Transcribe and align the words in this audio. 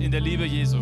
in 0.00 0.10
der 0.10 0.20
Liebe 0.20 0.44
Jesu. 0.44 0.78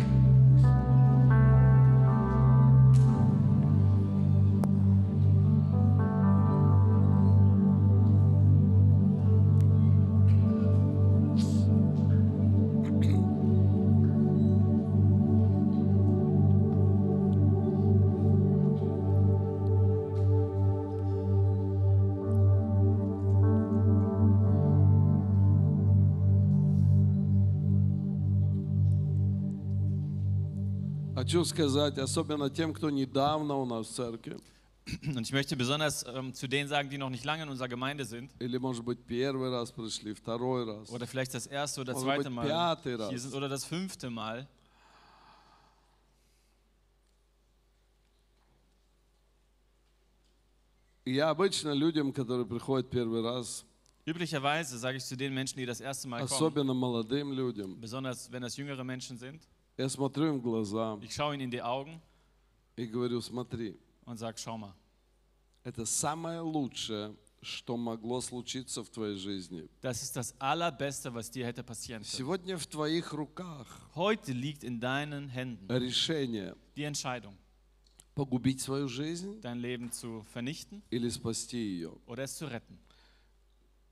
Хочу 31.32 31.44
сказать, 31.44 31.98
особенно 31.98 32.48
тем, 32.48 32.72
кто 32.72 32.90
недавно 32.90 33.56
у 33.56 33.64
нас 33.64 33.88
в 33.88 33.92
церкви, 33.92 34.38
Und 35.02 35.20
ich 35.20 35.32
möchte 35.32 35.54
besonders 35.54 36.02
ähm, 36.06 36.32
zu 36.32 36.48
denen 36.48 36.66
sagen, 36.66 36.88
die 36.88 36.96
noch 36.96 37.10
nicht 37.10 37.22
lange 37.24 37.42
in 37.42 37.50
unserer 37.50 37.68
Gemeinde 37.68 38.06
sind 38.06 38.30
или, 38.40 38.56
может 38.56 38.84
быть, 38.84 38.98
первый 39.06 39.50
раз 39.50 39.70
пришли, 39.70 40.14
второй 40.14 40.64
раз. 40.64 40.90
oder 40.90 41.06
vielleicht 41.06 41.34
das 41.34 41.46
erste 41.46 41.82
oder 41.82 41.92
Может 41.92 42.06
zweite 42.06 42.24
быть, 42.24 42.32
Mal 42.32 42.46
пятый 42.46 42.96
раз. 42.96 43.10
hier 43.10 43.18
sind 43.20 43.34
oder 43.34 43.48
das 43.50 43.64
fünfte 43.66 44.08
Mal. 44.08 44.46
И 51.04 51.14
я 51.14 51.30
обычно 51.30 51.72
людям, 51.72 52.12
которые 52.12 52.46
приходят 52.46 52.90
первый 52.90 53.22
раз, 53.22 53.64
Üblicherweise 54.06 54.78
sage 54.78 54.96
ich 54.96 55.04
zu 55.04 55.18
den 55.18 55.34
Menschen, 55.34 55.58
die 55.58 55.66
das 55.66 55.82
erste 55.82 56.08
Mal 56.08 56.20
kommen, 56.20 56.32
особенно 56.32 56.72
молодым 56.72 57.30
людям, 57.32 57.78
besonders 57.78 58.32
wenn 58.32 58.40
das 58.40 58.56
jüngere 58.56 58.82
Menschen 58.82 59.18
sind, 59.18 59.42
я 59.77 59.89
смотрю 59.89 60.27
им 60.35 60.39
в 60.39 60.41
глаза 60.41 60.97
ich 61.01 61.13
schaue 61.13 61.33
ihnen 61.35 61.41
in 61.45 61.51
die 61.51 61.61
Augen 61.61 61.99
и 62.75 62.85
говорю, 62.85 63.21
смотри, 63.21 63.77
und 64.05 64.17
sage, 64.17 64.37
schau 64.37 64.57
mal, 64.57 64.73
это 65.63 65.85
самое 65.85 66.41
лучшее, 66.41 67.15
что 67.41 67.75
могло 67.77 68.21
случиться 68.21 68.83
в 68.83 68.89
твоей 68.89 69.15
жизни. 69.17 69.67
das 69.81 70.01
ist 70.03 70.15
das 70.15 70.33
Allerbeste, 70.39 71.13
was 71.13 71.29
dir 71.31 71.45
hätte 71.45 71.63
passieren 71.63 72.03
können. 72.03 72.15
Сегодня 72.17 72.57
в 72.57 72.65
твоих 72.67 73.13
руках 73.13 73.67
Heute 73.95 74.31
liegt 74.33 74.63
in 74.63 74.79
deinen 74.79 75.29
Händen 75.29 75.67
решение 75.69 76.55
die 76.75 76.83
Entscheidung, 76.83 77.35
погубить 78.15 78.61
свою 78.61 78.87
жизнь 78.87 79.41
dein 79.41 79.59
Leben 79.59 79.91
zu 79.91 80.23
vernichten 80.33 80.81
или 80.91 81.09
спасти 81.09 81.57
ее. 81.57 81.97
oder 82.05 82.23
es 82.23 82.35
zu 82.37 82.45
retten. 82.47 82.77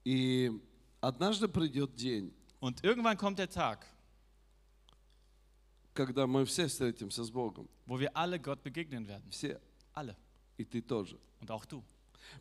И 0.05 0.51
однажды 1.01 1.47
придет 1.47 1.95
день, 1.95 2.33
Und 2.59 2.83
irgendwann 2.83 3.17
kommt 3.17 3.39
der 3.39 3.49
Tag, 3.49 3.85
когда 5.93 6.25
мы 6.27 6.45
все 6.45 6.67
встретимся 6.67 7.23
с 7.23 7.29
Богом. 7.29 7.67
wo 7.87 7.99
wir 7.99 8.09
alle 8.15 8.39
Gott 8.39 8.63
begegnen 8.63 9.07
werden. 9.07 9.29
Все. 9.29 9.59
Alle. 9.93 10.15
И 10.57 10.63
ты 10.65 10.81
тоже. 10.81 11.17
Und 11.41 11.49
auch 11.51 11.65
du. 11.65 11.83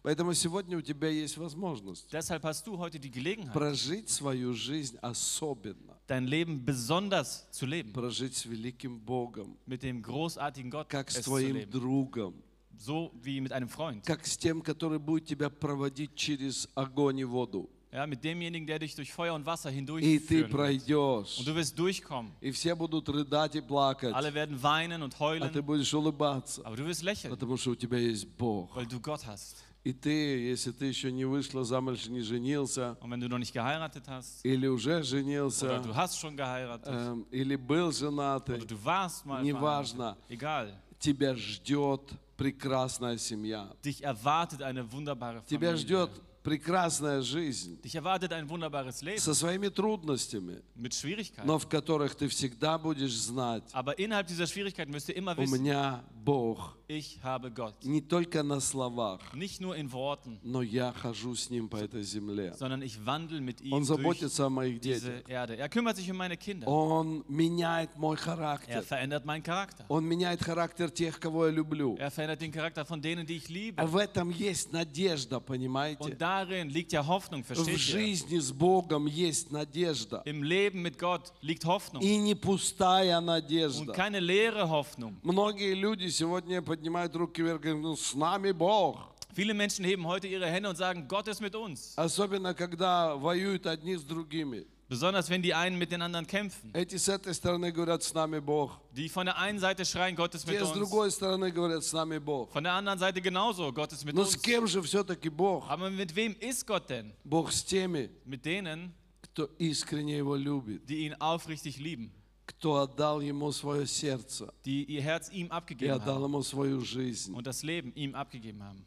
Поэтому 0.02 0.34
сегодня 0.34 0.76
у 0.76 0.82
тебя 0.82 1.08
есть 1.08 1.36
возможность 1.38 2.12
Deshalb 2.12 2.42
hast 2.44 2.66
du 2.66 2.76
heute 2.78 2.98
die 3.00 3.10
Gelegenheit, 3.10 3.52
прожить 3.54 4.10
свою 4.10 4.52
жизнь 4.52 4.98
особенно. 5.00 5.96
dein 6.06 6.26
Leben 6.26 6.64
besonders 6.64 7.50
zu 7.50 7.66
leben. 7.66 7.92
Прожить 7.92 8.36
с 8.36 8.44
великим 8.44 8.98
Богом, 9.00 9.56
Mit 9.66 9.82
dem 9.82 10.02
großartigen 10.02 10.70
Gott 10.70 10.88
как 10.90 11.10
с 11.10 11.22
твоим 11.22 11.68
другом, 11.70 12.34
So 12.78 13.10
wie 13.22 13.40
mit 13.40 13.52
einem 13.52 13.68
Freund. 13.68 14.04
как 14.04 14.26
с 14.26 14.36
тем, 14.36 14.60
который 14.62 14.98
будет 14.98 15.26
тебя 15.26 15.48
проводить 15.50 16.14
через 16.14 16.68
огонь 16.74 17.18
и 17.20 17.24
воду. 17.24 17.68
Ja, 17.92 18.06
mit 18.06 18.22
demjenigen, 18.22 18.66
der 18.68 18.78
dich 18.78 18.94
durch 18.94 19.12
Feuer 19.12 19.34
und 19.34 19.44
Wasser 19.44 19.68
И 19.68 19.72
ты 19.72 19.76
hindurchführen 19.76 20.28
wird. 20.42 20.50
пройдешь. 20.50 21.38
Und 21.38 21.46
du 21.48 21.54
wirst 21.56 21.76
durchkommen. 21.76 22.30
И 22.40 22.52
все 22.52 22.74
будут 22.76 23.08
рыдать 23.08 23.56
и 23.56 23.60
плакать. 23.60 24.14
Alle 24.14 24.32
werden 24.32 24.62
weinen 24.62 25.02
und 25.02 25.12
А 25.14 25.18
ты 25.48 25.58
heulen, 25.58 25.62
будешь 25.62 25.92
улыбаться, 25.92 26.62
aber 26.64 26.76
du 26.76 26.86
wirst 26.86 27.02
lächeln, 27.02 27.30
потому 27.30 27.56
что 27.56 27.70
у 27.70 27.74
тебя 27.74 27.98
есть 27.98 28.28
Бог. 28.38 28.74
weil 28.76 28.86
du 28.86 29.00
Gott 29.00 29.26
hast. 29.26 29.56
И 29.82 29.92
ты, 29.94 30.10
если 30.10 30.72
ты 30.72 30.84
еще 30.84 31.10
не 31.10 31.24
вышла 31.24 31.64
замуж, 31.64 32.06
не 32.06 32.20
женился, 32.20 32.96
Und 33.00 33.10
wenn 33.10 33.18
du 33.20 33.28
noch 33.28 33.38
nicht 33.38 33.52
geheiratet 33.54 34.06
hast, 34.06 34.44
или 34.44 34.68
уже 34.68 34.96
oder 34.98 35.02
женился, 35.02 35.80
du 35.82 35.92
hast 35.96 36.16
schon 36.20 36.36
geheiratet, 36.36 36.86
эм, 36.86 37.26
или 37.32 37.56
был 37.56 37.88
oder 37.88 37.92
женатый, 37.92 38.58
du 38.60 38.76
warst 38.84 39.24
mal 39.26 39.42
неважно, 39.42 40.16
verheiratet, 40.28 40.30
egal, 40.30 40.72
тебя 41.00 41.34
ждет 41.34 42.02
прекрасная 42.36 43.16
семья. 43.18 43.68
dich 43.84 44.04
erwartet 44.04 44.62
eine 44.62 44.84
wunderbare 44.92 45.42
Тебя 45.48 45.70
Familie. 45.72 45.76
ждет 45.78 46.10
прекрасная 46.42 47.22
жизнь 47.22 47.80
Dich 47.82 47.94
erwartet 47.94 48.32
ein 48.32 48.48
wunderbares 48.48 49.02
Leben 49.02 49.18
со 49.18 49.34
своими 49.34 49.68
трудностями, 49.68 50.62
mit 50.76 50.94
Schwierigkeiten. 50.94 51.46
но 51.46 51.58
в 51.58 51.68
которых 51.68 52.14
ты 52.14 52.28
всегда 52.28 52.78
будешь 52.78 53.14
знать, 53.16 53.64
Aber 53.72 53.98
innerhalb 53.98 54.26
dieser 54.26 54.46
Schwierigkeiten 54.46 54.92
wirst 54.92 55.08
du 55.08 55.12
immer 55.12 55.36
у 55.36 55.42
wissen, 55.42 55.62
меня 55.62 56.02
Бог 56.24 56.76
ich 56.88 57.18
habe 57.22 57.50
Gott. 57.50 57.74
не 57.84 58.00
только 58.00 58.42
на 58.42 58.60
словах, 58.60 59.20
Nicht 59.34 59.60
nur 59.60 59.76
in 59.76 59.90
Worten, 59.92 60.38
но 60.42 60.62
я 60.62 60.92
хожу 60.92 61.34
с 61.34 61.50
Ним 61.50 61.68
по 61.68 61.76
этой 61.76 62.02
земле. 62.02 62.54
sondern 62.58 62.82
ich 62.82 63.04
wandle 63.04 63.40
mit 63.40 63.60
ihm 63.60 63.72
Он 63.72 63.84
durch 63.84 63.88
заботится 63.98 64.46
о 64.46 64.50
моих 64.50 64.80
diese 64.80 65.22
детях. 65.22 65.28
Erde. 65.28 65.56
Er 65.56 65.68
kümmert 65.68 65.96
sich 65.96 66.10
um 66.10 66.16
meine 66.16 66.36
Kinder. 66.36 66.66
Он 66.66 67.24
меняет 67.28 67.96
мой 67.96 68.16
Er 68.16 68.18
характер. 68.18 68.82
verändert 68.82 69.24
meinen 69.24 69.42
Charakter. 69.42 69.84
Он 69.88 70.04
меняет 70.04 70.42
характер 70.42 70.90
тех, 70.90 71.20
кого 71.20 71.46
я 71.46 71.52
люблю. 71.52 71.96
Er 71.98 72.10
verändert 72.10 72.40
den 72.40 72.50
Charakter 72.52 72.84
von 72.84 73.00
denen, 73.00 73.26
die 73.26 73.36
ich 73.36 73.48
liebe. 73.48 73.80
А 73.80 73.86
в 73.86 73.96
этом 73.96 74.30
есть 74.30 74.72
надежда, 74.72 75.38
понимаете? 75.40 76.02
Und 76.02 76.18
darin 76.30 76.68
liegt 76.70 76.92
ja 76.92 77.02
Hoffnung, 77.06 77.42
В 77.42 77.46
versteht 77.48 77.68
ihr? 77.74 77.78
жизни 77.78 78.38
с 78.38 78.52
Богом 78.52 79.06
есть 79.06 79.50
надежда. 79.50 80.22
Im 80.24 80.42
Leben 80.42 80.82
mit 80.82 80.98
Gott 80.98 81.32
liegt 81.42 81.64
Hoffnung. 81.64 82.02
И 82.02 82.16
не 82.16 82.34
пустая 82.34 83.18
Und 83.18 83.24
надежда. 83.26 83.92
keine 83.92 84.20
leere 84.20 84.68
Hoffnung. 84.68 85.14
Многие 85.22 85.74
люди 85.74 86.08
сегодня 86.08 86.62
поднимают 86.62 87.14
руки 87.16 87.42
вверх 87.42 87.60
и 87.60 87.68
говорят, 87.68 87.82
ну 87.82 87.96
с 87.96 88.14
нами 88.14 88.52
Бог. 88.52 88.98
Viele 89.34 89.54
Menschen 89.54 89.84
heben 89.84 90.06
heute 90.06 90.26
ihre 90.26 90.46
Hände 90.46 90.68
und 90.68 90.76
sagen, 90.76 91.06
Gott 91.06 91.28
ist 91.28 91.40
mit 91.40 91.54
uns. 91.54 91.94
Особенно, 91.96 92.52
когда 92.54 93.14
воюют 93.16 93.66
одни 93.66 93.96
с 93.96 94.02
другими. 94.02 94.64
Besonders 94.89 95.31
wenn 95.31 95.41
die 95.41 95.55
einen 95.55 95.79
mit 95.79 95.91
den 95.91 96.01
anderen 96.03 96.27
kämpfen. 96.27 96.71
Эти 96.73 96.97
с 96.97 97.07
этой 97.09 97.33
стороны 97.33 97.71
говорят, 97.71 98.03
с 98.03 98.13
нами 98.13 98.37
Бог. 98.39 98.79
Die 98.91 99.09
von 99.09 99.25
der 99.25 99.35
einen 99.37 99.57
Seite 99.59 99.83
schreien, 99.83 100.15
Gott 100.15 100.35
ist 100.35 100.45
mit 100.45 100.59
Те 100.59 100.63
с 100.65 100.69
uns. 100.69 100.73
другой 100.77 101.09
стороны 101.11 101.49
говорят, 101.51 101.83
с 101.83 101.91
нами 101.91 102.19
Бог. 102.19 102.51
Von 102.53 102.63
der 102.63 102.73
anderen 102.73 102.99
Seite 102.99 103.19
genauso, 103.19 103.73
Gott 103.73 103.91
ist 103.93 104.05
mit 104.05 104.13
Но 104.15 104.23
с 104.25 104.35
uns. 104.35 104.43
кем 104.43 104.67
же 104.67 104.81
все-таки 104.83 105.29
Бог? 105.29 105.67
Aber 105.69 105.89
mit 105.89 106.15
wem 106.15 106.35
ist 106.39 106.67
Gott 106.67 106.87
denn? 106.89 107.13
Бог 107.23 107.51
с 107.51 107.63
теми, 107.63 108.11
Mit 108.25 108.45
denen, 108.45 108.93
кто 109.23 109.45
искренне 109.57 110.17
Его 110.17 110.35
любит, 110.35 110.85
die 110.87 111.07
ihn 111.07 111.15
aufrichtig 111.15 111.79
lieben, 111.79 112.11
Кто 112.50 112.76
отдал 112.82 113.20
Ему 113.20 113.52
свое 113.52 113.86
сердце 113.86 114.52
die 114.64 114.84
ihr 114.84 115.02
Herz 115.02 115.30
ihm 115.30 115.48
и 115.78 115.86
отдал 115.86 116.24
Ему 116.24 116.42
свою 116.42 116.80
жизнь. 116.80 117.32
und 117.34 117.46
das 117.46 117.62
Leben 117.62 117.92
ihm 117.94 118.14
abgegeben 118.14 118.62
haben. 118.62 118.82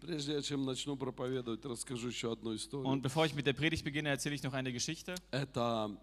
Прежде 0.00 0.42
чем 0.42 0.64
начну 0.64 0.96
проповедовать, 0.96 1.64
расскажу 1.64 2.08
еще 2.08 2.32
одну 2.32 2.54
историю. 2.54 2.88
Und 2.88 3.02
bevor 3.02 3.24
ich 3.26 3.34
mit 3.34 3.46
der 3.46 3.52
Predigt 3.54 3.84
beginne, 3.84 4.08
erzähle 4.08 4.34
ich 4.34 4.42
noch 4.42 4.52
eine 4.52 4.72
Geschichte. 4.72 5.14
Это 5.30 5.96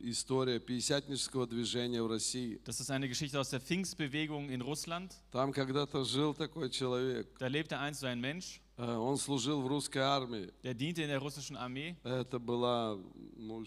история 0.00 0.60
пятидесятнического 0.60 1.46
движения 1.46 2.02
в 2.02 2.06
России. 2.08 2.60
Das 2.64 2.80
ist 2.80 2.90
eine 2.90 3.08
Geschichte 3.08 3.38
aus 3.40 3.50
der 3.50 3.60
Pfingstbewegung 3.60 4.48
in 4.50 4.60
Russland. 4.60 5.12
Там 5.32 5.52
когда-то 5.52 6.04
жил 6.04 6.34
такой 6.34 6.70
человек. 6.70 7.26
Da 7.38 7.48
lebte 7.48 7.78
einst 7.78 8.00
so 8.00 8.06
ein 8.06 8.20
Mensch, 8.20 8.60
Э, 8.80 8.94
Он 8.96 9.16
служил 9.16 9.60
в 9.60 9.66
русской 9.66 9.98
армии. 9.98 10.52
der 10.62 10.72
diente 10.74 11.02
in 11.02 11.08
der 11.08 11.18
russischen 11.18 11.56
Armee. 11.56 11.96
Это 12.04 12.38
была 12.38 12.96
ну. 13.38 13.64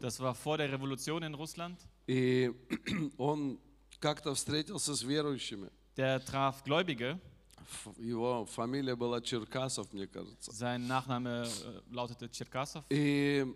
Das 0.00 0.20
war 0.20 0.34
vor 0.34 0.58
der 0.58 0.72
Revolution 0.72 1.22
in 1.22 1.34
Russland. 1.34 1.78
И 2.06 2.50
он 3.18 3.60
как-то 4.00 4.34
встретился 4.34 4.94
с 4.94 5.02
верующими. 5.02 5.70
Der 5.96 6.24
traf 6.24 6.64
Gläubige. 6.64 7.20
Его 7.98 8.46
фамилия 8.46 8.96
была 8.96 9.20
Черкасов, 9.20 9.92
мне 9.92 10.06
кажется. 10.06 10.50
Sein 10.50 10.86
Nachname 10.86 11.44
äh, 11.44 11.82
lautete 11.90 12.28
Черкасов. 12.28 12.84
И, 12.90 13.46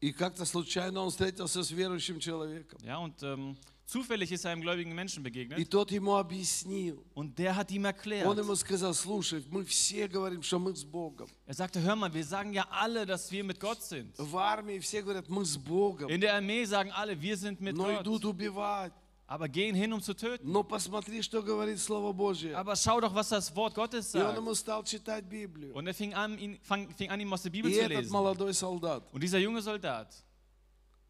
и 0.00 0.12
как-то 0.12 0.44
случайно 0.44 1.00
он 1.00 1.10
встретился 1.10 1.64
с 1.64 1.70
верующим 1.70 2.20
человеком. 2.20 2.78
Ja, 2.84 2.98
und 2.98 3.22
ähm, 3.22 3.56
zufällig 3.85 4.31
ist 4.31 4.43
er 4.45 4.51
einem 4.51 4.61
gläubigen 4.61 4.93
Menschen 4.93 5.21
И 5.21 5.23
begegnet. 5.23 5.69
тот 5.69 5.91
ему 5.91 6.15
объяснил. 6.17 7.03
Und 7.13 7.37
der 7.39 7.55
hat 7.55 7.71
ihm 7.71 7.83
Он 7.83 7.85
erklärt. 7.85 8.37
ему 8.37 8.55
сказал, 8.55 8.93
слушай, 8.93 9.43
мы 9.49 9.63
все 9.65 10.07
говорим, 10.07 10.41
что 10.43 10.59
мы 10.59 10.75
с 10.75 10.83
Богом. 10.83 11.27
Er 11.45 11.53
sagte, 11.53 11.81
hör 11.81 11.95
mal, 11.95 12.13
wir 12.13 12.25
sagen 12.25 12.53
ja 12.53 12.65
alle, 12.69 13.05
dass 13.05 13.31
wir 13.31 13.43
mit 13.43 13.59
Gott 13.59 13.81
sind. 13.81 14.13
В 14.17 14.35
армии 14.37 14.79
все 14.79 15.01
говорят, 15.01 15.29
мы 15.29 15.45
с 15.45 15.57
Богом. 15.57 16.09
In 16.09 16.19
der 16.21 16.33
Armee 16.35 16.65
sagen 16.65 16.91
alle, 16.91 17.19
wir 17.21 17.37
sind 17.37 17.61
mit 17.61 17.75
Но 17.75 17.91
идут 18.01 18.23
Gott. 18.23 18.33
убивать. 18.33 18.93
Aber 19.29 19.49
gehen 19.49 19.75
hin, 19.75 19.91
um 19.91 20.01
zu 20.01 20.13
töten. 20.13 20.49
Но 20.49 20.63
посмотри, 20.63 21.21
что 21.21 21.41
говорит 21.41 21.79
Слово 21.79 22.13
Божье. 22.13 22.55
Aber 22.55 22.77
schau 22.77 23.01
doch, 23.01 23.13
was 23.13 23.27
das 23.27 23.53
Wort 23.55 23.75
Gottes 23.75 24.13
И 24.15 24.17
он 24.19 24.23
sagt. 24.23 24.37
ему 24.37 24.53
стал 24.55 24.83
читать 24.85 25.25
Библию. 25.25 25.73
Und 25.73 25.85
er 25.85 25.93
fing 25.93 26.13
an, 26.13 26.37
ihn, 26.39 26.57
fang, 26.61 26.89
fing 26.95 27.09
an, 27.09 27.19
ihm 27.19 27.33
aus 27.33 27.41
der 27.43 27.49
Bibel 27.49 27.69
И 27.69 27.73
zu 27.73 27.81
этот 27.81 27.97
lesen. 28.03 28.11
молодой 28.13 28.53
солдат 28.53 29.03
Und 29.13 29.21
dieser 29.21 29.37
junge 29.39 29.61
Soldat 29.61 30.13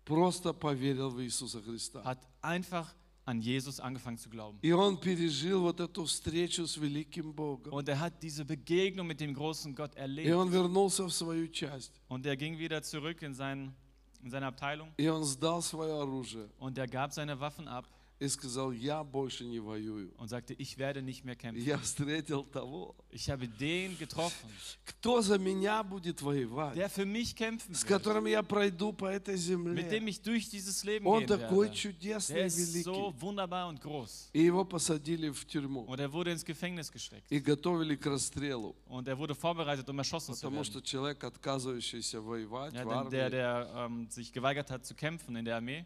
просто 0.06 0.54
поверил 0.54 1.10
в 1.10 1.22
Иисуса 1.22 1.62
Христа. 1.62 2.02
hat 2.04 2.20
einfach 2.42 2.94
an 3.26 3.42
Jesus 3.42 3.80
angefangen 3.82 4.18
zu 4.18 4.30
glauben. 4.30 4.58
И 4.62 4.72
он 4.72 4.98
пережил 4.98 5.62
вот 5.62 5.80
эту 5.82 6.06
встречу 6.06 6.66
с 6.66 6.78
великим 6.78 7.34
Богом. 7.34 7.74
Und 7.74 7.90
er 7.90 8.00
hat 8.00 8.22
diese 8.24 8.46
Begegnung 8.46 9.06
mit 9.08 9.20
dem 9.20 9.34
großen 9.34 9.76
Gott 9.76 9.94
И 9.96 10.00
erlebt. 10.00 10.34
он 10.34 10.50
вернулся 10.50 11.04
в 11.06 11.12
свою 11.12 11.48
часть. 11.50 11.92
Und 12.08 12.26
er 12.26 12.38
ging 12.38 12.58
wieder 12.58 12.82
zurück 12.84 13.22
in, 13.22 13.34
sein, 13.34 13.76
in 14.24 14.30
seiner 14.30 14.48
Abteilung 14.48 14.94
И 14.98 15.08
он 15.10 15.24
сдал 15.26 15.62
свое 15.62 15.94
оружие 16.02 16.50
und 16.60 16.78
er 16.78 16.88
gab 16.88 17.12
seine 17.12 17.40
Waffen 17.40 17.68
ab 17.68 17.86
И 18.23 18.29
сказал, 18.29 18.71
я 18.73 19.03
больше 19.03 19.45
не 19.45 19.59
воюю. 19.59 20.13
und 20.17 20.29
sagte, 20.29 20.55
ich 20.55 20.79
werde 20.79 21.03
nicht 21.03 21.25
mehr 21.25 21.35
kämpfen. 21.35 21.61
Я 21.65 21.77
встретил 21.79 22.45
того, 22.45 22.95
Ich 23.11 23.29
habe 23.29 23.49
den 23.49 23.99
getroffen, 23.99 24.49
кто 24.85 25.21
за 25.23 25.39
меня 25.39 25.83
будет 25.83 26.23
воевать, 26.23 26.77
der 26.77 26.89
für 26.89 27.05
mich 27.05 27.35
kämpfen 27.35 27.75
с 27.75 27.85
которым 27.85 28.27
я 28.27 28.43
пройду 28.43 28.93
по 28.93 29.07
этой 29.07 29.35
mit 29.35 29.91
dem 29.91 30.07
земле. 30.07 30.09
ich 30.09 30.23
durch 30.23 30.49
dieses 30.49 30.85
Leben 30.85 31.07
Он 31.07 31.21
gehen 31.27 31.27
такой 31.29 31.67
werde. 31.67 31.75
чудесный, 31.77 32.35
Der 32.37 32.47
ist 32.47 32.57
so 32.85 32.93
великий. 32.93 33.21
wunderbar 33.21 33.69
und 33.69 33.81
groß. 33.81 34.31
И 34.33 34.41
его 34.45 34.65
посадили 34.65 35.29
в 35.31 35.45
тюрьму 35.47 35.85
Und 35.87 35.99
er 35.99 36.13
wurde 36.13 36.31
ins 36.31 36.45
Gefängnis 36.45 36.91
gesteckt. 36.93 37.27
и 37.31 37.41
готовили 37.41 37.97
к 37.97 38.07
расстрелу. 38.07 38.77
Und 38.89 39.09
er 39.09 39.19
wurde 39.19 39.35
vorbereitet, 39.35 39.89
um 39.89 39.99
erschossen 39.99 40.35
zu 40.35 40.43
Потому 40.47 40.63
что 40.65 40.75
werden. 40.79 40.85
человек, 40.87 41.25
отказывающийся 41.25 42.21
воевать 42.21 42.73
Ja, 42.75 42.85
в 42.85 43.11
denn 43.11 43.11
der, 43.11 43.25
армии, 43.27 43.31
der 43.31 43.73
ähm, 43.75 44.09
sich 44.11 44.33
geweigert 44.33 44.71
hat 44.71 44.87
zu 44.87 44.95
kämpfen 44.95 45.35
in 45.37 45.45
der 45.45 45.57
Armee. 45.57 45.85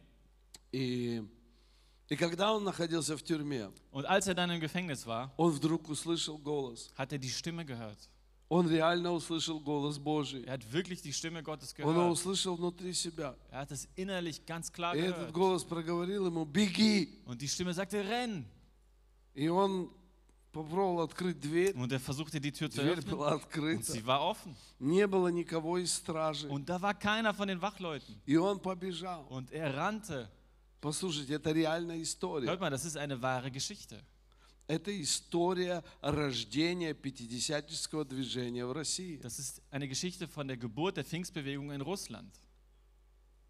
и, 0.72 1.22
Und 3.91 4.05
als 4.05 4.27
er 4.27 4.35
dann 4.35 4.49
im 4.51 4.59
Gefängnis 4.59 5.05
war, 5.07 5.31
он 5.37 5.51
вдруг 5.51 5.87
услышал 5.89 6.37
голос. 6.37 6.89
hat 6.97 7.11
er 7.13 7.17
die 7.19 7.29
Stimme 7.29 7.65
gehört. 7.65 7.97
Он 8.49 8.67
реально 8.67 9.13
услышал 9.13 9.61
голос 9.61 9.97
Божий. 9.97 10.43
Er 10.43 10.53
hat 10.55 10.73
wirklich 10.73 11.01
die 11.01 11.13
Stimme 11.13 11.41
Gottes 11.41 11.73
Он 11.79 11.83
его 11.91 11.93
gehört. 11.93 12.11
услышал 12.11 12.57
внутри 12.57 12.93
себя. 12.93 13.33
Er 13.49 13.59
hat 13.59 13.71
es 13.71 13.87
innerlich 13.95 14.45
ganz 14.45 14.69
klar 14.73 14.93
И 14.93 14.99
этот 14.99 15.31
gehört. 15.31 15.33
голос 15.33 15.63
проговорил 15.63 16.25
ему, 16.27 16.43
беги. 16.43 17.21
Und 17.25 17.41
die 17.41 17.47
Stimme 17.47 17.73
sagte, 17.73 18.03
renn. 18.03 18.45
И 19.33 19.47
он 19.47 19.89
попробовал 20.51 20.99
открыть 21.03 21.39
дверь. 21.39 21.73
Und 21.77 21.93
er 21.93 22.01
versuchte 22.01 22.41
die 22.41 22.51
Tür 22.51 22.69
zu 22.69 22.81
Дверь 22.81 22.97
öffnen. 22.99 23.15
была 23.15 23.35
Und 23.35 23.41
открыта. 23.45 23.83
sie 23.93 24.05
war 24.05 24.19
offen. 24.21 24.53
Не 24.79 25.07
было 25.07 25.29
никого 25.29 25.77
из 25.77 25.93
стражи. 25.93 26.49
Und 26.49 26.67
da 26.67 26.81
war 26.81 26.93
keiner 26.93 27.33
von 27.33 27.47
den 27.47 27.61
Wachleuten. 27.61 28.19
И 28.25 28.35
он 28.35 28.59
побежал. 28.59 29.25
Und 29.29 29.49
er 29.53 29.73
rannte. 29.77 30.29
Послушайте, 30.80 31.34
это 31.34 31.52
реальная 31.52 32.02
история. 32.02 32.46
Hört 32.48 32.60
mal, 32.60 32.70
das 32.70 32.84
ist 32.84 32.96
eine 32.96 33.20
wahre 33.20 33.50
Geschichte. 33.50 34.02
Это 34.68 34.90
история 35.00 35.84
рождения 36.00 36.92
пятидесятнического 36.92 38.04
движения 38.04 38.66
в 38.66 38.72
России. 38.72 39.16
Das 39.18 39.38
ist 39.38 39.62
eine 39.70 39.86
Geschichte 39.86 40.26
von 40.26 40.48
der 40.48 40.56
Geburt 40.56 40.96
der 40.96 41.04
Pfingstbewegung 41.04 41.70
in 41.70 41.80
Russland. 41.80 42.32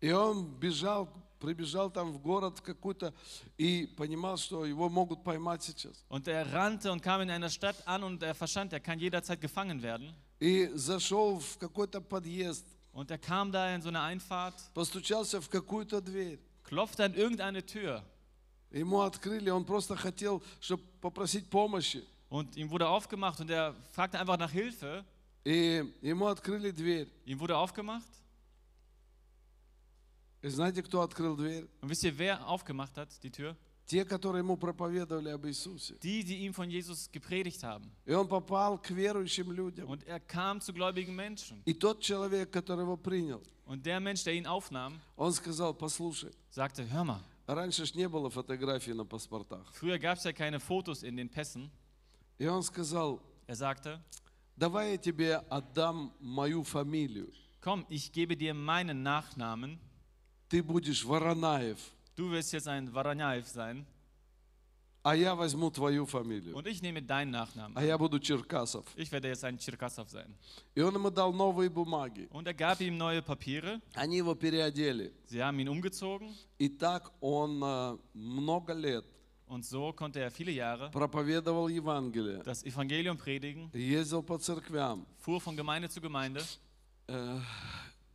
И 0.00 0.12
он 0.12 0.44
бежал, 0.60 1.08
прибежал 1.40 1.90
там 1.90 2.12
в 2.12 2.18
город 2.18 2.60
какой-то 2.60 3.14
и 3.56 3.86
понимал, 3.96 4.36
что 4.36 4.66
его 4.66 4.90
могут 4.90 5.24
поймать 5.24 5.62
сейчас. 5.62 6.04
Und 6.10 6.28
er 6.28 6.52
rannte 6.52 6.92
und 6.92 7.02
kam 7.02 7.22
in 7.22 7.30
einer 7.30 7.48
Stadt 7.48 7.76
an 7.86 8.02
und 8.02 8.22
er 8.22 8.34
verstand, 8.34 8.74
er 8.74 8.80
kann 8.80 8.98
jederzeit 8.98 9.40
gefangen 9.40 9.82
werden. 9.82 10.14
И 10.38 10.66
зашел 10.74 11.40
в 11.40 11.56
какой-то 11.56 12.02
подъезд, 12.02 12.66
Und 12.92 13.10
er 13.10 13.18
kam 13.18 13.52
da 13.52 13.74
in 13.74 13.80
so 13.80 13.88
eine 13.88 14.00
Einfahrt, 14.02 14.54
постучался 14.74 15.40
в 15.40 15.48
какую-то 15.48 16.02
дверь. 16.02 16.40
klopfte 16.65 17.03
an 17.03 17.13
irgendeine 17.13 17.65
Tür 17.65 18.03
Ему 18.71 19.01
открыли, 19.01 19.49
он 19.49 19.65
просто 19.65 19.97
хотел, 19.97 20.41
чтобы 20.61 20.83
попросить 21.01 21.49
помощи. 21.49 22.05
und 22.29 22.55
ihm 22.55 22.69
wurde 22.69 22.87
aufgemacht 22.87 23.41
und 23.41 23.49
er 23.49 23.75
fragte 23.91 24.17
einfach 24.17 24.37
nach 24.37 24.51
Hilfe. 24.51 25.03
И 25.43 25.83
ему 26.01 26.27
открыли 26.27 26.71
дверь. 26.71 27.09
Ihm 27.25 27.39
wurde 27.39 27.57
aufgemacht. 27.57 28.07
И 30.41 30.47
знаете, 30.47 30.81
кто 30.81 31.01
открыл 31.01 31.35
дверь? 31.35 31.67
Und 31.81 31.89
wisst 31.89 32.03
ihr, 32.03 32.17
wer 32.17 32.47
aufgemacht 32.47 32.97
hat, 32.97 33.21
die 33.21 33.29
Tür? 33.29 33.55
Те, 33.86 34.04
которые 34.04 34.40
ему 34.40 34.56
проповедовали 34.56 35.28
об 35.28 35.46
Иисусе. 35.46 35.94
Die, 36.02 36.24
die 36.24 36.44
ihm 36.44 36.52
von 36.52 36.68
Jesus 36.68 37.08
gepredigt 37.12 37.62
haben. 37.62 37.90
И 38.04 38.12
он 38.12 38.26
попал 38.26 38.78
к 38.78 38.90
верующим 38.90 39.52
людям. 39.52 39.88
Und 39.88 40.04
er 40.06 40.18
kam 40.20 40.60
zu 40.60 40.72
gläubigen 40.72 41.14
Menschen. 41.14 41.62
И 41.64 41.72
тот 41.72 42.00
человек, 42.00 42.50
который 42.50 42.82
его 42.82 42.96
принял, 42.96 43.42
Und 43.64 43.84
der 43.86 44.00
Mensch, 44.00 44.24
der 44.24 44.34
ihn 44.34 44.46
aufnahm, 44.46 44.98
он 45.16 45.32
сказал, 45.32 45.72
послушай, 45.74 46.32
sagte, 46.50 46.84
hör 46.90 47.04
mal, 47.04 47.20
раньше 47.46 47.84
ж 47.86 47.94
не 47.94 48.08
было 48.08 48.28
фотографий 48.28 48.92
на 48.92 49.04
паспортах. 49.04 49.72
früher 49.72 49.98
gab 50.00 50.18
es 50.18 50.24
ja 50.24 50.32
keine 50.32 50.58
Fotos 50.60 51.02
in 51.04 51.16
den 51.16 51.28
Pässen. 51.28 51.70
И 52.38 52.46
он 52.48 52.62
сказал, 52.64 53.20
Er 53.46 53.54
sagte, 53.54 54.00
давай 54.56 54.92
я 54.92 54.98
тебе 54.98 55.36
отдам 55.48 56.12
мою 56.20 56.64
фамилию. 56.64 57.32
komm, 57.60 57.86
ich 57.88 58.10
gebe 58.12 58.36
dir 58.36 58.52
meinen 58.54 59.02
Nachnamen. 59.04 59.78
Ты 60.48 60.62
будешь 60.62 61.04
Воронаев, 61.04 61.78
Du 62.15 62.31
wirst 62.31 62.51
jetzt 62.53 62.67
ein 62.67 62.93
Varanyaev 62.93 63.47
sein 63.47 63.85
а 65.03 65.15
я 65.15 65.35
возьму 65.35 65.71
твою 65.71 66.05
фамилию. 66.05 66.55
und 66.55 66.67
ich 66.67 66.81
nehme 66.81 67.01
deinen 67.01 67.31
Nachnamen. 67.31 67.75
А 67.75 67.83
я 67.83 67.97
буду 67.97 68.19
Черкасов. 68.19 68.85
Ich 68.95 69.11
werde 69.11 69.29
jetzt 69.29 69.43
ein 69.43 69.57
Черкасов 69.57 70.09
sein. 70.09 70.35
И 70.75 70.81
он 70.81 70.93
ему 70.93 71.09
дал 71.09 71.33
новые 71.33 71.69
бумаги. 71.69 72.27
Und 72.31 72.47
er 72.47 72.53
gab 72.53 72.79
ihm 72.81 72.97
neue 72.97 73.21
Papiere. 73.21 73.81
Они 73.95 74.17
его 74.17 74.35
переодели. 74.35 75.11
Sie 75.25 75.41
haben 75.41 75.59
ihn 75.59 75.69
umgezogen. 75.69 76.31
И 76.59 76.69
так 76.69 77.11
он 77.19 77.63
э, 77.63 77.97
много 78.13 78.73
лет 78.73 79.05
Und 79.47 79.65
so 79.65 79.91
konnte 79.91 80.19
er 80.19 80.31
viele 80.31 80.51
Jahre 80.51 80.91
проповедовал 80.91 81.67
Евангелие, 81.67 82.41
das 82.43 82.63
Evangelium 82.63 83.17
predigen, 83.17 83.69
ездил 83.73 84.21
по 84.21 84.37
церквям. 84.37 85.05
fuhr 85.17 85.41
von 85.41 85.57
Gemeinde 85.57 85.89
zu 85.89 85.99
Gemeinde. 85.99 86.41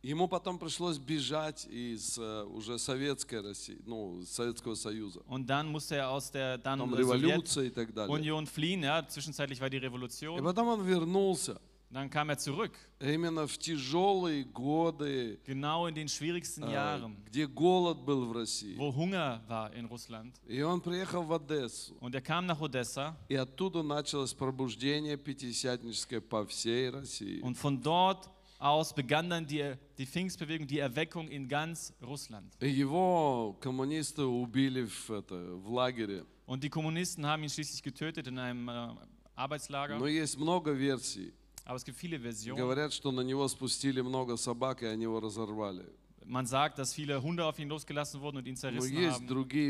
Ему 0.02 0.26
потом 0.26 0.58
пришлось 0.58 0.98
бежать 0.98 1.64
из 1.70 2.18
э, 2.18 2.42
уже 2.44 2.76
советской 2.80 3.40
России, 3.40 3.78
ну, 3.86 4.20
Советского 4.24 4.74
Союза. 4.74 5.20
Und 5.28 5.46
dann 5.46 5.70
musste 5.70 5.94
er 5.94 6.10
aus 6.10 6.30
der 6.32 6.58
dann 6.58 6.80
äh, 6.80 6.96
революция 6.96 7.66
и 7.66 7.70
так 7.70 7.94
далее. 7.94 8.08
Sowjetunion 8.08 8.46
fliehen. 8.48 8.82
Ja, 8.82 9.06
zwischenzeitlich 9.06 9.60
war 9.60 9.70
die 9.70 9.76
И 9.76 9.80
Revolution. 9.80 10.42
потом 10.42 10.66
он 10.68 10.82
вернулся. 10.84 11.60
Dann 11.92 12.08
kam 12.10 12.30
er 12.30 12.38
zurück, 12.38 12.72
Именно 13.00 13.46
в 13.46 13.58
тяжелые 13.58 14.44
годы, 14.44 15.38
genau 15.46 15.86
in 15.86 15.94
den 15.94 16.08
schwierigsten 16.08 16.64
э, 16.64 16.72
Jahren, 16.72 17.14
где 17.26 17.46
голод 17.46 17.98
был 17.98 18.24
в 18.24 18.32
России. 18.32 18.76
wo 18.78 18.92
Hunger 18.96 19.40
war 19.46 19.72
in 19.74 19.84
Russland. 19.86 20.32
И 20.48 20.62
он 20.62 20.80
приехал 20.80 21.22
в 21.22 21.32
Одессу. 21.32 21.94
Und 22.00 22.14
er 22.16 22.22
kam 22.22 22.46
nach 22.46 22.60
Odessa 22.60 23.14
И 23.28 23.36
оттуда 23.36 23.82
началось 23.82 24.32
пробуждение 24.32 25.16
пятидесятническое 25.16 26.20
по 26.20 26.44
всей 26.46 26.88
России. 26.90 27.40
und 27.42 27.56
von 27.56 27.80
dort 27.80 28.28
aus 28.58 28.94
begann 28.94 29.28
dann 29.28 29.44
die, 29.46 29.74
die 30.02 30.06
Pfingstbewegung, 30.06 30.66
die 30.66 30.80
Erweckung 30.80 31.28
in 31.28 31.48
ganz 31.48 31.92
Russland. 32.02 32.52
Его 32.60 33.56
коммунисты 33.60 34.24
убили 34.24 34.86
в, 34.86 35.10
это, 35.10 35.56
в 35.56 35.70
лагере. 35.72 36.24
Und 36.46 36.64
die 36.64 36.70
Kommunisten 36.70 37.24
haben 37.24 37.44
ihn 37.44 37.48
schließlich 37.48 37.82
getötet 37.82 38.26
in 38.26 38.38
einem 38.38 38.68
äh, 38.68 38.88
Arbeitslager. 39.36 39.98
Но 39.98 40.08
есть 40.08 40.36
много 40.38 40.72
версий. 40.72 41.32
Aber 41.64 41.76
es 41.76 41.84
gibt 41.84 41.96
viele 41.96 42.18
Versionen. 42.18 42.58
Говорят, 42.58 42.92
что 42.92 43.12
на 43.12 43.20
него 43.20 43.46
спустили 43.46 44.00
много 44.00 44.36
собак, 44.36 44.82
и 44.82 44.86
они 44.86 45.04
его 45.04 45.20
разорвали. 45.20 45.84
Man 46.26 46.46
sagt, 46.46 46.78
dass 46.78 46.94
viele 46.94 47.20
Hunde 47.20 47.44
auf 47.44 47.58
ihn 47.58 47.68
losgelassen 47.68 48.20
wurden 48.20 48.38
und 48.38 48.46
ihn 48.46 48.56
zerrissen 48.56 48.94
haben. 49.12 49.26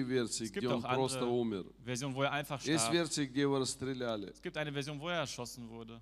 версии, 0.08 0.44
Es 0.44 0.52
gibt 0.52 0.66
auch 0.66 0.84
andere 0.84 1.26
умер. 1.26 1.64
Version, 1.84 2.14
wo 2.14 2.22
er 2.22 2.32
einfach 2.32 2.60
starb. 2.60 2.74
версии. 2.92 4.30
Es 4.30 4.42
gibt 4.42 4.56
eine 4.56 4.72
Version, 4.72 5.00
wo 5.00 5.08
er 5.08 5.18
erschossen 5.20 5.68
wurde. 5.68 5.98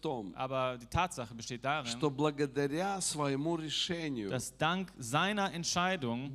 Том, 0.00 0.34
Aber 0.34 0.76
die 0.78 0.86
Tatsache 0.86 1.34
besteht 1.34 1.64
darin, 1.64 1.86
решению, 3.58 4.30
dass 4.30 4.56
dank 4.56 4.92
seiner 4.98 5.52
Entscheidung, 5.52 6.30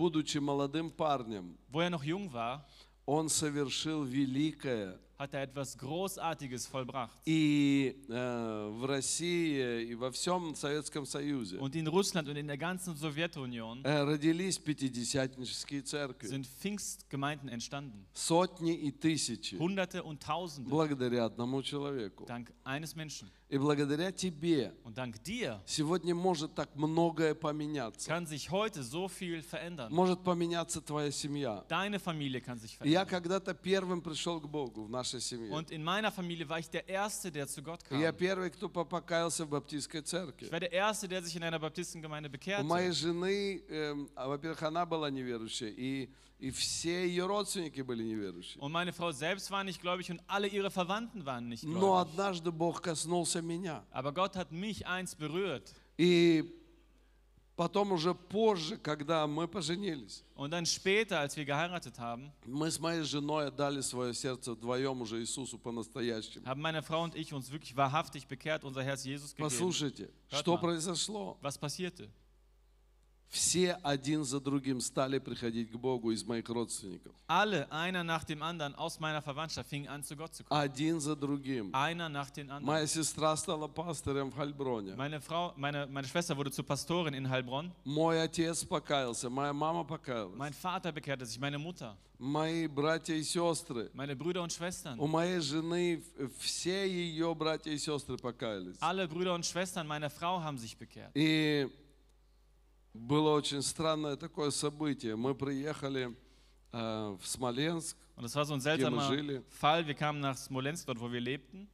парнем, 0.95 1.57
wo 1.69 1.81
er 1.81 1.89
noch 1.89 2.03
jung 2.03 2.31
war, 2.33 2.65
он 3.05 3.29
совершил 3.29 4.03
великое. 4.05 4.99
hat 5.18 5.34
er 5.34 5.42
etwas 5.42 5.78
Großartiges 5.78 6.66
vollbracht. 6.66 7.16
И 7.24 7.94
э, 8.08 8.68
в 8.72 8.84
России, 8.84 9.90
и 9.90 9.94
во 9.94 10.10
всем 10.10 10.54
Советском 10.54 11.06
Союзе 11.06 11.58
Und 11.58 11.76
in 11.76 11.86
Russland 11.86 12.28
und 12.28 12.36
in 12.36 12.46
der 12.48 12.58
ganzen 12.58 12.96
Sowjetunion 12.96 13.82
э, 13.84 14.02
родились 14.02 14.58
пятидесятнические 14.58 15.82
церкви. 15.82 16.26
sind 16.26 16.46
Pfingstgemeinden 16.46 17.48
entstanden. 17.48 18.04
Сотни 18.14 18.74
и 18.74 18.90
тысячи. 18.90 19.56
Hunderte 19.56 20.02
und 20.02 20.20
Tausende. 20.22 20.68
Благодаря 20.70 21.26
одному 21.26 21.62
человеку. 21.62 22.26
Dank 22.26 22.52
eines 22.64 22.96
Menschen. 22.96 23.30
И 23.49 23.57
благодаря 23.57 24.11
тебе 24.11 24.73
dir 25.23 25.57
сегодня 25.65 26.13
может 26.13 26.53
так 26.53 26.69
многое 26.75 27.33
поменяться. 27.33 28.09
kann 28.09 28.25
sich 28.27 28.49
heute 28.49 28.83
so 28.83 29.07
viel 29.07 29.41
verändern. 29.41 29.89
Может 29.89 30.21
поменяться 30.21 30.81
твоя 30.81 31.11
семья. 31.11 31.63
Deine 31.69 31.97
Familie 31.97 32.41
kann 32.41 32.59
sich 32.59 32.77
И 32.83 32.89
Я 32.89 33.05
verändern. 33.05 33.07
когда-то 33.09 33.53
первым 33.53 34.01
пришел 34.01 34.41
к 34.41 34.49
Богу 34.49 34.83
в 34.83 34.89
нашей 34.89 35.21
семье. 35.21 35.49
Und 35.53 35.71
in 35.71 35.81
meiner 35.81 36.11
Familie 36.11 36.47
war 36.49 36.59
ich 36.59 36.69
der 36.69 36.89
Erste, 36.89 37.31
der 37.31 37.47
zu 37.47 37.61
Gott 37.63 37.79
И 37.89 37.95
Я 37.97 38.11
kam. 38.11 38.17
первый, 38.17 38.49
кто 38.49 38.67
покаялся 38.67 39.45
в 39.45 39.49
баптистской 39.49 40.01
Ich 40.01 40.07
церкви. 40.07 40.49
war 40.49 40.59
der 40.59 40.73
Erste, 40.73 41.07
der 41.07 41.23
sich 41.23 41.37
in 41.37 41.43
einer 41.43 41.59
Baptistengemeinde 41.59 42.27
У 42.27 42.63
моей 42.65 42.89
bekehrte. 42.89 42.91
жены, 42.91 43.63
а, 44.17 44.27
во-первых, 44.27 44.61
она 44.63 44.85
была 44.85 45.09
неверующая, 45.09 45.69
и, 45.69 46.09
и 46.39 46.51
все 46.51 47.07
ее 47.07 47.25
родственники 47.25 47.81
были 47.81 48.03
неверующие. 48.03 48.61
Und 48.61 48.71
meine 48.71 48.93
Frau 48.93 49.11
selbst 49.11 49.49
war 49.49 49.63
nicht 49.63 49.81
gläubig 49.81 50.09
und 50.11 50.21
alle 50.27 50.47
ihre 50.47 50.69
Verwandten 50.69 51.25
waren 51.25 51.49
nicht 51.49 51.63
Но 51.63 51.97
однажды 51.97 52.51
Бог 52.51 52.81
коснулся 52.81 53.41
меня. 53.41 53.83
Aber 53.91 54.11
Gott 54.13 54.35
hat 54.35 54.51
mich 54.51 54.85
eins 54.85 55.15
berührt. 55.15 55.73
И 55.97 56.53
потом 57.55 57.91
уже 57.91 58.13
позже, 58.13 58.77
когда 58.77 59.25
мы 59.25 59.47
поженились, 59.47 60.23
Und 60.35 60.51
dann 60.51 60.67
später, 60.67 61.19
als 61.19 61.35
wir 61.35 61.43
geheiratet 61.43 61.97
haben, 61.97 62.31
мы 62.45 62.69
с 62.69 62.79
моей 62.79 63.01
женой 63.01 63.47
отдали 63.47 63.81
свое 63.81 64.13
сердце 64.13 64.51
вдвоем 64.53 65.01
уже 65.01 65.19
Иисусу 65.19 65.57
по-настоящему. 65.57 66.45
haben 66.45 66.61
meine 66.61 66.83
Frau 66.83 67.01
und 67.03 67.15
ich 67.15 67.33
uns 67.33 67.51
wirklich 67.51 67.75
wahrhaftig 67.75 68.27
bekehrt, 68.27 68.63
unser 68.63 68.83
Herz 68.83 69.03
Jesus 69.03 69.31
gegeben. 69.33 69.49
Послушайте, 69.49 70.11
Hört 70.29 70.41
что 70.41 70.51
mal. 70.53 70.59
произошло? 70.61 71.37
Was 71.41 71.57
passierte? 71.57 72.09
Все 73.29 73.73
один 73.83 74.23
за 74.23 74.39
другим 74.39 74.79
стали 74.79 75.19
приходить 75.19 75.69
к 75.71 75.75
Богу 75.75 76.11
из 76.11 76.23
моих 76.23 76.47
родственников. 76.49 77.13
Alle, 77.27 77.67
einer 77.69 78.03
nach 78.03 78.23
dem 78.23 78.41
anderen 78.41 78.73
aus 78.75 78.99
meiner 78.99 79.21
Verwandtschaft, 79.21 79.69
fingen 79.69 79.87
an, 79.89 80.01
zu 80.03 80.15
Gott 80.15 80.33
zu 80.33 80.43
kommen. 80.45 80.59
Один 80.61 80.99
за 81.01 81.15
другим. 81.15 81.69
Einer 81.73 82.07
nach 82.09 82.29
dem 82.31 82.49
anderen. 82.49 82.63
Моя 82.65 82.87
сестра 82.87 83.35
стала 83.35 83.67
пастором 83.67 84.31
в 84.31 84.35
Хальброне. 84.35 84.95
Meine 84.95 85.19
Frau, 85.19 85.53
meine, 85.57 85.87
meine 85.87 86.07
Schwester 86.07 86.37
wurde 86.37 86.51
zur 86.51 86.65
Pastorin 86.65 87.13
in 87.13 87.29
Heilbronn. 87.29 87.71
Мой 87.83 88.21
отец 88.23 88.63
покаялся, 88.63 89.29
моя 89.29 89.51
мама 89.51 89.83
покаялась. 89.83 90.37
Mein 90.37 90.53
Vater 90.53 90.91
bekehrte 90.93 91.25
sich, 91.25 91.39
meine 91.39 91.59
Mutter, 91.59 91.95
Мои 92.19 92.65
братья 92.67 93.13
и 93.13 93.21
сестры. 93.23 93.91
meine 93.93 94.15
Brüder 94.15 94.41
und 94.41 94.51
Schwestern. 94.53 94.97
У 94.99 95.05
моей 95.05 95.39
жены 95.41 96.01
все 96.39 96.87
ее 96.89 97.35
братья 97.35 97.71
и 97.71 97.77
сестры 97.77 98.17
покаялись. 98.17 98.77
Alle 98.79 99.07
Brüder 99.07 99.33
und 99.35 99.45
Schwestern 99.45 99.85
meiner 99.85 100.09
Frau 100.09 100.41
haben 100.41 100.57
sich 100.57 100.77
bekehrt. 100.77 101.11
И 101.13 101.69
было 102.97 103.31
очень 103.35 103.61
странное 103.61 104.15
такое 104.15 104.49
событие. 104.51 105.15
Мы 105.15 105.33
приехали 105.35 106.15
э, 106.71 107.17
в 107.21 107.25
Смоленск, 107.27 107.95
Und 108.15 108.23
das 108.23 108.33
war 108.35 108.45
so 108.45 108.53
ein 108.55 108.59
где 108.59 108.69
мы 108.89 109.01
seltsamer 109.01 109.07
жили. 109.07 109.43
Fall. 109.49 109.85
Wir 109.85 109.93
kamen 109.93 110.19
nach 110.19 110.35
Smolensk, 110.37 110.87
dort 110.87 110.99
wo 110.99 111.11
wir 111.11 111.21
lebten. 111.21 111.67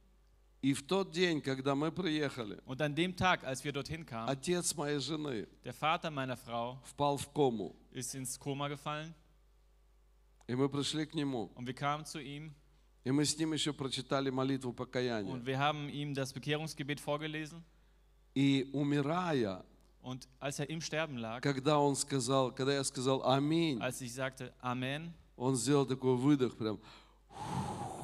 И 0.62 0.72
в 0.72 0.82
тот 0.86 1.10
день, 1.10 1.42
когда 1.42 1.74
мы 1.74 1.90
приехали, 1.92 2.58
Und 2.66 2.80
an 2.80 2.94
dem 2.94 3.14
Tag, 3.16 3.44
als 3.44 3.64
wir 3.64 3.72
dorthin 3.72 4.04
kamen, 4.06 4.28
отец 4.28 4.74
моей 4.74 4.98
жены 4.98 5.46
der 5.64 5.72
Vater 5.74 6.10
meiner 6.10 6.36
Frau 6.36 6.78
впал 6.84 7.16
в 7.18 7.30
кому. 7.32 7.74
ist 7.92 8.14
ins 8.14 8.38
Koma 8.38 8.68
gefallen. 8.68 9.14
И 10.46 10.54
мы 10.54 10.68
пришли 10.68 11.06
к 11.06 11.14
нему. 11.14 11.50
Und 11.54 11.66
wir 11.66 11.74
kamen 11.74 12.04
zu 12.04 12.18
ihm 12.20 12.52
И 13.04 13.10
мы 13.10 13.24
с 13.26 13.36
ним 13.38 13.52
еще 13.52 13.72
прочитали 13.74 14.30
молитву 14.30 14.72
покаяния. 14.72 15.30
und 15.32 15.44
wir 15.46 15.58
haben 15.58 15.88
ihm 15.90 16.14
das 16.14 16.32
Bekehrungsgebet 16.32 17.00
vorgelesen. 17.00 17.62
И 18.34 18.68
умирая, 18.72 19.64
Und 20.04 20.28
als 20.38 20.58
er 20.58 20.68
im 20.68 20.82
Sterben 20.82 21.16
lag, 21.16 21.40
когда 21.40 21.78
он 21.78 21.96
сказал, 21.96 22.52
когда 22.52 22.74
я 22.74 22.84
сказал 22.84 23.22
Аминь, 23.24 23.80
als 23.80 24.02
ich 24.02 24.12
sagte 24.12 24.52
Amen, 24.60 25.10
он 25.34 25.56
сделал 25.56 25.86
такой 25.86 26.14
выдох 26.16 26.56
прям, 26.58 26.78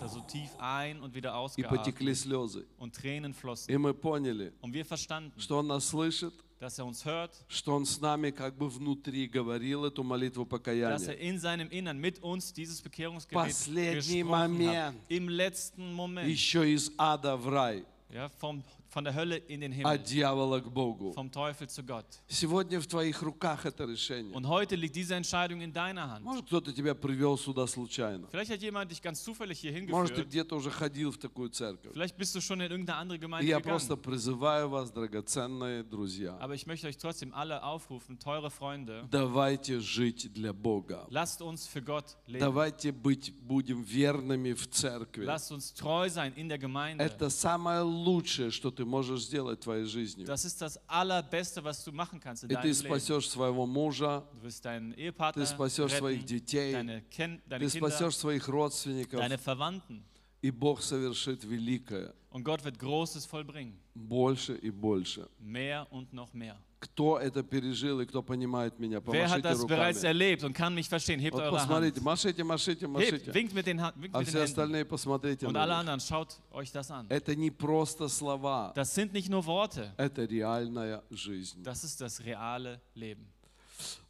so 0.09 0.21
tief 0.23 0.49
ein 0.59 1.01
und 1.03 1.15
wieder 1.15 1.35
и 1.57 1.63
потекли 1.63 2.15
слезы. 2.15 2.67
und 2.79 2.95
Tränen 2.95 3.35
flossen. 3.35 3.71
И 3.71 3.77
мы 3.77 3.93
поняли, 3.93 4.53
Und 4.63 4.73
wir 4.73 4.87
verstanden, 4.87 5.39
что 5.39 5.59
он 5.59 5.67
нас 5.67 5.87
слышит, 5.89 6.33
dass 6.59 6.79
er 6.79 6.87
uns 6.87 7.05
hört, 7.05 7.33
что 7.49 7.75
он 7.75 7.85
с 7.85 8.01
нами 8.01 8.31
как 8.31 8.57
бы 8.57 8.69
внутри 8.71 9.27
говорил 9.27 9.85
эту 9.85 10.03
молитву 10.03 10.45
dass 10.45 10.47
er 10.47 10.59
покаяния. 10.59 11.13
in 11.21 11.39
seinem 11.39 11.71
Innern 11.71 11.99
mit 11.99 12.23
uns 12.23 12.53
dieses 12.53 12.81
Bekehrungsgebet 12.81 13.45
Последний 13.45 14.23
gesprochen 14.23 14.69
hat. 14.69 14.95
Im 15.09 15.29
letzten 15.29 15.93
Moment. 15.93 16.27
Еще 16.29 16.73
из 16.73 16.93
ада 16.97 17.37
в 17.37 17.47
рай, 17.49 17.85
Ja, 18.11 18.29
vom, 18.41 18.63
von 18.91 19.05
der 19.05 19.15
Hölle 19.15 19.37
in 19.49 19.61
den 19.61 19.73
от 19.73 19.77
Himmel. 19.77 19.99
дьявола 20.05 20.61
к 20.61 20.69
Богу. 20.69 21.13
Vom 21.15 21.31
Teufel 21.31 21.69
zu 21.69 21.83
Gott. 21.85 22.05
Сегодня 22.29 22.81
в 22.81 22.87
твоих 22.89 23.23
руках 23.23 23.65
это 23.65 23.85
решение. 23.85 24.35
Und 24.35 24.47
heute 24.49 24.75
liegt 24.75 24.97
diese 24.97 25.15
Entscheidung 25.15 25.61
in 25.61 25.73
deiner 25.73 26.11
Hand. 26.11 26.25
Может, 26.25 26.47
кто-то 26.47 26.73
тебя 26.73 26.95
привел 26.95 27.39
сюда 27.39 27.67
случайно. 27.69 28.27
Vielleicht 28.33 28.51
hat 28.51 28.61
jemand 28.61 28.91
dich 28.91 29.01
ganz 29.01 29.23
zufällig 29.23 29.61
hier 29.61 29.71
Может, 29.89 30.15
ты 30.17 30.23
hingeführt. 30.23 30.29
где-то 30.29 30.57
уже 30.57 30.71
ходил 30.71 31.13
в 31.13 31.19
такую 31.19 31.51
церковь. 31.51 31.93
Vielleicht 31.95 32.17
bist 32.19 32.35
du 32.35 32.41
schon 32.41 32.61
in 32.61 32.71
irgendeine 32.71 32.99
andere 32.99 33.17
И 33.17 33.21
Gemeinde 33.21 33.47
я 33.47 33.61
просто 33.61 33.95
gegangen. 33.95 34.03
призываю 34.03 34.69
вас, 34.69 34.91
драгоценные 34.91 35.85
друзья, 35.85 36.37
Aber 36.41 36.55
ich 36.55 36.67
möchte 36.67 36.89
euch 36.89 36.97
trotzdem 36.99 37.33
alle 37.33 37.63
aufrufen, 37.63 38.19
teure 38.19 38.51
Freunde, 38.51 39.07
давайте 39.11 39.79
жить 39.81 40.33
для 40.33 40.53
Бога. 40.53 41.07
lasst 41.11 41.41
uns 41.43 41.67
für 41.69 41.83
Gott 41.83 42.17
leben. 42.27 42.41
Давайте 42.41 42.91
быть, 42.93 43.33
будем 43.41 43.83
верными 43.83 44.53
в 44.53 44.69
церкви. 44.69 45.25
Lasst 45.25 45.53
uns 45.53 45.73
treu 45.75 46.09
sein 46.09 46.33
in 46.35 46.49
der 46.49 46.59
Gemeinde. 46.59 47.03
Это 47.05 47.31
самое 47.31 47.83
лучшее, 47.83 48.51
что 48.51 48.71
ты 48.71 48.80
можешь 48.85 49.23
сделать 49.25 49.61
твоей 49.61 49.85
жизни. 49.85 50.25
Das 50.25 50.45
ist 50.45 50.61
das 50.61 50.79
Allerbeste, 50.89 51.63
was 51.63 51.83
du 51.85 51.93
machen 51.93 52.21
kannst 52.21 52.45
in 52.45 52.51
И 52.51 52.55
ты 52.55 52.63
deinem 52.63 52.65
Leben. 52.73 52.75
спасешь 52.75 53.29
своего 53.29 53.67
мужа, 53.67 54.25
Du 54.35 54.43
wirst 54.43 54.65
deinen 54.65 54.93
Ehepartner 54.93 55.45
ты 55.45 55.47
спасешь 55.47 55.93
своих 55.93 56.21
retten, 56.23 56.27
детей, 56.27 56.73
deine, 56.73 57.03
Ken 57.11 57.41
deine 57.49 57.67
ты 57.67 57.71
Kinder, 57.73 57.89
спасешь 57.91 58.17
своих 58.17 58.49
родственников, 58.49 59.21
deine 59.21 59.39
Verwandten. 59.39 60.03
и 60.43 60.51
Бог 60.51 60.81
совершит 60.83 61.45
великое, 61.45 62.15
Und 62.31 62.45
Gott 62.45 62.65
wird 62.65 62.79
Großes 62.79 63.27
vollbringen. 63.27 63.79
больше 63.95 64.55
и 64.57 64.71
больше. 64.71 65.29
Mehr 65.39 65.87
und 65.91 66.13
noch 66.13 66.33
mehr. 66.33 66.57
Кто 66.81 67.19
это 67.19 67.43
пережил 67.43 68.01
и 68.01 68.07
кто 68.07 68.23
понимает 68.23 68.79
меня, 68.79 69.01
Wer 69.01 69.27
hat 69.29 69.43
помашите 69.43 69.49
das 69.49 69.67
bereits 69.67 69.99
руками. 69.99 70.07
erlebt 70.07 70.45
und 70.45 70.55
kann 70.55 70.75
mich 70.75 70.89
verstehen? 70.89 71.21
Hebt 71.21 71.35
Вот 71.35 71.43
eure 71.43 71.51
Hand. 71.59 71.69
посмотрите, 71.69 72.01
машите, 72.01 72.43
машите, 72.43 72.87
Hebt, 72.87 72.93
машите. 72.95 73.35
winkt 73.35 73.53
mit 73.53 73.67
den, 73.67 73.83
Ha- 73.83 73.93
winkt 73.97 74.17
А 74.17 74.21
mit 74.21 74.29
все 74.29 74.43
остальные 74.43 74.87
посмотрите 74.87 75.47
Und 75.47 75.53
на 75.53 75.63
alle 75.65 75.73
них. 75.75 75.81
anderen, 75.81 76.01
schaut 76.01 76.41
euch 76.53 76.73
das 76.73 76.91
an. 76.91 77.07
Это 77.11 77.37
не 77.37 77.51
просто 77.51 78.09
слова, 78.09 78.73
Das 78.75 78.95
sind 78.95 79.13
nicht 79.13 79.29
nur 79.29 79.45
Worte, 79.45 79.93
это 79.99 80.25
реальная 80.25 81.03
жизнь. 81.11 81.63
das 81.63 81.85
ist 81.85 82.01
das 82.01 82.19
reale 82.25 82.81
Leben. 82.95 83.27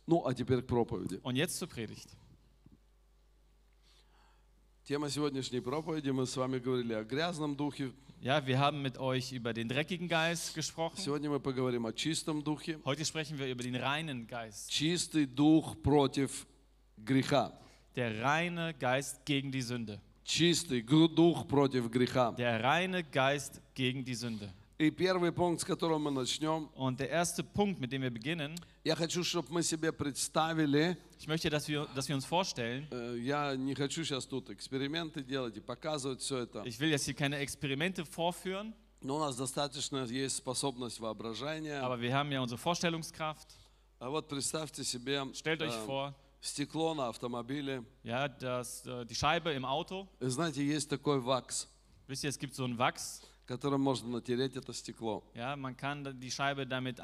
Ну, 0.06 0.24
а 0.24 0.32
теперь 0.32 0.62
к 0.62 0.66
проповеди. 0.68 1.18
Und 1.24 1.34
jetzt 1.34 1.58
zur 1.58 1.68
Predigt. 1.68 2.08
Тема 4.84 5.08
сегодняшней 5.10 5.60
проповеди, 5.60 6.10
мы 6.10 6.24
с 6.26 6.36
вами 6.36 6.58
говорили 6.58 6.94
о 6.94 7.02
грязном 7.04 7.56
духе. 7.56 7.92
Ja, 8.21 8.45
wir 8.47 8.57
haben 8.57 8.81
mit 8.81 8.97
euch 8.97 9.31
über 9.33 9.53
den 9.53 9.67
dreckigen 9.69 10.07
Geist 10.07 10.55
gesprochen. 10.55 10.97
Сегодня 10.97 11.29
мы 11.29 11.39
поговорим 11.39 11.85
о 11.85 11.93
чистом 11.93 12.41
духе. 12.43 12.79
Heute 12.83 13.05
sprechen 13.05 13.37
wir 13.37 13.47
über 13.47 13.61
den 13.63 13.75
reinen 13.75 14.25
Geist. 14.27 14.69
Чистый 14.71 15.25
дух 15.27 15.75
против 15.83 16.47
греха. 16.97 17.51
Der 17.95 18.21
reine 18.23 18.73
Geist 18.73 19.23
gegen 19.25 19.51
die 19.51 19.61
Sünde. 19.61 19.99
Чистый 20.23 20.81
гу- 20.81 21.07
дух 21.07 21.47
против 21.47 21.89
греха. 21.91 22.31
Der 22.31 22.63
reine 22.63 23.03
Geist 23.03 23.61
gegen 23.75 24.03
die 24.03 24.15
Sünde. 24.15 24.51
И 24.79 24.89
первый 24.89 25.31
пункт, 25.31 25.61
с 25.61 25.63
которого 25.63 25.99
мы 25.99 26.11
начнем, 26.11 26.67
Und 26.75 26.99
der 26.99 27.09
erste 27.09 27.43
Punkt, 27.43 27.79
mit 27.79 27.91
dem 27.91 28.01
wir 28.01 28.09
beginnen, 28.11 28.55
Я 28.84 28.96
хочу, 28.96 29.22
чтобы 29.22 29.48
мы 29.50 29.62
себе 29.62 29.92
представили, 29.92 30.96
ich 31.18 31.28
möchte, 31.28 31.50
dass 31.50 31.68
wir, 31.68 31.86
dass 31.94 32.08
wir 32.08 32.14
uns 32.14 32.24
vorstellen, 32.24 32.86
э, 32.90 33.18
я 33.20 33.54
не 33.56 33.74
хочу 33.74 34.04
сейчас 34.04 34.26
тут 34.26 34.50
эксперименты 34.50 35.22
делать 35.22 35.56
и 35.56 35.60
показывать 35.60 36.20
все 36.20 36.38
это, 36.38 36.62
ich 36.64 36.80
will 36.80 36.88
jetzt 36.90 37.04
hier 37.04 37.14
keine 37.14 37.38
Experimente 37.38 38.04
vorführen, 38.04 38.72
но 39.02 39.16
у 39.16 39.18
нас 39.18 39.36
достаточно 39.36 40.04
есть 40.04 40.36
способность 40.36 40.98
воображения. 41.00 41.80
aber 41.80 42.00
wir 42.00 42.14
haben 42.14 42.32
ja 42.32 42.40
unsere 42.40 42.58
Vorstellungskraft. 42.58 43.48
А 43.98 44.08
вот 44.08 44.28
представьте 44.28 44.82
себе 44.82 45.26
Stellt 45.34 45.60
euch 45.60 45.74
э, 45.74 45.86
vor, 45.86 46.14
стекло 46.40 46.94
на 46.94 47.08
автомобиле. 47.08 47.84
ja, 48.02 48.28
das, 48.28 48.86
äh, 48.86 49.04
die 49.04 49.14
Scheibe 49.14 49.52
im 49.52 49.66
Auto. 49.66 50.08
Знаете, 50.20 50.64
есть 50.64 50.88
такой 50.88 51.20
вакс, 51.20 51.68
Wisst 52.08 52.24
ihr, 52.24 52.30
es 52.30 52.38
gibt 52.38 52.54
so 52.54 52.64
einen 52.64 52.78
Wachs. 52.78 53.20
которым 53.46 53.82
можно 53.82 54.08
натереть 54.08 54.56
это 54.56 54.72
стекло. 54.72 55.22
Ja, 55.34 55.54
man 55.56 55.76
kann 55.76 56.18
die 56.18 56.30
Scheibe 56.30 56.66
damit 56.66 57.00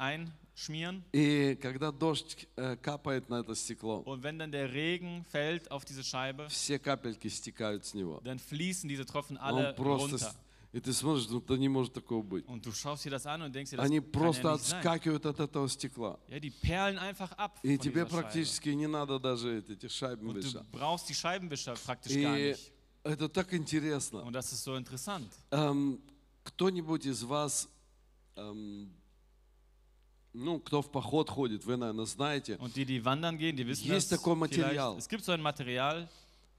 einschmieren. 0.57 1.03
И 1.13 1.55
когда 1.61 1.91
дождь 1.91 2.47
э, 2.55 2.75
капает 2.77 3.29
на 3.29 3.39
это 3.41 3.55
стекло, 3.55 4.01
Und 4.05 4.23
wenn 4.23 4.39
dann 4.39 4.51
der 4.51 4.71
Regen 4.73 5.23
fällt 5.31 5.69
auf 5.71 5.85
diese 5.85 6.03
Scheibe, 6.03 6.47
все 6.49 6.79
капельки 6.79 7.27
стекают 7.27 7.85
с 7.85 7.93
него. 7.93 8.21
dann 8.23 8.39
fließen 8.39 8.89
diese 8.89 9.05
Tropfen 9.05 9.37
alle 9.37 9.75
runter. 9.77 10.33
И 10.73 10.81
ты 10.81 10.91
смотришь, 10.93 11.27
ну, 11.29 11.39
да 11.39 11.55
не 11.57 11.69
может 11.69 11.93
такого 11.93 12.21
быть. 12.21 12.45
Und 12.47 12.65
du 12.65 12.71
schaust 12.73 13.05
dir 13.05 13.09
das 13.09 13.25
an 13.25 13.41
und 13.41 13.55
denkst 13.55 13.71
dir, 13.71 13.77
das 13.77 13.85
Они 13.85 14.01
просто 14.01 14.43
ja 14.49 14.53
nicht 14.53 14.65
sein. 14.65 14.79
отскакивают 14.79 15.25
от 15.25 15.39
этого 15.39 15.67
стекла. 15.69 16.19
Ja, 16.27 16.39
die 16.39 16.49
perlen 16.51 16.97
einfach 16.99 17.31
ab 17.37 17.57
И 17.63 17.77
тебе 17.77 18.03
dieser 18.03 18.07
Scheibe. 18.07 18.21
практически 18.21 18.69
не 18.69 18.87
надо 18.87 19.17
даже 19.17 19.59
эти, 19.59 19.71
эти 19.73 19.87
Und 19.87 20.43
du 20.43 20.63
brauchst 20.71 21.07
die 21.09 21.15
Scheibenwischer 21.15 21.73
praktisch 21.73 22.13
gar 22.15 22.37
И 22.37 22.51
nicht. 22.51 22.71
это 23.03 23.29
так 23.29 23.53
интересно. 23.53 24.21
Und 24.23 24.33
das 24.33 24.51
ist 24.51 24.63
so 24.63 24.75
interessant. 24.75 25.31
Эм, 25.51 25.99
кто-нибудь 26.43 27.05
из 27.05 27.23
вас, 27.23 27.69
эм, 28.35 28.91
ну, 30.37 30.59
кто 30.59 30.81
в 30.81 30.91
поход 30.91 31.29
ходит, 31.29 31.65
вы, 31.65 31.77
наверное, 31.77 32.05
знаете, 32.05 32.55
Und 32.57 32.75
die, 32.75 32.85
die 32.85 33.03
wandern 33.03 33.37
gehen, 33.37 33.55
die 33.55 33.65
wissen 33.67 33.87
Есть 33.87 34.11
das 34.11 34.19
такое 34.19 34.35
материал. 34.35 34.93
vielleicht. 34.93 34.99
Es 34.99 35.09
gibt 35.09 35.23
so 35.25 35.31
ein 35.31 35.41
Material, 35.41 36.07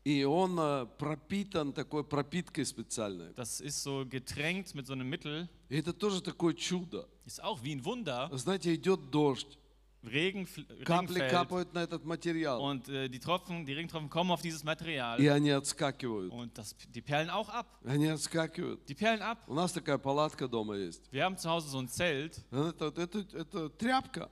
и 0.04 0.25
он 0.25 0.58
э, 0.58 0.87
пропитан 0.99 1.73
такой 1.73 2.02
пропиткой 2.02 2.64
специальной. 2.64 3.32
das 3.35 3.61
ist 3.61 3.82
so 3.82 4.04
getränkt 4.08 4.75
mit 4.75 4.87
so 4.87 4.92
einem 4.94 5.08
Mittel. 5.08 5.49
И 5.68 5.76
это 5.78 5.92
тоже 5.92 6.20
такое 6.23 6.54
чудо. 6.54 7.06
Ist 7.26 7.42
auch 7.42 7.62
wie 7.62 7.73
ein 7.75 7.85
Wunder. 7.85 8.28
Знаете, 8.37 8.75
идет 8.75 9.11
дождь, 9.11 9.58
Regen, 10.05 10.47
Regen 10.47 10.85
капли 10.85 11.21
капают 11.28 11.75
на 11.75 11.81
этот 11.81 12.05
материал, 12.05 12.62
und 12.62 12.88
äh, 12.88 13.09
die 13.09 13.19
Tropfen, 13.19 13.67
die 13.67 13.73
Regentropfen 13.73 14.09
kommen 14.09 14.31
auf 14.31 14.40
dieses 14.43 14.62
Material 14.62 15.21
и 15.21 15.26
они 15.26 15.50
отскакивают. 15.50 16.33
und 16.33 16.57
das, 16.57 16.76
die 16.95 17.02
perlen 17.02 17.31
auch 17.31 17.49
ab. 17.49 17.67
Они 17.85 18.07
отскакивают. 18.07 18.88
Die 18.88 18.95
perlen 18.95 19.23
ab. 19.23 19.38
У 19.49 19.55
нас 19.55 19.73
такая 19.73 19.99
палатка 19.99 20.47
дома 20.47 20.76
есть. 20.76 21.02
Wir 21.11 21.25
haben 21.25 21.37
zu 21.37 21.50
Hause 21.50 21.69
so 21.69 21.78
ein 21.81 21.88
Zelt, 21.88 22.40
Это, 22.52 22.93
это, 22.97 23.19
это 23.37 23.69
тряпка. 23.71 24.31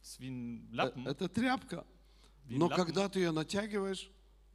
das 0.00 0.10
ist 0.12 0.20
wie 0.20 0.28
ein 0.30 0.68
Э, 0.72 0.76
Lappen. 0.76 1.06
Это 1.06 1.28
тряпка. 1.28 1.84
Wie 2.46 2.56
Но 2.58 2.68
Lappen. 2.68 2.76
когда 2.76 3.08
ты 3.08 3.18
ее 3.20 3.32
натягиваешь, 3.32 4.08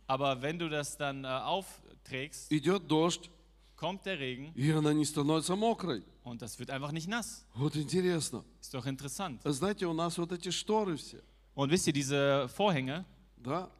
Aber 0.08 0.42
wenn 0.42 0.58
du 0.58 0.70
das 0.70 0.96
dann 0.98 1.26
äh, 1.26 1.28
aufträgst, 1.28 2.50
идет 2.54 2.88
дождь, 2.88 3.30
kommt 3.76 4.06
der 4.06 4.18
Regen 4.18 4.54
и 4.56 4.72
она 4.72 4.94
не 4.94 5.04
становится 5.06 5.56
мокрой. 5.58 6.04
und 6.27 6.41
das 6.43 6.59
wird 6.59 6.71
einfach 6.71 6.93
nicht 6.93 7.09
nass. 7.09 7.45
Вот 7.55 7.77
интересно. 7.77 8.45
Ist 8.61 8.73
doch 8.75 8.87
interessant. 8.87 9.41
Знаете, 9.45 9.87
у 9.87 9.93
нас 9.93 10.19
вот 10.19 10.33
эти 10.33 10.51
шторы 10.51 10.97
все, 10.97 11.23
Und 11.55 11.71
wisst 11.71 11.87
ihr, 11.87 11.93
diese 11.93 12.49
Vorhänge, 12.57 13.05
да? 13.37 13.71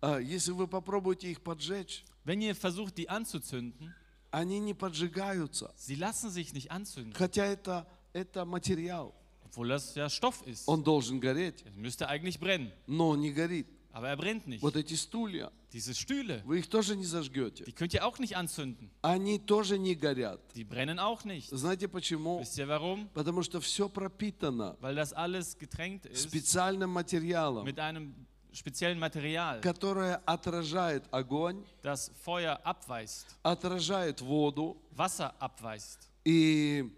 А 0.00 0.18
Если 0.18 0.52
вы 0.52 0.66
попробуете 0.66 1.30
их 1.30 1.40
поджечь, 1.40 2.04
wenn 2.24 2.40
ihr 2.40 2.54
versucht, 2.54 2.96
die 2.98 3.08
anzuzünden, 3.08 3.94
они 4.30 4.58
не 4.58 4.74
поджигаются. 4.74 5.72
sie 5.76 5.94
lassen 5.94 6.30
sich 6.30 6.52
nicht 6.52 6.70
anzünden. 6.70 7.14
Хотя 7.14 7.44
это, 7.46 7.86
это 8.12 8.44
материал. 8.44 9.14
obwohl 9.44 9.68
das 9.68 9.94
ja 9.94 10.10
Stoff 10.10 10.42
ist. 10.46 10.66
Он 10.68 10.82
должен 10.82 11.20
гореть, 11.20 11.62
Er 11.64 11.72
müsste 11.72 12.08
eigentlich 12.08 12.38
brennen, 12.38 12.70
но 12.86 13.10
он 13.10 13.20
не 13.20 13.32
горит. 13.32 13.66
Aber 13.93 14.09
er 14.09 14.17
brennt 14.17 14.47
nicht. 14.47 14.61
Вот 14.61 14.75
эти 14.75 14.93
стулья, 14.95 15.51
Diese 15.73 15.93
Stühle, 15.93 16.41
вы 16.45 16.59
их 16.59 16.69
тоже 16.69 16.95
не 16.95 17.05
зажгете. 17.05 17.63
die 17.65 17.71
könnt 17.71 17.93
ihr 17.93 18.05
auch 18.05 18.19
nicht 18.19 18.35
anzünden. 18.35 18.89
Они 19.01 19.39
тоже 19.39 19.77
не 19.77 19.95
горят. 19.95 20.39
Die 20.55 20.63
brennen 20.63 20.99
auch 20.99 21.23
nicht. 21.23 21.49
Знаете 21.49 21.87
почему? 21.87 22.39
Wisst 22.39 22.57
ihr 22.57 22.67
warum? 22.67 23.07
Потому 23.13 23.41
что 23.43 23.59
все 23.61 23.87
пропитано 23.89 24.77
Weil 24.81 24.95
das 24.95 25.13
alles 25.13 25.57
getränkt 25.57 26.05
ist 26.05 26.23
специальным 26.23 26.89
материалом, 26.91 27.65
mit 27.65 27.79
einem 27.79 28.13
speziellen 28.53 28.99
Material, 28.99 29.61
которое 29.61 30.17
отражает 30.25 31.05
огонь, 31.11 31.63
das 31.81 32.11
Feuer 32.23 32.59
abweist, 32.63 33.37
отражает 33.43 34.19
воду. 34.21 34.77
Wasser 34.95 35.33
abweist. 35.39 36.09
И 36.25 36.93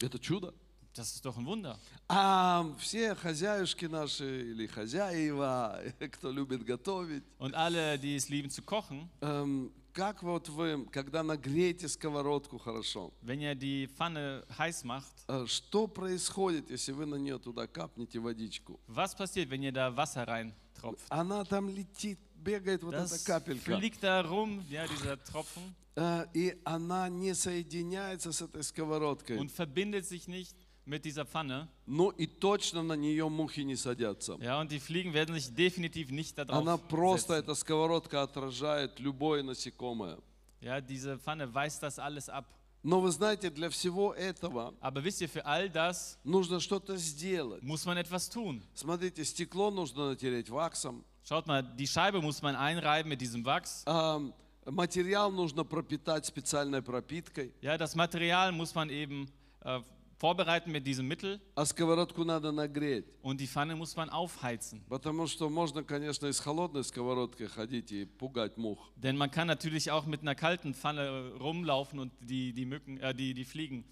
это 0.00 0.18
чудо. 0.18 0.54
Das 0.96 1.12
ist 1.14 1.24
doch 1.24 1.36
ein 1.36 1.44
Wunder. 1.44 1.78
А 2.08 2.64
все 2.78 3.14
хозяюшки 3.14 3.84
наши 3.84 4.50
или 4.50 4.66
хозяева, 4.66 5.80
кто 6.12 6.30
любит 6.30 6.64
готовить, 6.64 7.22
Und 7.38 7.54
alle, 7.54 7.98
die 7.98 8.16
es 8.16 8.28
lieben 8.28 8.50
zu 8.50 8.62
kochen, 8.62 9.08
эм, 9.20 9.72
как 9.92 10.22
вот 10.22 10.48
вы, 10.48 10.86
когда 10.92 11.22
нагреете 11.22 11.88
сковородку 11.88 12.58
хорошо, 12.58 13.12
wenn 13.22 13.40
ihr 13.40 13.54
die 13.54 13.88
Pfanne 13.88 14.44
heiß 14.58 14.84
macht, 14.84 15.24
э, 15.28 15.44
что 15.46 15.86
происходит, 15.86 16.70
если 16.70 16.92
вы 16.92 17.06
на 17.06 17.16
нее 17.16 17.38
туда 17.38 17.66
капнете 17.66 18.18
водичку? 18.18 18.80
was 18.88 19.14
passiert, 19.14 19.50
wenn 19.50 19.62
ihr 19.62 19.72
da 19.72 19.94
Wasser 19.96 20.26
reintropft? 20.26 21.04
Она 21.10 21.44
там 21.44 21.68
летит, 21.68 22.18
бегает 22.36 22.82
вот 22.82 22.94
эта 22.94 23.04
Das 23.04 23.24
капелька, 23.24 23.76
fliegt 23.76 24.02
da 24.02 24.22
rum, 24.22 24.64
ja, 24.70 24.86
dieser 24.86 25.22
Tropfen, 25.24 25.74
э, 25.96 26.26
и 26.34 26.60
она 26.64 27.08
не 27.08 27.34
соединяется 27.34 28.32
с 28.32 28.42
этой 28.42 28.62
сковородкой. 28.62 29.38
und 29.38 29.50
verbindet 29.50 30.06
sich 30.06 30.28
nicht 30.28 30.54
mit 30.86 31.04
dieser 31.04 31.24
Pfanne. 31.26 31.68
Ну 31.86 32.10
и 32.10 32.26
точно 32.26 32.82
на 32.82 32.94
нее 32.94 33.28
мухи 33.28 33.60
не 33.64 33.74
садятся. 33.76 34.36
Ja, 34.40 34.60
und 34.60 34.70
die 34.70 34.78
Fliegen 34.80 35.12
werden 35.12 35.34
sich 35.34 35.52
definitiv 35.54 36.10
nicht 36.10 36.38
darauf 36.38 36.56
Она 36.62 36.78
просто, 36.78 37.34
setzen. 37.34 37.44
эта 37.44 37.54
сковородка 37.54 38.22
отражает 38.22 38.98
любое 39.00 39.42
насекомое. 39.42 40.18
Ja, 40.60 40.80
diese 40.80 41.18
Pfanne 41.18 41.52
weist 41.52 41.82
das 41.82 41.98
alles 41.98 42.28
ab. 42.28 42.46
Но 42.82 43.00
вы 43.00 43.10
знаете, 43.10 43.50
для 43.50 43.68
всего 43.68 44.14
этого 44.14 44.72
Aber 44.80 45.02
wisst 45.02 45.20
ihr, 45.20 45.28
für 45.28 45.44
all 45.44 45.68
das 45.68 46.18
нужно 46.22 46.60
что-то 46.60 46.96
сделать. 46.96 47.60
muss 47.62 47.84
man 47.84 47.96
etwas 47.98 48.28
tun. 48.30 48.62
Смотрите, 48.74 49.24
стекло 49.24 49.70
нужно 49.72 50.10
натереть 50.10 50.48
ваксом, 50.50 51.04
Schaut 51.24 51.48
mal, 51.48 51.62
die 51.64 51.88
Scheibe 51.88 52.22
muss 52.22 52.40
man 52.42 52.54
einreiben 52.54 53.08
mit 53.08 53.20
diesem 53.20 53.44
Wachs. 53.44 53.82
а, 53.86 54.20
материал 54.66 55.32
нужно 55.32 55.64
пропитать 55.64 56.26
специальной 56.26 56.80
пропиткой, 56.80 57.52
Ja, 57.60 57.76
das 57.76 57.96
Material 57.96 58.52
muss 58.52 58.72
man 58.76 58.88
eben 58.90 59.28
äh, 59.62 59.80
vorbereiten 60.17 60.71
mit 60.71 60.85
diesem 60.85 61.07
Mittel 61.07 61.39
а 61.55 61.65
сковородку 61.65 62.23
надо 62.23 62.51
нагреть. 62.51 63.05
und 63.23 63.39
die 63.41 63.47
Pfanne 63.47 63.75
muss 63.75 63.95
man 63.95 64.09
aufheizen. 64.09 64.81
Потому 64.87 65.25
что 65.27 65.49
можно, 65.49 65.83
конечно, 65.83 66.27
и 66.27 66.31
с 66.31 66.39
холодной 66.39 66.83
сковородкой 66.83 67.47
ходить 67.47 67.91
и 67.91 68.05
пугать 68.05 68.57
мух. 68.57 68.91
Denn 68.95 69.17
man 69.17 69.31
kann 69.31 69.47
natürlich 69.47 69.89
auch 69.91 70.05
mit 70.05 70.21
einer 70.21 70.35
kalten 70.35 70.73
Pfanne 70.75 71.33
rumlaufen 71.39 71.99
und 71.99 72.11
die, 72.21 72.53
die 72.53 72.65
Mücken, 72.65 72.97
äh, 72.99 73.15
die, 73.15 73.33
die 73.33 73.45
Fliegen 73.45 73.83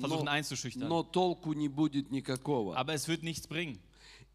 versuchen 0.00 0.24
Но, 0.26 0.30
einzuschüchtern. 0.32 0.88
но 0.88 1.02
толку 1.04 1.52
не 1.52 1.68
будет 1.68 2.10
никакого. 2.10 2.76
Aber 2.76 2.92
es 2.94 3.06
wird 3.08 3.22
nichts 3.22 3.46
bringen. 3.46 3.78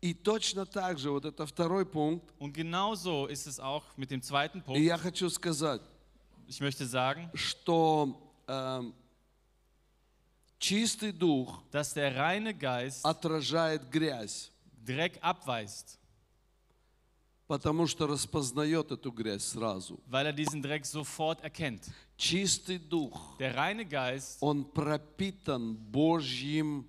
И 0.02 0.14
точно 0.14 0.66
так 0.66 0.98
же, 1.00 1.12
вот 1.12 1.24
это 1.26 1.46
второй 1.46 1.86
пункт, 1.86 2.34
Und 2.40 2.54
genauso 2.54 3.26
ist 3.28 3.48
es 3.48 3.60
auch 3.60 3.84
mit 3.98 4.12
dem 4.12 4.22
zweiten 4.22 4.60
и 4.60 4.62
Punkt. 4.62 4.80
я 4.82 4.98
хочу 4.98 5.30
сказать, 5.30 5.82
Ich 6.48 6.60
möchte 6.60 6.86
sagen, 6.86 7.30
что 7.36 8.18
эм, 8.48 8.94
чистый 10.59 11.13
дух 11.13 11.63
dass 11.71 11.95
der 11.95 12.15
reine 12.17 12.53
Geist 12.55 13.05
отражает 13.05 13.89
грязь, 13.91 14.51
Dreck 14.85 15.19
abweist, 15.21 15.99
потому 17.47 17.87
что 17.87 18.07
распознает 18.07 18.91
эту 18.93 19.11
грязь 19.11 19.45
сразу. 19.45 20.01
weil 20.07 20.27
er 20.27 20.33
diesen 20.33 20.63
Dreck 20.63 20.85
sofort 20.85 21.41
erkennt. 21.43 21.91
Чистый 22.17 22.79
дух, 22.79 23.37
Der 23.39 23.55
reine 23.55 23.85
Geist 23.85 24.39
он 24.41 24.65
пропитан 24.65 25.77
Божьим 25.77 26.87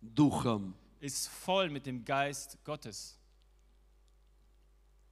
духом. 0.00 0.74
ist 1.00 1.28
voll 1.28 1.70
mit 1.70 1.86
dem 1.86 2.04
Geist 2.04 2.58
Gottes. 2.64 3.14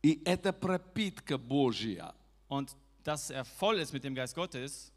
И 0.02 0.20
эта 0.24 0.52
пропитка 0.52 1.38
Божья, 1.38 2.14
Und 2.48 2.74
dass 3.02 3.30
er 3.30 3.44
voll 3.44 3.78
ist 3.78 3.92
mit 3.92 4.04
dem 4.04 4.14
Geist 4.14 4.34
Gottes, 4.34 4.92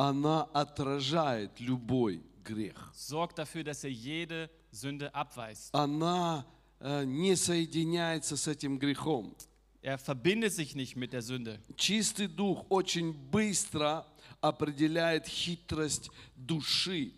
она 0.00 0.44
отражает 0.54 1.60
любой 1.60 2.22
грех. 2.42 2.90
sorgt 2.94 3.38
dafür, 3.38 3.64
dass 3.64 3.84
er 3.84 3.90
jede 3.90 4.48
Sünde 4.72 5.14
abweist. 5.14 5.74
Она 5.74 6.46
э, 6.80 7.04
не 7.04 7.36
соединяется 7.36 8.36
с 8.36 8.46
этим 8.46 8.78
грехом. 8.78 9.34
Er 9.82 9.98
verbindet 9.98 10.52
sich 10.52 10.74
nicht 10.74 10.96
mit 10.96 11.12
der 11.12 11.22
Sünde. 11.22 11.60
Чистый 11.76 12.28
дух 12.28 12.64
очень 12.70 13.12
быстро 13.12 14.06
определяет 14.40 15.26
хитрость 15.26 16.10
души 16.36 17.12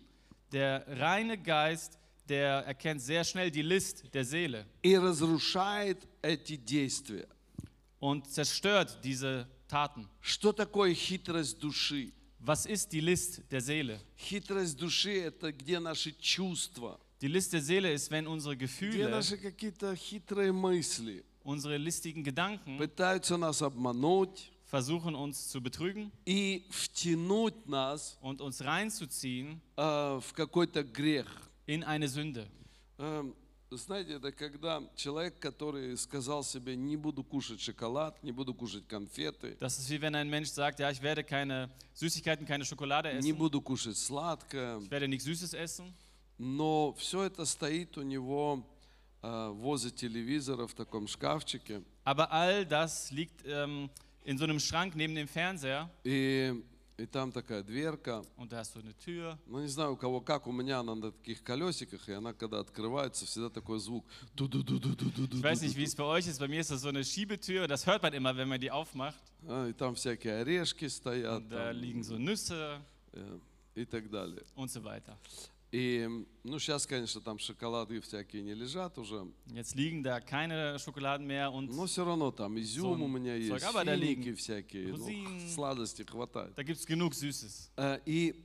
Der 0.51 0.85
reine 0.99 1.37
Geist, 1.37 1.97
der 2.27 2.65
erkennt 2.65 3.01
sehr 3.01 3.23
schnell 3.23 3.49
die 3.49 3.61
List 3.63 4.03
der 4.13 4.25
Seele 4.25 4.65
и 4.81 4.95
разрушает 4.97 5.99
эти 6.21 6.57
действия. 6.57 7.27
und 7.99 8.27
zerstört 8.29 8.99
diese 9.03 9.47
Taten. 9.69 10.07
Что 10.19 10.51
такое 10.51 10.93
хитрость 10.93 11.59
души? 11.59 12.11
Was 12.42 12.66
ist 12.66 12.92
die 12.92 13.00
List 13.00 13.42
der 13.50 13.60
Seele? 13.60 14.00
Хитрость 14.16 14.76
души – 14.76 15.24
это 15.24 15.52
где 15.52 15.78
наши 15.78 16.12
чувства, 16.12 16.98
Die 17.20 17.28
List 17.28 17.52
der 17.52 17.62
Seele 17.62 17.92
ist, 17.92 18.10
wenn 18.10 18.26
unsere 18.26 18.54
где 18.56 18.66
Gefühle, 18.66 19.08
наши 19.08 19.36
какие-то 19.36 19.94
хитрые 19.96 20.52
мысли 20.52 21.24
unsere 21.42 21.76
listigen 21.78 22.22
Gedanken 22.22 22.78
пытаются 22.78 23.36
нас 23.36 23.62
обмануть 23.62 24.52
versuchen 24.70 25.14
uns 25.14 25.48
zu 25.48 25.60
betrügen 25.60 26.12
и 26.26 26.64
втянуть 26.70 27.66
нас 27.66 28.18
und 28.20 28.40
uns 28.40 28.62
reinzuziehen 28.64 29.60
э, 29.76 30.20
в 30.20 30.32
какой-то 30.34 30.82
грех. 30.84 31.26
in 31.66 31.84
eine 31.84 32.08
Sünde. 32.08 32.46
Эм, 32.98 33.34
Знаете, 33.77 34.13
это 34.13 34.31
когда 34.31 34.81
человек, 34.95 35.39
который 35.39 35.97
сказал 35.97 36.43
себе, 36.43 36.75
не 36.75 36.95
буду 36.95 37.23
кушать 37.23 37.59
шоколад, 37.59 38.21
не 38.23 38.31
буду 38.31 38.53
кушать 38.53 38.87
конфеты, 38.87 39.57
Das 39.59 39.79
ist 39.79 39.89
wie 39.89 39.99
wenn 40.01 40.15
ein 40.15 40.29
Mensch 40.29 40.49
sagt, 40.49 40.79
ja, 40.79 40.91
ich 40.91 41.01
werde 41.01 41.23
keine 41.23 41.69
Süßigkeiten, 41.95 42.45
keine 42.45 42.65
Schokolade 42.65 43.09
не 43.13 43.29
essen, 43.31 43.37
буду 43.37 43.61
кушать 43.61 43.97
сладкое, 43.97 44.79
ich 44.79 44.91
werde 44.91 45.07
nichts 45.07 45.25
Süßes 45.25 45.53
essen, 45.55 45.93
но 46.37 46.93
все 46.97 47.23
это 47.23 47.45
стоит 47.45 47.97
у 47.97 48.01
него 48.03 48.63
э, 49.21 49.49
возле 49.53 49.91
телевизора 49.91 50.67
в 50.67 50.73
таком 50.73 51.07
шкафчике. 51.07 51.81
aber 52.05 52.31
all 52.31 52.65
das 52.65 53.11
liegt 53.11 53.41
ähm, 53.45 53.89
in 54.25 54.37
so 54.37 54.43
einem 54.43 54.59
Schrank 54.59 54.95
neben 54.95 55.15
dem 55.15 55.27
Fernseher 55.27 55.89
И, 56.03 56.53
и 56.97 57.05
там 57.07 57.31
такая 57.31 57.63
дверка. 57.63 58.23
und 58.37 58.51
da 58.51 58.61
ist 58.61 58.73
so 58.73 58.79
eine 58.79 58.93
Tür. 58.97 59.37
Ну, 59.47 59.59
не 59.59 59.67
знаю, 59.67 59.93
у 59.93 59.97
кого 59.97 60.21
как, 60.21 60.45
у 60.47 60.51
меня 60.51 60.79
она 60.79 60.93
на 60.95 61.11
таких 61.11 61.43
колесиках, 61.43 62.07
и 62.07 62.13
она, 62.13 62.33
когда 62.33 62.59
открывается, 62.59 63.25
всегда 63.25 63.49
такой 63.49 63.79
звук. 63.79 64.05
Ту-ду-ду-ду-ду-ду-ду-ду. 64.35 65.37
Ich 65.37 65.43
weiß 65.43 65.61
nicht, 65.61 65.75
wie 65.75 65.83
es 65.83 65.95
bei 65.95 66.03
euch 66.03 66.27
ist, 66.27 66.39
bei 66.39 66.47
mir 66.47 66.59
ist 66.61 66.69
das 66.71 66.81
so 66.81 66.89
eine 66.89 67.03
Schiebetür, 67.03 67.67
das 67.67 67.85
hört 67.87 68.03
man 68.03 68.13
immer, 68.13 68.35
wenn 68.37 68.47
man 68.47 68.59
die 68.61 68.69
aufmacht. 68.71 69.19
А, 69.47 69.67
И 69.67 69.73
там 69.73 69.95
всякие 69.95 70.41
орешки 70.41 70.85
стоят 70.87 71.41
Und 71.43 71.49
da 71.49 71.71
там, 71.71 71.77
liegen 71.77 72.03
so 72.03 72.17
Nüsse 72.17 72.79
э, 73.13 73.39
и 73.75 73.85
так 73.85 74.09
далее. 74.09 74.43
und 74.55 74.69
so 74.69 74.83
weiter. 74.83 75.17
И, 75.75 76.07
ну, 76.43 76.59
сейчас, 76.59 76.85
конечно, 76.85 77.19
там 77.19 77.39
шоколады 77.39 77.99
всякие 77.99 78.43
не 78.43 78.53
лежат 78.53 78.95
уже, 78.99 79.25
Jetzt 79.47 79.73
liegen 79.75 80.03
da 80.03 80.19
keine 80.21 80.77
Schokoladen 80.77 81.25
mehr 81.25 81.51
und 81.51 81.71
но 81.75 81.87
все 81.87 82.05
равно 82.05 82.29
там 82.31 82.59
изюм 82.59 83.01
So 83.01 83.05
у 83.05 83.07
меня 83.07 83.35
есть, 83.35 83.49
Zeug, 83.49 83.63
aber 83.63 83.83
da 83.83 83.95
liegen 83.95 84.35
всякие, 84.35 84.89
ну, 84.89 84.97
Rosinen. 84.97 85.49
сладости 85.49 86.03
хватает. 86.03 86.53
da 86.55 86.61
gibt 86.61 86.77
es 86.79 86.85
genug 86.85 87.15
Süßes. 87.15 87.71
Э, 87.77 87.99
И, 88.05 88.35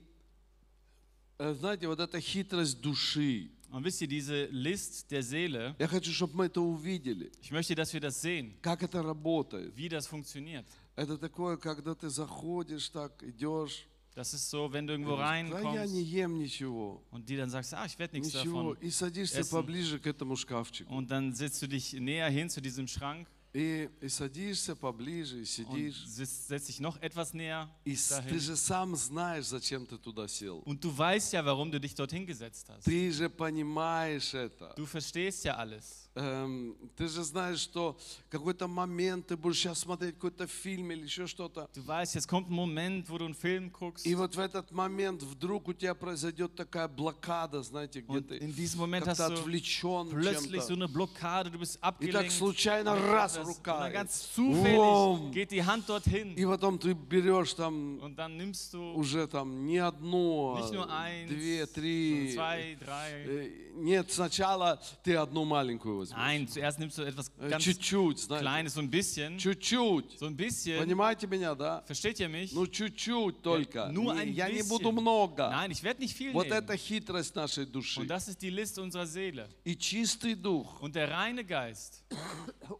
э, 1.38 1.52
знаете, 1.52 1.86
вот 1.86 2.00
эта 2.00 2.18
хитрость 2.18 2.80
души, 2.80 3.50
Und 3.70 3.84
wisst 3.84 4.00
ihr, 4.00 4.08
diese 4.08 4.46
List 4.46 5.10
der 5.10 5.22
Seele, 5.22 5.76
я 5.78 5.86
хочу, 5.86 6.10
чтобы 6.10 6.34
мы 6.34 6.46
это 6.46 6.62
увидели, 6.62 7.30
ich 7.42 7.50
möchte, 7.50 7.74
dass 7.74 7.92
wir 7.92 8.00
das 8.00 8.18
sehen, 8.22 8.54
как 8.62 8.82
это 8.82 9.02
работает. 9.02 9.74
wie 9.76 9.90
das 9.90 10.06
funktioniert. 10.06 10.64
Это 10.96 11.18
такое, 11.18 11.58
когда 11.58 11.94
ты 11.94 12.08
заходишь, 12.08 12.88
так 12.88 13.22
идешь, 13.22 13.86
Das 14.17 14.31
ist 14.35 14.47
so, 14.51 14.71
wenn 14.71 14.85
du 14.85 14.93
irgendwo 14.93 15.15
да 15.17 15.35
я 15.37 15.41
не 15.43 15.51
reinkommst 15.53 15.95
ем 15.95 16.37
ничего, 16.37 17.01
und 17.09 17.27
dir 17.27 17.37
dann 17.39 17.49
sagst, 17.49 17.73
ah, 17.73 17.85
ich 17.85 17.97
werde 17.97 18.15
nichts 18.15 18.31
ничего, 18.33 18.73
davon. 18.75 18.77
и 18.81 18.91
садишься 18.91 19.39
essen. 19.39 19.49
поближе 19.51 19.97
к 19.99 20.05
этому 20.05 20.35
шкафчику. 20.35 20.93
Und 20.93 21.09
dann 21.09 21.33
setzt 21.33 21.61
du 21.63 21.67
dich 21.67 21.93
näher 21.93 22.29
hin 22.29 22.47
zu 22.49 22.61
diesem 22.61 22.87
Schrank 22.87 23.27
И, 23.55 23.87
и 24.01 24.09
садишься 24.09 24.75
поближе, 24.75 25.37
и 25.37 25.39
und 25.41 25.45
сидишь. 25.47 26.05
sitzt- 26.07 26.47
setzt 26.47 26.69
dich 26.69 26.79
noch 26.79 26.99
etwas 27.01 27.33
näher 27.35 27.69
И 27.85 27.95
с- 27.95 28.09
ты 28.09 28.15
dahin. 28.21 28.39
же 28.39 28.55
сам 28.55 28.95
знаешь, 28.95 29.45
зачем 29.47 29.85
ты 29.87 29.97
туда 29.97 30.27
сел. 30.27 30.61
Und 30.65 30.83
du 30.83 30.95
weißt 30.95 31.33
ja, 31.33 31.43
warum 31.45 31.71
du 31.71 31.79
dich 31.79 31.93
dorthin 31.95 32.25
gesetzt 32.27 32.67
hast. 32.69 32.83
Ты 32.85 33.11
же 33.11 33.29
понимаешь 33.29 34.33
это. 34.33 34.73
Du 34.75 34.85
verstehst 34.85 35.43
ja 35.45 35.55
alles. 35.55 36.06
Эм, 36.14 36.74
ты 36.96 37.06
же 37.06 37.22
знаешь, 37.22 37.60
что 37.60 37.96
какой-то 38.28 38.66
момент 38.66 39.28
ты 39.28 39.36
будешь 39.36 39.58
сейчас 39.58 39.78
смотреть 39.80 40.14
какой-то 40.16 40.48
фильм 40.48 40.90
или 40.90 41.04
еще 41.04 41.28
что-то. 41.28 41.68
Du 41.74 41.86
weißt, 41.86 42.16
jetzt 42.16 42.26
kommt 42.26 42.48
ein 42.50 42.54
Moment, 42.54 43.08
wo 43.08 43.18
du 43.18 43.26
einen 43.26 43.34
Film 43.34 43.70
guckst. 43.70 44.04
И 44.04 44.16
вот 44.16 44.34
в 44.34 44.40
этот 44.40 44.72
момент 44.72 45.22
вдруг 45.22 45.68
у 45.68 45.72
тебя 45.74 45.94
произойдет 45.94 46.56
такая 46.56 46.88
блокада, 46.88 47.62
знаете, 47.62 48.00
где 48.00 48.18
Und 48.18 48.26
ты 48.28 48.38
in 48.38 48.52
diesem 48.52 48.80
Moment 48.80 49.06
hast 49.06 49.20
du 49.20 49.24
отвлечен 49.34 50.08
plötzlich 50.10 50.62
so 50.62 50.74
eine 50.74 50.88
Blockade, 50.88 51.50
du 51.52 51.58
bist 51.60 51.76
И 51.76 51.78
так 51.80 51.88
abgelenkt. 51.94 52.32
случайно 52.32 52.94
Und 52.94 53.10
раз 53.12 53.36
und 53.36 53.46
рука. 53.46 53.78
dann 53.80 53.90
и 53.90 53.94
ganz 53.94 54.32
zufällig 54.34 55.32
geht 55.32 55.50
die 55.52 55.62
Hand 55.64 55.88
dorthin. 55.88 56.34
И 56.34 56.44
потом 56.44 56.80
ты 56.80 56.94
берешь 56.94 57.54
там 57.54 58.00
Und 58.00 58.16
dann 58.16 58.36
nimmst 58.36 58.72
du 58.74 58.92
уже 58.94 59.28
там 59.28 59.66
не 59.66 59.78
одну, 59.78 60.56
nicht 60.58 60.72
nur 60.72 60.90
eins, 60.90 61.28
две, 61.30 61.64
три. 61.66 62.32
zwei, 62.34 62.76
drei. 62.80 63.24
Э, 63.24 63.50
Нет, 63.76 64.10
сначала 64.10 64.80
ты 65.04 65.14
одну 65.14 65.44
маленькую 65.44 65.97
возьмешь. 65.98 66.16
Nein, 66.16 66.48
zuerst 66.48 66.78
nimmst 66.78 66.96
du 66.98 67.02
etwas 67.02 67.30
Э, 67.38 67.48
ganz 67.50 67.62
Чуть-чуть, 67.64 68.18
знаете. 68.20 68.42
Kleines, 68.44 68.74
so 68.74 68.80
ein 68.80 68.90
bisschen. 68.90 69.38
Чуть-чуть. 69.38 70.18
So 70.18 70.26
ein 70.26 70.36
bisschen. 70.36 70.78
Понимаете 70.78 71.26
меня, 71.26 71.54
да? 71.54 71.82
Versteht 71.86 72.18
ihr 72.20 72.28
mich? 72.28 72.52
Ну, 72.52 72.66
чуть-чуть 72.66 73.42
только. 73.42 73.88
Nur 73.92 74.14
Не- 74.14 74.20
ein 74.20 74.32
Я 74.34 74.48
не 74.48 74.58
bisschen. 74.62 74.68
буду 74.68 74.92
много. 74.92 75.48
Nein, 75.50 75.70
ich 75.70 75.82
werde 75.82 76.00
nicht 76.00 76.16
viel 76.16 76.32
Вот 76.32 76.46
nehmen. 76.46 76.58
это 76.58 76.76
хитрость 76.76 77.34
нашей 77.34 77.66
души. 77.66 78.00
Und 78.00 78.08
das 78.08 78.28
ist 78.28 78.40
die 78.40 78.50
List 78.50 78.78
unserer 78.78 79.06
Seele. 79.06 79.48
И 79.64 79.76
чистый 79.76 80.34
дух, 80.34 80.80
Und 80.80 80.94
der 80.94 81.10
reine 81.10 81.44
Geist 81.44 82.02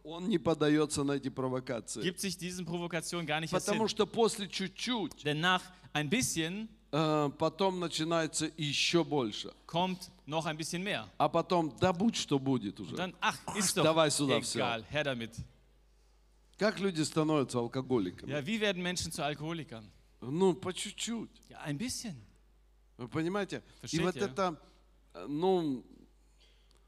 он 0.03 0.27
не 0.29 0.37
поддается 0.37 1.03
на 1.03 1.13
эти 1.13 1.29
провокации. 1.29 2.01
gibt 2.01 2.19
sich 2.19 2.37
diesen 2.37 2.65
Provokationen 2.65 3.25
gar 3.25 3.39
nicht 3.39 3.51
Потому 3.51 3.83
hin. 3.85 3.89
что 3.89 4.05
после 4.05 4.47
чуть-чуть, 4.47 5.23
Denn 5.23 5.39
nach 5.39 5.61
ein 5.93 6.09
bisschen 6.09 6.63
э, 6.63 6.67
потом 6.91 7.79
начинается 7.79 8.51
еще 8.57 9.03
больше. 9.03 9.53
kommt 9.67 10.09
noch 10.25 10.45
ein 10.45 10.57
bisschen 10.57 10.83
mehr. 10.83 11.07
А 11.17 11.29
потом, 11.29 11.73
да 11.79 11.93
будь 11.93 12.15
что 12.15 12.39
будет 12.39 12.79
Und 12.79 12.87
уже. 12.87 12.95
dann, 12.95 13.13
ach, 13.21 13.37
ist 13.55 13.77
doch 13.77 13.83
Давай 13.83 14.09
сюда 14.11 14.39
egal, 14.39 14.83
her 14.89 15.03
damit. 15.03 15.35
Как 16.57 16.79
люди 16.79 17.01
становятся 17.03 17.59
алкоголиками? 17.59 18.31
Ja, 18.31 18.45
wie 18.45 18.59
werden 18.59 18.81
Menschen 18.83 19.11
zu 19.11 19.23
Alkoholikern? 19.23 19.89
Ну, 20.21 20.53
по 20.53 20.73
чуть-чуть. 20.73 21.29
Ja, 21.49 21.59
ein 21.61 21.77
bisschen. 21.77 22.15
Вы 22.97 23.07
понимаете? 23.07 23.61
И 23.81 23.97
Versteht 23.97 24.01
вот 24.03 24.15
ihr? 24.17 24.23
это, 24.25 24.57
э, 25.13 25.25
ну, 25.29 25.85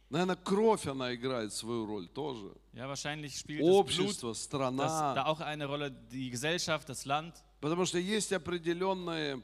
наверное, 0.09 0.35
кровь, 0.35 0.87
она 0.87 1.13
играет 1.15 1.53
свою 1.53 1.85
роль 1.85 2.09
тоже. 2.09 2.51
Ja, 2.73 2.87
wahrscheinlich 2.89 3.37
spielt 3.37 3.61
das 3.61 3.67
Blut 3.69 3.79
Общество, 3.79 4.29
das, 4.31 4.43
страна. 4.43 5.13
da 5.13 5.25
auch 5.27 5.39
eine 5.39 5.65
Rolle, 5.67 5.91
die 5.91 6.29
Gesellschaft, 6.29 6.89
das 6.89 7.05
Land. 7.05 7.33
Потому 7.61 7.85
что 7.85 7.97
есть 7.97 8.33
определенные 8.33 9.35
э, 9.37 9.41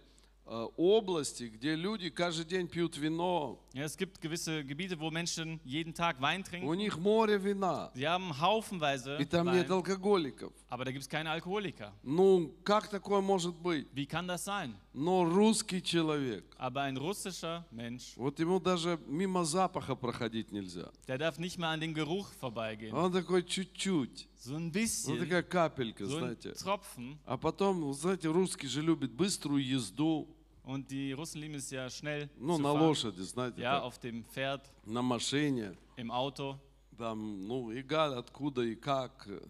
области, 0.77 1.45
где 1.45 1.75
люди 1.75 2.09
каждый 2.09 2.45
день 2.45 2.67
пьют 2.67 2.97
вино, 2.97 3.59
es 3.73 3.95
gibt 3.97 4.19
gewisse 4.21 4.63
Gebiete, 4.63 4.99
wo 4.99 5.11
Menschen 5.11 5.59
jeden 5.65 5.93
Tag 5.93 6.19
Wein 6.19 6.41
у 6.41 6.43
trinken. 6.43 6.75
них 6.77 6.97
море 6.97 7.37
вина, 7.37 7.91
Sie 7.95 8.07
haben 8.07 8.39
haufenweise 8.39 9.17
и 9.19 9.25
там 9.25 9.51
нет 9.51 9.67
Wein, 9.69 9.73
алкоголиков. 9.77 10.53
aber 10.69 10.85
da 10.85 10.91
gibt 10.91 11.03
es 11.03 11.09
keine 11.09 11.29
Alkoholiker. 11.31 11.91
Ну, 12.03 12.53
как 12.63 12.87
такое 12.89 13.21
может 13.21 13.55
быть? 13.55 13.87
Wie 13.93 14.05
kann 14.07 14.27
das 14.27 14.45
sein? 14.45 14.75
Но 14.93 15.25
русский 15.25 15.81
человек, 15.83 16.43
Aber 16.57 16.81
ein 16.81 16.97
russischer 16.97 17.63
Mensch, 17.71 18.13
вот 18.15 18.39
ему 18.39 18.59
даже 18.59 18.99
мимо 19.05 19.43
запаха 19.45 19.95
проходить 19.95 20.51
нельзя. 20.51 20.89
der 21.07 21.17
darf 21.19 21.37
nicht 21.37 21.57
mal 21.59 21.73
an 21.73 21.81
den 21.81 21.93
Geruch 21.93 22.29
vorbeigehen. 22.41 22.93
Он 22.95 23.11
такой 23.11 23.43
чуть-чуть, 23.43 24.27
So 24.39 24.55
ein 24.55 24.71
bisschen, 24.71 25.19
такая 25.19 25.43
капелька, 25.43 26.05
so 26.05 26.19
знаете. 26.19 26.53
Tropfen. 26.53 27.17
А 27.25 27.37
потом, 27.37 27.93
знаете, 27.93 28.29
русский 28.29 28.67
же 28.67 28.81
любит 28.81 29.11
быструю 29.11 29.63
езду, 29.63 30.27
Und 30.66 30.90
die 30.90 31.12
Russen 31.12 31.40
lieben 31.40 31.54
es 31.56 31.70
ja 31.70 31.90
schnell 31.90 32.28
ну, 32.38 32.56
zu 32.56 32.62
на 32.62 32.72
fahren. 32.72 32.80
лошади, 32.88 33.22
знаете, 33.22 33.60
Ja, 33.62 33.74
так, 33.76 33.82
auf 33.84 33.98
dem 33.98 34.24
Pferd, 34.24 34.70
на 34.86 35.02
машине, 35.02 35.76
im 35.96 36.10
Auto. 36.10 36.56
там, 36.96 37.46
ну, 37.48 37.72
эгаль 37.72 38.14
откуда 38.14 38.62
и 38.62 38.76
как, 38.76 39.26
э, 39.26 39.40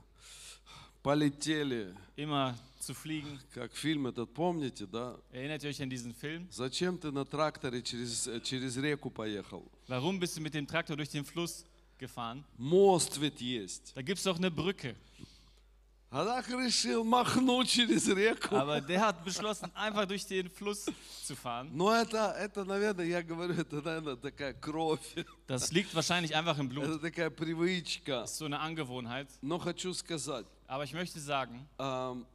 полетели, 1.02 1.94
Immer 2.16 2.54
zu 2.80 2.94
fliegen. 2.94 3.38
как 3.54 3.74
фильм 3.74 4.06
этот, 4.06 4.32
помните, 4.32 4.86
да? 4.86 5.16
Erinnert 5.32 5.62
ihr 5.64 5.70
euch 5.70 5.82
an 5.82 5.90
diesen 5.90 6.14
Film? 6.14 6.46
Зачем 6.50 6.98
ты 6.98 7.10
на 7.10 7.24
тракторе 7.24 7.82
через, 7.82 8.26
э, 8.26 8.40
через 8.40 8.76
реку 8.76 9.10
поехал? 9.10 9.64
Warum 9.88 10.18
bist 10.18 10.36
du 10.36 10.40
mit 10.40 10.54
dem 10.54 10.66
Traktor 10.66 10.96
durch 10.96 11.10
den 11.10 11.24
Fluss 11.24 11.64
gefahren? 11.98 12.44
Мост 12.58 13.18
ведь 13.20 13.40
есть. 13.40 13.92
Da 13.94 14.02
gibt 14.02 14.18
es 14.18 14.24
doch 14.24 14.38
eine 14.38 14.50
Brücke. 14.50 14.94
Aber 16.10 16.42
der 18.82 19.00
hat 19.00 19.24
beschlossen, 19.24 19.70
einfach 19.74 20.04
durch 20.06 20.26
den 20.26 20.50
Fluss 20.50 20.84
zu 21.24 21.34
fahren. 21.34 21.70
Но 21.72 21.90
это, 21.94 22.34
это, 22.38 22.64
наверное, 22.64 23.06
я 23.06 23.22
говорю, 23.22 23.54
это, 23.54 23.76
наверное, 23.80 24.16
такая 24.16 24.52
кровь, 24.52 25.00
Das 25.46 25.72
liegt 25.72 25.94
wahrscheinlich 25.94 26.36
einfach 26.36 26.58
im 26.58 26.68
Blut. 26.68 26.84
это 26.84 26.98
такая 26.98 27.30
привычка. 27.30 28.20
Das 28.22 28.32
ist 28.32 28.38
so 28.38 28.44
eine 28.44 28.60
Angewohnheit. 28.60 29.28
Но 29.40 29.58
хочу 29.58 29.94
сказать, 29.94 30.44
Aber 30.66 30.84
ich 30.84 30.92
möchte 30.92 31.18
sagen, 31.18 31.66
ам, 31.78 32.26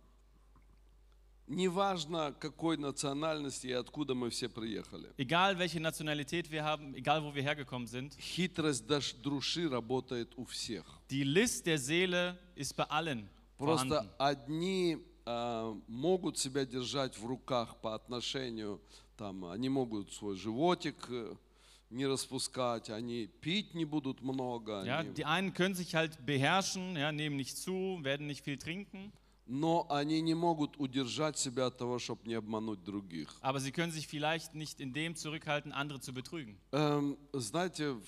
неважно 1.47 2.34
какой 2.39 2.77
национальности 2.77 3.67
и 3.67 3.71
откуда 3.71 4.13
мы 4.15 4.30
все 4.30 4.49
приехали, 4.49 5.10
egal 5.17 5.58
welche 5.58 5.80
Nationalität 5.80 6.49
wir 6.51 6.63
haben, 6.63 6.93
egal 6.95 7.23
wo 7.23 7.34
wir 7.34 7.41
hergekommen 7.43 7.88
sind, 7.88 8.13
хитрость 8.19 8.86
даш- 8.86 9.15
души 9.21 9.69
работает 9.69 10.34
у 10.36 10.45
всех. 10.45 10.84
die 11.10 11.23
List 11.23 11.65
der 11.67 11.77
Seele 11.77 12.38
ist 12.56 12.75
bei 12.75 12.84
allen 12.86 13.30
Просто 13.66 14.14
одни 14.18 14.98
а, 15.25 15.77
могут 15.87 16.38
себя 16.38 16.64
держать 16.64 17.16
в 17.18 17.25
руках 17.27 17.77
по 17.81 17.94
отношению, 17.94 18.81
там, 19.16 19.44
они 19.44 19.68
могут 19.68 20.12
свой 20.12 20.37
животик 20.37 20.96
э, 21.11 21.35
не 21.90 22.07
распускать, 22.07 22.90
они 22.90 23.29
пить 23.40 23.75
не 23.75 23.85
будут 23.85 24.20
много, 24.22 24.83
Ja, 24.85 25.03
die 25.05 25.25
einen 25.25 25.53
können 25.55 25.75
sich 25.75 25.94
halt 25.94 26.25
beherrschen, 26.27 26.96
ja, 26.96 27.12
nehmen 27.12 27.37
nicht 27.37 27.57
zu, 27.57 27.98
werden 28.03 28.27
nicht 28.27 28.42
viel 28.44 28.59
trinken, 28.59 29.12
но 29.46 29.87
они 29.90 30.20
не 30.22 30.35
могут 30.35 30.77
удержать 30.79 31.37
себя 31.38 31.66
от 31.66 31.77
того, 31.77 31.98
чтобы 31.98 32.27
не 32.27 32.35
обмануть 32.35 32.83
других. 32.83 33.29
aber 33.42 33.61
sie 33.61 33.70
können 33.70 33.92
sich 33.92 34.09
vielleicht 34.09 34.55
nicht 34.55 34.81
in 34.81 34.92
dem 34.92 35.14
zurückhalten, 35.14 35.72
andere 35.72 36.01
zu 36.01 36.12
betrügen. 36.12 36.57
Эм, 36.72 37.16
знаете, 37.33 37.92
в, 37.92 38.03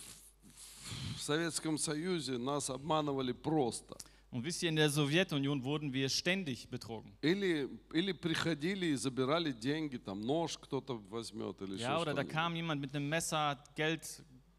в 1.19 1.23
Советском 1.23 1.79
Союзе 1.79 2.39
нас 2.39 2.71
обманывали 2.71 3.33
просто. 3.33 3.97
Und 4.34 4.44
wisst 4.44 4.62
ihr, 4.62 4.70
in 4.70 4.76
der 4.76 4.90
Sowjetunion 4.92 5.64
wurden 5.64 5.92
wir 5.92 6.08
ständig 6.10 6.70
betrogen. 6.70 7.12
Или, 7.22 7.68
или 7.94 8.12
приходили 8.12 8.86
и 8.88 8.96
забирали 8.96 9.52
деньги, 9.52 9.98
там 9.98 10.22
нож 10.22 10.56
кто-то 10.58 11.02
возьмет 11.10 11.60
или 11.64 11.78
Ja, 11.80 11.94
еще 11.96 12.02
oder 12.04 12.14
da 12.14 12.22
что-нибудь. 12.24 12.32
kam 12.32 12.56
jemand 12.56 12.80
mit 12.82 12.96
einem 12.96 13.10
Messer, 13.10 13.38
hat 13.50 13.76
Geld 13.76 14.04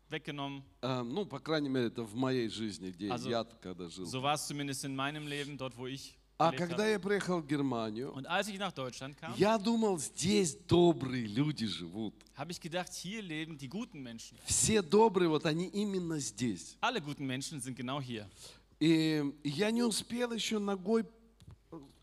weggenommen. 0.09 0.65
Эм, 0.83 1.15
ну, 1.15 1.25
по 1.25 1.39
крайней 1.39 1.69
мере, 1.69 1.87
это 1.87 2.03
в 2.03 2.17
моей 2.17 2.49
жизни, 2.49 2.91
где 2.91 3.09
Also, 3.11 3.31
я 3.31 3.45
когда 3.45 3.89
жил. 3.89 4.07
So 4.07 4.21
war 4.23 4.35
es 4.35 4.47
zumindest 4.49 4.85
in 4.85 4.97
meinem 4.97 5.29
Leben, 5.29 5.57
dort 5.57 5.77
wo 5.77 5.87
ich 5.87 6.17
А 6.37 6.51
gelebt 6.51 6.59
когда 6.71 6.83
habe. 6.85 6.91
я 6.93 6.99
приехал 6.99 7.41
в 7.41 7.47
Германию, 7.47 8.11
Und 8.13 8.27
als 8.27 8.49
ich 8.49 8.59
nach 8.59 8.73
Deutschland 8.73 9.17
kam, 9.19 9.35
я 9.37 9.57
думал, 9.57 9.99
здесь 10.01 10.57
добрые 10.67 11.27
люди 11.29 11.67
живут. 11.67 12.15
habe 12.35 12.51
ich 12.51 12.61
gedacht, 12.61 12.93
hier 12.93 13.23
leben 13.23 13.57
die 13.57 13.69
guten 13.69 14.03
Menschen. 14.03 14.37
Все 14.47 14.83
добрые, 14.83 15.29
вот 15.29 15.47
они 15.47 15.67
именно 15.69 16.19
здесь. 16.19 16.77
Alle 16.81 17.01
guten 17.01 17.25
Menschen 17.25 17.61
sind 17.61 17.77
genau 17.77 18.01
hier. 18.01 18.29
И 18.80 19.24
я 19.44 19.72
не 19.72 19.84
успел 19.84 20.32
еще 20.34 20.60
ногой 20.60 21.06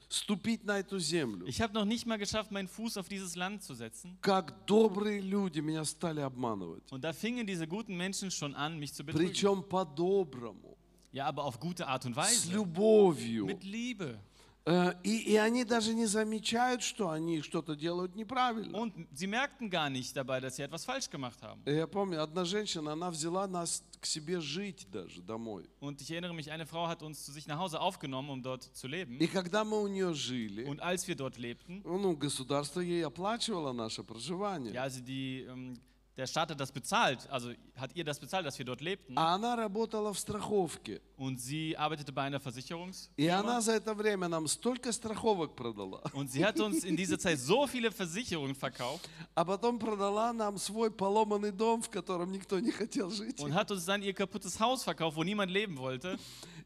ступить 0.09 0.65
на 0.65 0.79
эту 0.79 0.99
землю. 0.99 1.47
Ich 1.47 1.61
habe 1.61 1.73
noch 1.75 1.85
nicht 1.87 2.07
mal 2.07 2.19
geschafft, 2.19 2.51
meinen 2.51 2.69
Fuß 2.69 2.99
auf 2.99 3.09
dieses 3.09 3.35
Land 3.37 3.63
zu 3.63 3.75
setzen. 3.75 4.19
Как 4.21 4.67
добрые 4.67 5.21
люди 5.21 5.61
меня 5.61 5.85
стали 5.85 6.21
обманывать. 6.21 6.83
Und 6.91 7.03
da 7.03 7.13
fingen 7.13 7.47
diese 7.47 7.67
guten 7.67 7.97
Menschen 7.97 8.31
schon 8.31 8.55
an, 8.55 8.79
mich 8.79 8.93
zu 8.93 9.05
betrügen. 9.05 9.29
Причем 9.33 9.63
по-доброму, 9.63 10.77
Ja, 11.13 11.27
aber 11.27 11.45
auf 11.45 11.59
gute 11.61 11.87
Art 11.87 12.05
und 12.07 12.15
с 12.15 12.17
Weise. 12.17 12.53
любовью. 12.53 13.47
Mit 13.47 13.65
Liebe. 13.65 14.19
Э, 14.65 14.95
И, 15.03 15.33
и 15.33 15.37
они 15.37 15.65
даже 15.65 15.93
не 15.93 16.07
замечают, 16.07 16.83
что 16.83 17.11
они 17.11 17.41
что-то 17.43 17.75
делают 17.75 18.15
неправильно. 18.15 18.79
Und 18.79 18.95
sie 19.13 19.27
merkten 19.27 19.69
gar 19.71 19.91
nicht 19.91 20.15
dabei, 20.17 20.41
dass 20.41 20.55
sie 20.57 20.63
etwas 20.63 20.85
falsch 20.85 21.11
gemacht 21.11 21.43
haben. 21.43 21.61
Я 21.67 21.89
помню, 21.89 22.23
одна 22.23 22.45
женщина, 22.45 22.93
она 22.93 23.11
взяла 23.11 23.49
нас 23.49 23.83
к 24.01 24.07
себе 24.07 24.41
жить 24.41 24.87
даже 24.93 25.21
домой. 25.21 25.69
Und 25.81 26.01
ich 26.01 26.11
erinnere 26.13 26.33
mich, 26.33 26.53
eine 26.53 26.65
Frau 26.65 26.87
hat 26.87 27.03
uns 27.03 27.25
zu 27.25 27.33
sich 27.33 27.49
nach 27.49 27.59
Hause 27.59 27.81
aufgenommen, 27.81 28.31
um 28.31 28.41
dort 28.43 28.63
zu 28.63 28.87
leben. 28.87 29.19
И 29.19 29.27
когда 29.27 29.65
мы 29.65 29.81
у 29.83 29.89
нее 29.89 30.15
жили, 30.15 30.65
Und 30.65 30.81
als 30.81 31.09
wir 31.09 31.17
dort 31.17 31.39
lebten, 31.39 31.83
ну, 31.85 32.15
государство 32.17 32.79
ей 32.81 33.05
оплачивало 33.05 33.73
наше 33.73 34.05
проживание. 34.05 34.73
ja, 34.75 34.83
also 34.85 35.01
die, 35.01 35.41
ähm, 35.49 35.75
der 36.17 36.27
Staat 36.27 36.51
hat 36.51 36.61
das 36.61 36.71
bezahlt, 36.71 37.27
also 37.31 37.53
hat 37.75 37.97
ihr 37.97 38.05
das 38.05 38.21
bezahlt, 38.21 38.45
dass 38.45 38.59
wir 38.59 38.67
dort 38.67 38.81
lebten. 38.83 39.15
А 39.17 39.35
она 39.35 39.57
работала 39.57 40.13
в 40.13 40.19
страховке. 40.19 41.01
Und 41.17 41.39
sie 41.41 41.75
arbeitete 41.77 42.13
bei 42.13 42.23
einer 42.25 42.37
И 42.39 42.41
Versicherungsfirma. 42.43 43.39
она 43.41 43.61
за 43.63 43.73
это 43.73 43.95
время 43.95 44.29
нам 44.29 44.47
столько 44.47 44.93
страховок 44.93 45.55
продала. 45.57 46.03
Und 46.13 46.31
sie 46.31 46.45
hat 46.45 46.61
uns 46.61 46.85
in 46.85 46.97
dieser 46.97 47.19
Zeit 47.19 47.39
so 47.39 47.67
viele 47.67 47.91
Versicherungen 47.91 48.55
verkauft 48.55 49.09
А 49.35 49.45
потом 49.45 49.79
продала 49.79 50.33
нам 50.35 50.59
свой 50.59 50.91
поломанный 50.91 51.51
дом, 51.53 51.81
в 51.81 51.89
котором 51.89 52.31
никто 52.31 52.61
не 52.61 52.73
хотел 52.73 53.11
жить. 53.11 53.41
und 53.41 53.55
hat 53.55 53.71
uns 53.71 53.87
dann 53.87 54.03
ihr 54.03 54.13
kaputtes 54.13 54.61
Haus 54.61 54.83
verkauft, 54.85 55.17
wo 55.17 55.23
niemand 55.25 55.51
leben 55.51 55.79
wollte. 55.79 56.19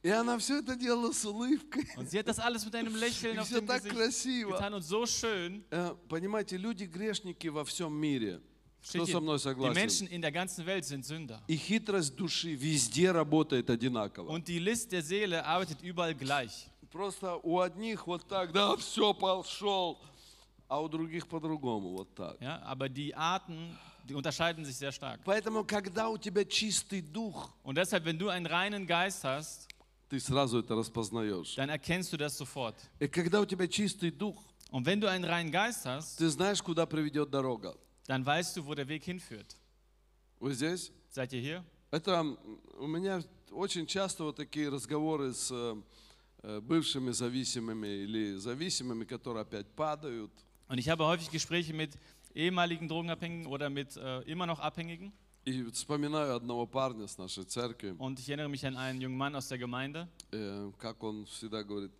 И 0.02 0.08
она 0.10 0.38
все 0.38 0.58
это 0.60 0.74
делала 0.76 1.12
с 1.12 1.24
улыбкой. 1.24 1.86
Und 1.96 2.10
sie 2.10 2.18
hat 2.18 2.26
das 2.28 2.38
alles 2.40 2.64
mit 2.64 2.74
einem 2.74 2.94
Lächeln 2.96 3.36
И 3.36 3.38
auf 3.38 3.48
dem 3.48 3.66
Gesicht 3.66 3.94
красиво. 3.94 4.52
getan 4.52 4.74
und 4.74 4.82
so 4.82 5.06
schön. 5.06 5.64
Э, 5.70 5.94
Понимаете, 6.08 6.56
люди 6.56 6.84
грешники 6.84 7.46
во 7.48 7.64
всем 7.64 7.92
мире. 7.94 8.40
Кто 8.82 9.04
со 9.06 9.20
мной 9.20 9.36
die 9.36 9.42
согласен? 9.42 9.74
Menschen 9.74 10.06
in 10.06 10.22
der 10.22 10.30
ganzen 10.32 10.64
Welt 10.64 10.84
sind 10.84 11.04
Sünder. 11.04 11.40
И 11.48 11.56
хитрость 11.56 12.14
души 12.14 12.54
везде 12.54 13.10
работает 13.10 13.68
одинаково. 13.70 14.28
Und 14.30 14.46
die 14.46 14.58
List 14.58 14.92
der 14.92 15.02
Seele 15.02 15.44
arbeitet 15.44 15.82
überall 15.82 16.14
gleich. 16.14 16.68
Просто 16.92 17.36
у 17.42 17.58
одних 17.60 18.06
вот 18.06 18.26
так, 18.28 18.52
да, 18.52 18.76
все, 18.76 19.12
пошел, 19.12 19.98
а 20.68 20.80
у 20.80 20.88
других 20.88 21.26
по-другому, 21.26 21.90
вот 21.96 22.14
так. 22.14 22.40
Ja? 22.40 22.62
Aber 22.62 22.88
die 22.88 23.14
Arten, 23.14 23.76
die 24.08 24.14
unterscheiden 24.14 24.64
sich 24.64 24.76
sehr 24.76 24.92
stark. 24.92 25.20
Поэтому, 25.24 25.64
когда 25.64 26.08
у 26.08 26.16
тебя 26.16 26.44
чистый 26.44 27.02
дух, 27.02 27.50
Und 27.64 27.76
deshalb, 27.76 28.04
wenn 28.04 28.18
du 28.18 28.28
einen 28.28 28.46
reinen 28.46 28.86
Geist 28.86 29.24
hast, 29.24 29.68
ты 30.08 30.20
сразу 30.20 30.60
это 30.60 30.76
распознаешь. 30.76 31.56
dann 31.56 31.68
erkennst 31.68 32.12
du 32.12 32.16
das 32.16 32.36
sofort. 32.38 32.76
И 33.00 33.08
когда 33.08 33.40
у 33.40 33.44
тебя 33.44 33.66
чистый 33.66 34.12
дух, 34.12 34.42
Und 34.70 34.86
wenn 34.86 35.00
du 35.00 35.08
einen 35.08 35.24
reinen 35.24 35.50
Geist 35.50 35.84
hast, 35.86 36.18
ты 36.18 36.28
знаешь, 36.28 36.62
куда 36.62 36.86
приведет 36.86 37.30
дорога. 37.30 37.76
dann 38.07 38.25
weißt 38.25 38.57
du, 38.57 38.65
wo 38.65 38.73
der 38.75 38.87
Weg 38.87 39.03
hinführt. 39.03 39.55
Вы 40.39 40.53
здесь? 40.53 40.91
Seid 41.09 41.33
ihr 41.33 41.41
hier? 41.41 41.63
Это 41.91 42.11
м, 42.21 42.37
у 42.79 42.87
меня 42.87 43.21
очень 43.51 43.85
часто 43.85 44.23
вот 44.23 44.37
такие 44.37 44.69
разговоры 44.69 45.33
с 45.33 45.51
э, 45.51 45.75
э, 46.43 46.59
бывшими 46.61 47.11
зависимыми 47.11 47.87
или 47.87 48.35
зависимыми, 48.37 49.03
которые 49.05 49.41
опять 49.41 49.67
падают. 49.75 50.31
Und 50.69 50.77
ich 50.79 50.87
habe 50.89 51.05
häufig 51.05 51.29
Gespräche 51.29 51.73
mit 51.73 51.97
ehemaligen 52.33 52.87
Drogenabhängigen 52.87 53.45
oder 53.47 53.69
mit 53.69 53.97
äh, 53.97 54.21
immer 54.21 54.45
noch 54.45 54.59
Abhängigen. 54.59 55.11
И 55.43 55.63
вот 55.63 55.75
вспоминаю 55.75 56.35
одного 56.35 56.65
парня 56.67 57.07
с 57.07 57.17
нашей 57.17 57.43
церкви, 57.45 57.95
Und 57.97 58.19
ich 58.19 58.29
erinnere 58.29 58.47
mich 58.47 58.65
an 58.65 58.77
einen 58.77 59.01
jungen 59.01 59.17
Mann 59.17 59.35
aus 59.35 59.47
der 59.49 59.57
Gemeinde. 59.57 60.07
э, 60.31 60.71
как 60.79 61.03
он 61.03 61.25
всегда 61.25 61.63
говорит, 61.63 61.91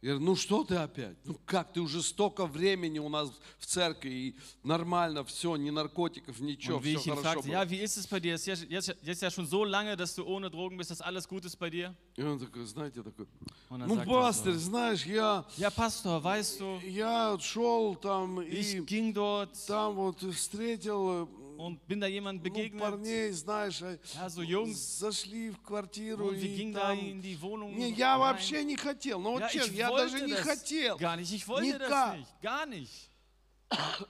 я 0.00 0.10
говорю, 0.10 0.26
ну 0.26 0.36
что 0.36 0.62
ты 0.62 0.76
опять? 0.76 1.16
Ну 1.24 1.36
как, 1.44 1.72
ты 1.72 1.80
уже 1.80 2.02
столько 2.02 2.46
времени 2.46 3.00
у 3.00 3.08
нас 3.08 3.30
в 3.58 3.66
церкви, 3.66 4.10
и 4.10 4.36
нормально 4.62 5.24
все, 5.24 5.56
ни 5.56 5.70
наркотиков, 5.70 6.38
ничего, 6.38 6.78
все 6.78 6.98
хорошо 6.98 7.22
fragte, 7.22 7.48
было. 7.48 7.52
ja, 7.52 7.68
wie 7.68 7.78
ist 7.78 7.96
es 7.96 8.06
bei 8.06 8.20
dir? 8.20 8.36
Ist 8.36 8.46
ja, 8.46 8.54
jetzt, 8.54 8.94
jetzt 9.02 9.22
ja 9.22 9.30
schon 9.30 9.46
so 9.46 9.64
lange, 9.64 9.96
dass 9.96 10.14
du 10.14 10.24
ohne 10.24 10.50
Drogen 10.50 10.76
bist, 10.76 10.92
dass 10.92 11.00
alles 11.00 11.26
gut 11.26 11.44
ist 11.44 11.56
bei 11.56 11.68
dir? 11.68 11.96
И 12.16 12.22
он 12.22 12.38
такой, 12.38 12.64
знаете, 12.66 13.02
такой, 13.02 13.26
ну 13.70 13.96
пастырь, 14.04 14.54
so, 14.54 14.58
знаешь, 14.58 15.04
я, 15.04 15.44
ja, 15.56 15.70
Pastor, 15.70 16.22
weißt 16.22 16.60
du, 16.60 16.80
я 16.86 17.36
шел 17.40 17.96
там 17.96 18.40
и 18.40 18.54
ich 18.54 18.86
ging 18.86 19.12
dort 19.12 19.50
там 19.66 19.96
вот 19.96 20.22
встретил 20.32 21.24
э, 21.24 21.47
und 21.58 21.86
bin 21.88 22.00
da 22.00 22.06
jemand 22.06 22.38
ну, 22.42 22.44
begegnet, 22.50 22.80
парней, 22.80 23.30
знаешь, 23.32 23.82
а 23.82 23.98
ja, 24.14 24.28
so 24.30 24.42
Jungs, 24.42 24.98
зашли 25.00 25.50
в 25.50 25.60
квартиру 25.62 26.28
und 26.28 26.40
wir 26.40 26.48
gingen 26.56 26.72
da 26.72 26.92
in 26.92 27.20
die 27.20 27.36
Wohnung 27.40 27.74
Не, 27.76 27.90
я 27.90 28.14
rein. 28.16 28.20
вообще 28.20 28.64
не 28.64 28.76
хотел, 28.76 29.20
ну 29.20 29.32
вот 29.32 29.40
Ja, 29.42 29.48
честно, 29.50 29.74
я 29.74 29.90
даже 29.90 30.20
не 30.24 30.34
хотел. 30.34 30.96
gar 30.98 31.16
nicht, 31.16 31.32
ich 31.32 31.46
wollte 31.48 31.66
Никак. 31.66 31.88
das 31.90 32.16
nicht, 32.16 32.40
gar 32.42 32.66
nicht. 32.66 33.10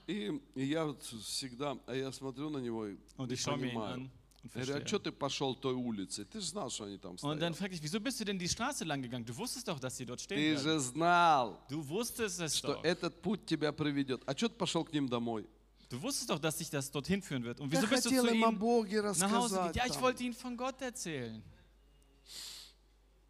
И, 0.06 0.40
и 0.54 0.64
я 0.66 0.84
вот 0.84 1.02
всегда, 1.02 1.76
а 1.86 1.94
я 1.94 2.12
смотрю 2.12 2.48
на 2.50 2.58
него 2.58 2.86
и 2.86 2.96
Und 3.16 3.32
ich 3.32 3.44
понимаю. 3.44 4.08
говорю, 4.54 4.74
а 4.76 4.86
что 4.86 4.98
ты 5.00 5.10
пошел 5.10 5.54
той 5.56 5.74
улицей? 5.74 6.24
Ты 6.26 6.40
же 6.40 6.46
знал, 6.46 6.70
что 6.70 6.84
они 6.84 6.96
там 6.96 7.16
Und 7.16 7.40
dann 7.40 7.54
стоят. 7.54 7.56
fragte 7.56 7.74
ich, 7.74 7.82
wieso 7.82 7.98
bist 7.98 8.20
du 8.20 8.24
denn 8.24 8.38
die 8.38 8.48
Straße 8.48 8.84
lang 8.84 9.02
gegangen? 9.02 9.24
Du 9.24 9.36
wusstest 9.36 9.66
doch, 9.66 9.80
dass 9.80 9.96
sie 9.96 10.06
dort 10.06 10.20
stehen 10.20 10.36
Ты 10.38 10.56
же 10.62 10.78
знал, 10.78 11.58
Du 11.68 11.82
wusstest 11.88 12.40
es 12.40 12.56
что 12.56 12.74
doch. 12.74 12.84
этот 12.84 13.20
путь 13.20 13.46
тебя 13.46 13.72
приведет. 13.72 14.22
А 14.26 14.36
что 14.36 14.48
ты 14.48 14.54
пошел 14.54 14.84
к 14.84 14.92
ним 14.92 15.08
домой? 15.08 15.44
Du 15.89 16.01
wusstest 16.01 16.29
doch, 16.29 16.39
dass 16.39 16.57
dich 16.57 16.69
das 16.69 16.89
dorthin 16.89 17.21
führen 17.21 17.43
wird. 17.43 17.59
Und 17.59 17.71
Я 17.71 17.79
wieso 17.81 17.87
bist 17.87 18.05
du 18.05 18.09
хотел 18.09 18.25
zu 18.27 18.33
им 18.33 18.43
о 18.43 18.47
ihnen 18.49 18.59
Боге 18.59 19.01
nach 19.03 19.05
Hause 19.05 19.19
рассказать. 19.19 19.51
gegangen? 19.51 19.73
Ja, 19.75 19.85
ich 19.85 19.91
там. 19.93 20.01
wollte 20.01 20.23
ihnen 20.23 20.33
von 20.33 20.57
Gott 20.57 20.81
erzählen. 20.81 21.43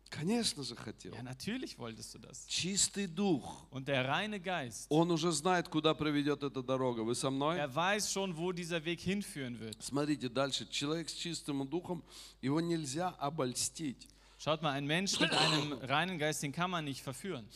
Конечно 0.10 0.64
же 0.64 0.76
хотел. 0.76 1.12
Ja, 1.16 1.24
natürlich 1.24 1.78
wolltest 1.80 2.14
du 2.14 2.20
das. 2.20 2.46
Чистый 2.48 3.08
дух. 3.08 3.66
Und 3.72 3.88
der 3.88 4.08
reine 4.08 4.40
Geist, 4.40 4.86
Он 4.90 5.10
уже 5.10 5.32
знает, 5.32 5.68
куда 5.70 5.96
приведет 5.96 6.44
эта 6.44 6.62
дорога. 6.62 7.02
Вы 7.04 7.16
со 7.16 7.32
мной? 7.32 7.58
er 7.58 7.74
weiß 7.74 8.12
schon, 8.12 8.38
wo 8.38 8.52
dieser 8.52 8.86
Weg 8.86 9.00
hinführen 9.02 9.60
wird. 9.60 9.82
Смотрите 9.82 10.30
дальше. 10.30 10.68
Человек 10.70 11.10
с 11.10 11.14
чистым 11.16 11.68
духом, 11.68 12.04
его 12.42 12.62
нельзя 12.62 13.10
обольстить. 13.18 14.08
Schaut 14.38 14.62
mal, 14.62 14.72
ein 14.74 14.86
Mensch 14.86 15.20
mit 15.20 15.32
einem 15.32 15.74
reinen 15.82 16.20
Geist, 16.20 16.44
den 16.44 16.52
kann 16.52 16.70
man 16.70 16.86
nicht 16.86 17.02
verführen. 17.02 17.48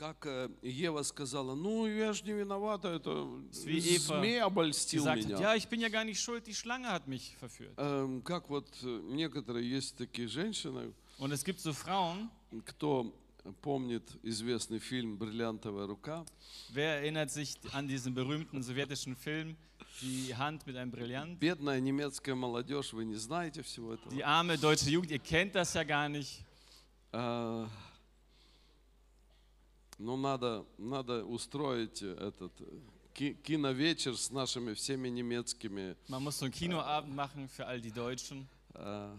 Как 0.00 0.24
э, 0.24 0.48
Ева 0.62 1.02
сказала, 1.02 1.54
ну 1.54 1.86
я 1.86 2.14
же 2.14 2.24
не 2.24 2.32
виновата, 2.32 2.88
это 2.88 3.28
змей 3.52 4.40
обольстил 4.40 5.04
меня. 5.04 5.38
ja, 5.38 5.54
ich 5.54 5.68
bin 5.68 5.78
ja 5.82 5.90
gar 5.90 6.04
nicht 6.04 6.18
schuld, 6.22 6.46
die 6.46 6.54
Schlange 6.54 6.88
hat 6.90 7.06
mich 7.06 7.36
verführt. 7.38 7.74
Эм, 7.76 8.22
Как 8.22 8.48
вот 8.48 8.66
э, 8.82 9.00
некоторые 9.10 9.68
есть 9.68 9.96
такие 9.96 10.26
женщины, 10.26 10.94
Und 11.18 11.32
es 11.32 11.44
gibt 11.44 11.60
so 11.60 11.74
Frauen, 11.74 12.30
кто 12.64 13.14
помнит 13.60 14.04
известный 14.22 14.78
фильм 14.78 15.18
«Бриллиантовая 15.18 15.86
рука», 15.86 16.24
wer 16.70 17.00
erinnert 17.02 17.30
sich 17.30 17.58
an 17.74 17.86
diesen 17.86 18.14
berühmten 18.14 18.62
sowjetischen 18.62 19.14
Film, 19.16 19.54
Die 20.00 20.34
Hand 20.34 20.66
mit 20.66 20.76
einem 20.78 20.90
Brillant? 20.90 21.38
бедная 21.38 21.78
немецкая 21.78 22.34
молодежь, 22.34 22.94
вы 22.94 23.04
не 23.04 23.16
знаете 23.16 23.62
всего 23.62 23.92
этого. 23.92 24.10
Die 24.14 24.24
arme 24.24 24.56
deutsche 24.56 24.88
Jugend, 24.88 25.10
ihr 25.10 25.18
kennt 25.18 25.54
das 25.54 25.74
ja 25.74 25.84
gar 25.84 26.08
nicht. 26.08 26.42
А, 27.12 27.68
Ну, 30.02 30.16
надо, 30.16 30.64
надо 30.78 31.24
устроить 31.26 32.00
этот 32.00 32.52
э, 32.60 32.80
ки- 33.12 33.34
киновечер 33.42 34.16
с 34.16 34.30
нашими 34.30 34.72
всеми 34.72 35.08
немецкими 35.10 35.94
Man 36.08 36.22
muss 36.24 36.38
so 36.38 36.46
einen 36.46 36.54
Kinoabend 36.54 37.14
machen 37.14 37.48
für 37.50 37.66
all 37.66 37.80
die 37.82 37.92
Deutschen, 37.92 38.48
э, 38.74 39.14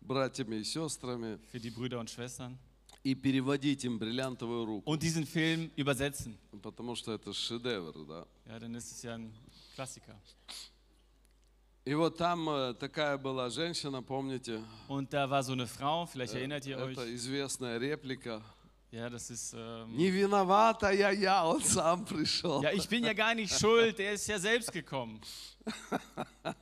братьями 0.00 0.56
и 0.60 0.62
сестрами 0.64 1.38
für 1.50 1.58
die 1.58 1.70
Brüder 1.70 1.98
und 1.98 2.08
Schwestern. 2.10 2.56
и 3.02 3.14
переводить 3.16 3.84
им 3.84 3.98
бриллиантовую 3.98 4.64
руку, 4.64 4.88
Und 4.90 5.02
diesen 5.02 5.26
Film 5.26 5.68
übersetzen. 5.76 6.38
потому 6.62 6.94
что 6.94 7.10
это 7.12 7.32
шедевр, 7.32 7.92
да. 8.06 8.24
Ja, 8.46 8.60
dann 8.60 8.72
ist 8.76 8.92
es 8.92 9.02
ja 9.02 9.14
ein 9.16 9.32
Klassiker. 9.74 10.14
И 11.84 11.92
вот 11.94 12.16
там 12.16 12.48
э, 12.48 12.72
такая 12.74 13.18
была 13.18 13.50
женщина, 13.50 14.00
помните? 14.00 14.62
Und 14.88 15.12
da 15.12 15.28
war 15.28 15.42
so 15.42 15.52
eine 15.52 15.66
Frau, 15.66 16.06
vielleicht 16.06 16.32
Э, 16.34 16.38
erinnert 16.38 16.64
ihr 16.66 16.78
euch. 16.78 16.92
Это 16.96 17.14
известная 17.14 17.78
реплика. 17.78 18.40
Ja, 18.93 19.07
das 19.07 19.29
ist. 19.29 19.53
Ähm, 19.55 19.95
Не 19.95 20.09
виновата 20.09 20.91
я, 20.91 21.11
я, 21.11 21.45
он 21.45 21.61
сам 21.63 22.05
пришел. 22.05 22.61
ja, 22.63 22.71
ich 22.73 22.89
bin 22.89 23.03
ja 23.03 23.13
gar 23.13 23.35
nicht 23.35 23.53
schuld, 23.57 23.99
der 23.99 24.13
ist 24.13 24.27
ja 24.27 24.39
selbst 24.39 24.71
gekommen. 24.71 25.21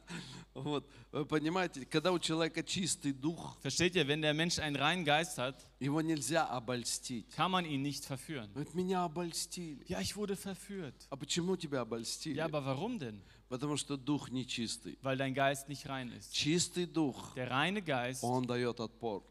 Вот, 0.54 0.90
вы 1.12 1.24
понимаете, 1.26 1.86
когда 1.86 2.12
у 2.12 2.18
человека 2.18 2.64
чистый 2.64 3.14
дух, 3.14 3.56
Versteht 3.62 3.96
ihr, 3.96 4.08
wenn 4.08 4.22
der 4.24 4.34
Mensch 4.34 4.58
einen 4.58 4.76
reinen 4.76 5.06
Geist 5.06 5.38
hat, 5.38 5.56
его 5.80 6.02
нельзя 6.02 6.48
обольстить. 6.48 7.30
kann 7.36 7.52
man 7.52 7.64
ihn 7.64 7.84
nicht 7.84 8.04
verführen. 8.06 8.50
Говорит, 8.54 8.74
меня 8.74 9.04
обольстили. 9.06 9.86
Ja, 9.88 10.02
ich 10.02 10.16
wurde 10.18 10.36
verführt. 10.36 10.96
А 11.12 11.16
почему 11.16 11.56
тебя 11.56 11.82
обольстили? 11.82 12.38
Ja, 12.38 12.46
aber 12.46 12.66
warum 12.66 12.98
denn? 12.98 13.22
Потому 13.50 13.78
что 13.78 13.96
дух 13.98 14.30
нечистый. 14.32 14.98
Weil 15.04 15.16
dein 15.18 15.36
Geist 15.36 15.70
nicht 15.70 15.88
rein 15.88 16.12
ist. 16.12 16.34
Чистый 16.34 16.88
дух, 16.88 17.36
Der 17.36 17.52
reine 17.52 17.84
Geist, 17.84 18.24
он 18.24 18.46
дает 18.48 18.80
отпор. 18.80 19.24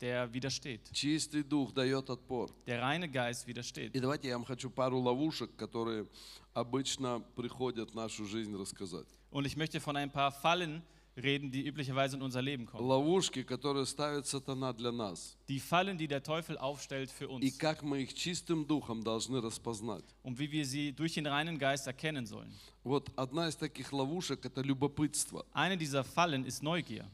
der 0.00 0.32
widersteht. 0.32 0.90
Чистый 0.92 1.42
дух 1.42 1.72
дает 1.72 2.08
отпор. 2.10 2.50
Der 2.66 2.80
reine 2.80 3.08
Geist 3.08 3.46
widersteht. 3.46 3.94
И 3.94 4.00
давайте 4.00 4.28
я 4.28 4.36
вам 4.38 4.44
хочу 4.44 4.70
пару 4.70 4.98
ловушек, 4.98 5.54
которые 5.56 6.06
обычно 6.54 7.20
приходят 7.36 7.90
в 7.90 7.94
нашу 7.94 8.24
жизнь 8.26 8.54
рассказать. 8.56 9.06
Und 9.30 9.46
ich 9.46 9.56
möchte 9.56 9.80
von 9.80 9.96
ein 9.96 10.10
paar 10.10 10.32
Fallen 10.32 10.82
reden, 11.16 11.50
die 11.50 11.66
üblicherweise 11.66 12.16
in 12.16 12.22
unser 12.22 12.40
Leben 12.40 12.64
kommen. 12.66 12.82
Ловушки, 12.86 13.42
которые 13.42 13.84
ставит 13.84 14.26
сатана 14.26 14.72
для 14.72 14.90
нас. 14.90 15.36
Die 15.48 15.60
Fallen, 15.60 15.98
die 15.98 16.08
der 16.08 16.22
Teufel 16.22 16.56
aufstellt 16.56 17.10
für 17.10 17.24
И 17.24 17.28
uns. 17.28 17.58
как 17.58 17.82
мы 17.82 18.02
их 18.02 18.14
чистым 18.14 18.64
духом 18.64 19.02
должны 19.02 19.40
распознать. 19.42 20.04
Und 20.22 20.38
wie 20.38 20.50
wir 20.50 20.64
sie 20.64 20.92
durch 20.92 21.14
den 21.14 21.26
reinen 21.26 21.58
Geist 21.58 21.86
erkennen 21.86 22.26
sollen. 22.26 22.50
Вот 22.84 23.10
одна 23.16 23.48
из 23.48 23.56
таких 23.56 23.92
ловушек – 23.92 24.44
это 24.46 24.62
любопытство. 24.62 25.44
Eine 25.52 25.76
dieser 25.76 26.04
Fallen 26.04 26.46
ist 26.46 26.62
Neugier. 26.62 27.04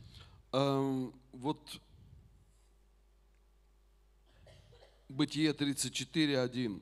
Эм, 0.52 1.12
вот 1.32 1.80
Бытие 5.11 5.51
34.1. 5.51 6.81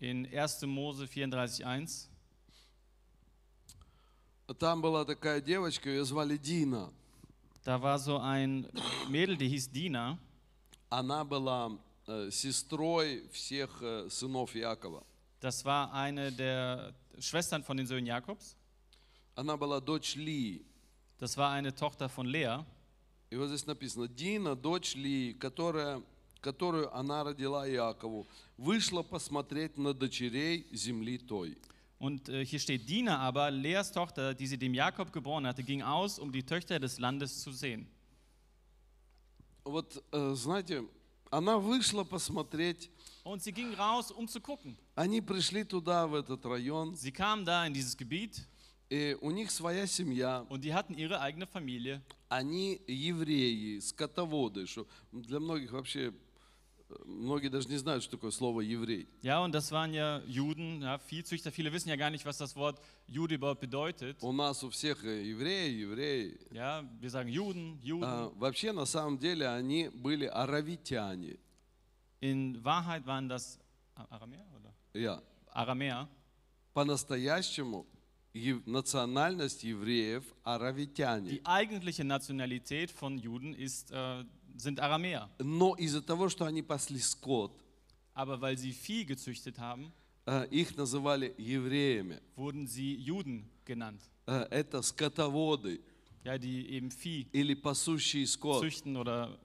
In 0.00 0.26
1. 0.26 0.66
Mose 0.66 1.06
34,1 1.06 2.08
Там 4.58 4.82
была 4.82 5.04
такая 5.04 5.40
девочка, 5.40 5.88
ее 5.88 6.04
звали 6.04 6.36
Дина. 6.36 6.92
Da 7.64 7.80
war 7.80 7.98
so 7.98 8.18
ein 8.18 8.68
Mädel, 9.08 9.36
die 9.36 9.48
hieß 9.48 9.70
Dina. 9.70 10.18
Она 10.90 11.24
была 11.24 11.78
э, 12.06 12.30
сестрой 12.30 13.28
всех 13.32 13.80
э, 13.80 14.08
сынов 14.10 14.54
Якова. 14.54 15.04
Das 15.40 15.64
war 15.64 15.92
eine 15.92 16.30
der 16.32 16.94
Schwestern 17.18 17.62
von 17.62 17.76
den 17.76 17.86
Söhnen 17.86 18.06
Jakobs. 18.06 18.56
она 19.34 19.56
была 19.56 19.80
дочь 19.80 20.14
Лии. 20.16 20.64
Das 21.18 21.36
war 21.36 21.52
eine 21.52 21.74
Tochter 21.74 22.08
von 22.08 22.26
Lea. 22.26 22.64
И 23.30 23.36
вот 23.36 23.48
здесь 23.48 23.64
написано, 23.64 24.08
Дина, 24.08 24.54
дочь 24.54 24.94
Лии, 24.94 25.32
которая, 25.32 26.02
которую 26.42 26.94
она 26.94 27.24
родила 27.24 27.68
Иакову, 27.68 28.26
вышла 28.58 29.02
посмотреть 29.02 29.78
на 29.78 29.94
дочерей 29.94 30.66
земли 30.72 31.16
той. 31.18 31.56
Und 31.98 32.28
äh, 32.28 32.44
hier 32.44 32.58
steht, 32.58 32.88
Dina 32.88 33.18
aber, 33.20 33.48
Leas 33.52 33.92
Tochter, 33.92 34.34
die 34.34 34.48
sie 34.48 34.58
dem 34.58 34.74
Jakob 34.74 35.12
geboren 35.12 35.46
hatte, 35.46 35.62
ging 35.62 35.82
aus, 35.82 36.18
um 36.18 36.32
die 36.32 36.42
Töchter 36.42 36.80
des 36.80 36.98
Landes 36.98 37.40
zu 37.40 37.52
sehen. 37.52 37.86
Вот, 39.64 40.02
э, 40.10 40.34
знаете, 40.34 40.84
она 41.30 41.58
вышла 41.58 42.02
посмотреть, 42.04 42.90
Und 43.24 43.40
sie 43.40 43.52
ging 43.52 43.72
raus, 43.74 44.10
um 44.10 44.26
zu 44.26 44.40
gucken. 44.40 44.76
они 44.96 45.20
пришли 45.20 45.62
туда, 45.62 46.08
в 46.08 46.14
этот 46.16 46.44
район, 46.44 46.96
Sie 46.96 47.12
kam 47.12 47.44
da 47.44 47.64
in 47.66 47.72
dieses 47.72 47.96
Gebiet 47.96 48.44
и 48.90 49.16
у 49.22 49.30
них 49.30 49.50
своя 49.50 49.86
семья, 49.86 50.44
und 50.50 50.64
die 50.64 50.74
hatten 50.74 50.94
ihre 50.94 51.20
eigene 51.20 51.46
Familie. 51.46 52.02
они 52.28 52.80
евреи, 52.88 53.78
скотоводы, 53.78 54.66
что 54.66 54.88
для 55.12 55.38
многих 55.38 55.70
вообще, 55.70 56.08
э, 56.08 56.12
многие 57.04 57.48
даже 57.48 57.68
не 57.68 57.76
знают, 57.76 58.02
что 58.02 58.12
такое 58.16 58.30
слово 58.30 58.60
еврей. 58.60 59.08
Ja, 59.22 59.40
und 59.44 59.52
das 59.52 59.70
waren 59.72 59.92
ja 59.94 60.22
Juden, 60.26 60.82
ja, 60.82 60.98
Viehzüchter. 60.98 61.50
Viele 61.50 61.72
wissen 61.72 61.88
ja 61.88 61.96
gar 61.96 62.10
nicht, 62.10 62.24
was 62.24 62.38
das 62.38 62.56
Wort 62.56 62.80
Jude 63.06 63.34
überhaupt 63.34 63.60
bedeutet. 63.60 64.22
У 64.22 64.32
нас 64.32 64.62
у 64.62 64.70
всех 64.70 65.04
э, 65.04 65.22
евреи, 65.22 65.70
евреи. 65.70 66.38
Ja, 66.52 66.82
wir 67.00 67.10
sagen 67.10 67.28
Juden, 67.28 67.78
Juden. 67.82 68.04
А, 68.04 68.32
вообще, 68.36 68.72
на 68.72 68.86
самом 68.86 69.18
деле, 69.18 69.48
они 69.48 69.88
были 69.88 70.26
аравитяне. 70.26 71.38
In 72.20 72.62
Wahrheit 72.64 73.06
waren 73.06 73.28
das 73.28 73.58
Aramäer 73.94 74.46
oder? 74.54 74.72
Я. 74.94 75.22
Aramäer. 75.52 76.08
По-настоящему 76.72 77.86
национальность 78.66 79.62
евреев 79.62 80.24
аравитяне. 80.42 81.30
Die 81.30 81.44
eigentliche 81.44 82.04
Nationalität 82.04 82.90
von 82.90 83.18
Juden 83.18 83.54
ist, 83.54 83.90
äh, 83.90 84.24
sind 84.56 84.80
Aramäer. 84.80 85.28
Но 85.38 85.74
из-за 85.74 86.02
того, 86.02 86.28
что 86.28 86.44
они 86.44 86.62
пасли 86.62 86.98
скот, 86.98 87.52
Aber 88.14 88.40
weil 88.40 88.56
sie 88.58 88.72
Vieh 88.72 89.04
gezüchtet 89.04 89.58
haben, 89.58 89.90
э, 90.26 90.46
их 90.50 90.76
называли 90.76 91.34
евреями. 91.38 92.20
wurden 92.36 92.66
sie 92.66 92.94
Juden 92.96 93.44
genannt. 93.64 94.00
Э, 94.26 94.46
Это 94.50 94.82
скотоводы 94.82 95.80
Ja, 96.24 96.38
die 96.38 96.68
eben 96.70 96.90
Vieh 96.90 97.26
или 97.32 97.54
пасущие 97.54 98.26
скот. 98.26 98.62
züchten 98.62 98.96
oder 98.96 99.36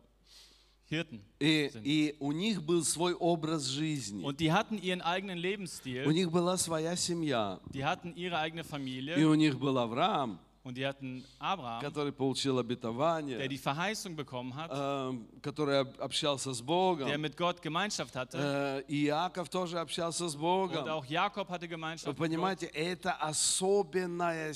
Hirten. 0.90 1.22
И, 1.40 1.70
sind. 1.70 1.84
и 1.86 2.16
у 2.20 2.32
них 2.32 2.62
был 2.64 2.84
свой 2.84 3.14
образ 3.14 3.66
жизни. 3.68 4.24
Und 4.24 4.40
die 4.40 4.52
hatten 4.54 4.78
ihren 4.78 5.02
eigenen 5.02 5.38
У 5.38 5.42
Lebensstil, 5.42 6.06
них 6.14 6.30
была 6.32 6.58
своя 6.58 6.96
семья. 6.96 7.60
die 7.74 7.84
hatten 7.84 8.16
ihre 8.16 8.38
eigene 8.40 8.62
И 8.62 8.64
Familie 8.64 9.28
у 9.28 9.34
них 9.36 9.58
был 9.60 9.78
Авраам, 9.78 10.40
und 10.68 10.76
die 10.78 10.86
hatten 10.86 11.24
Abraham, 11.40 11.82
который 11.82 12.12
получил 12.12 12.54
der 12.56 12.60
обетование, 12.66 13.48
die 13.48 13.58
Verheißung 13.58 14.16
bekommen 14.16 14.54
hat, 14.54 14.70
э, 14.72 15.18
который 15.42 15.80
об- 15.80 16.00
общался 16.02 16.54
с 16.54 16.58
der 16.60 16.66
Богом. 16.66 17.22
mit 17.22 17.36
Gott 17.38 17.62
Gemeinschaft 17.62 18.16
hatte. 18.16 18.38
Э, 18.38 18.84
И 18.88 19.06
Иаков 19.06 19.50
тоже 19.50 19.80
общался 19.80 20.28
с 20.28 20.36
Und 20.36 20.40
Богом. 20.42 20.88
auch 20.90 21.06
Jakob 21.06 21.50
hatte 21.50 21.66
Вы 21.66 21.70
Gemeinschaft 21.70 22.18
Gott. 22.18 22.18
понимаете, 22.18 22.68
это 22.68 23.14
особенное 23.14 24.54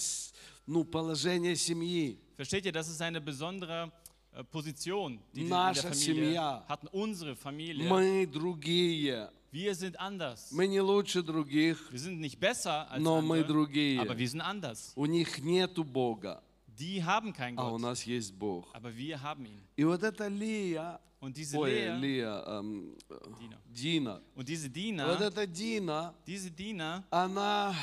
ну, 0.68 0.84
положение 0.84 1.56
семьи. 1.56 2.20
Versteht 2.38 2.66
ihr, 2.66 2.72
das 2.72 2.88
ist 2.90 3.02
eine 3.02 3.20
besondere 3.22 3.92
äh, 4.34 4.44
Position, 4.44 5.20
die 5.34 5.38
wir 5.38 5.44
in 5.44 5.50
der 5.50 5.58
Наша 5.58 5.82
Familie 5.90 6.26
семья. 6.26 6.64
hatten. 6.68 6.88
Unsere 6.92 7.36
Familie. 7.36 7.88
Мы 7.90 8.26
другие. 8.28 9.30
Wir 9.53 9.75
sind 9.75 9.99
anders. 9.99 10.51
Мы 10.53 10.67
не 10.67 10.81
лучше 10.81 11.23
других. 11.23 11.79
Wir 11.91 11.99
sind 11.99 12.21
nicht 12.21 12.39
besser 12.39 12.91
als 12.91 13.03
Но 13.03 13.21
мы 13.23 13.39
andere, 13.41 13.49
другие. 13.53 14.01
aber 14.01 14.17
wir 14.19 14.29
sind 14.29 14.41
anders. 14.43 14.93
У 14.97 15.07
них 15.07 15.39
нету 15.43 15.85
Бога, 15.85 16.43
Die 16.79 17.03
haben 17.03 17.33
keinen 17.33 17.59
а 17.59 17.69
у 17.69 17.73
Gott, 17.73 17.81
нас 17.81 18.05
есть 18.05 18.35
Бог. 18.35 18.67
aber 18.75 18.95
wir 18.95 19.21
haben 19.23 19.47
ihn. 19.47 19.61
И 19.77 19.85
вот 19.85 20.03
эта 20.03 20.29
Лия, 20.29 21.01
Und 21.21 21.35
diese 21.37 21.57
ой, 21.59 21.71
Lea, 21.71 21.99
Лия, 21.99 22.45
эм, 22.47 22.95
э, 23.09 23.15
Dina. 23.41 23.59
Дина, 23.73 24.21
und 24.35 24.47
diese 24.47 24.69
вот 24.69 24.75
Dina, 24.77 25.19
эта 25.19 25.47
Дина, 25.47 26.15
diese 26.27 26.51
Dina 26.51 27.03
она 27.11 27.75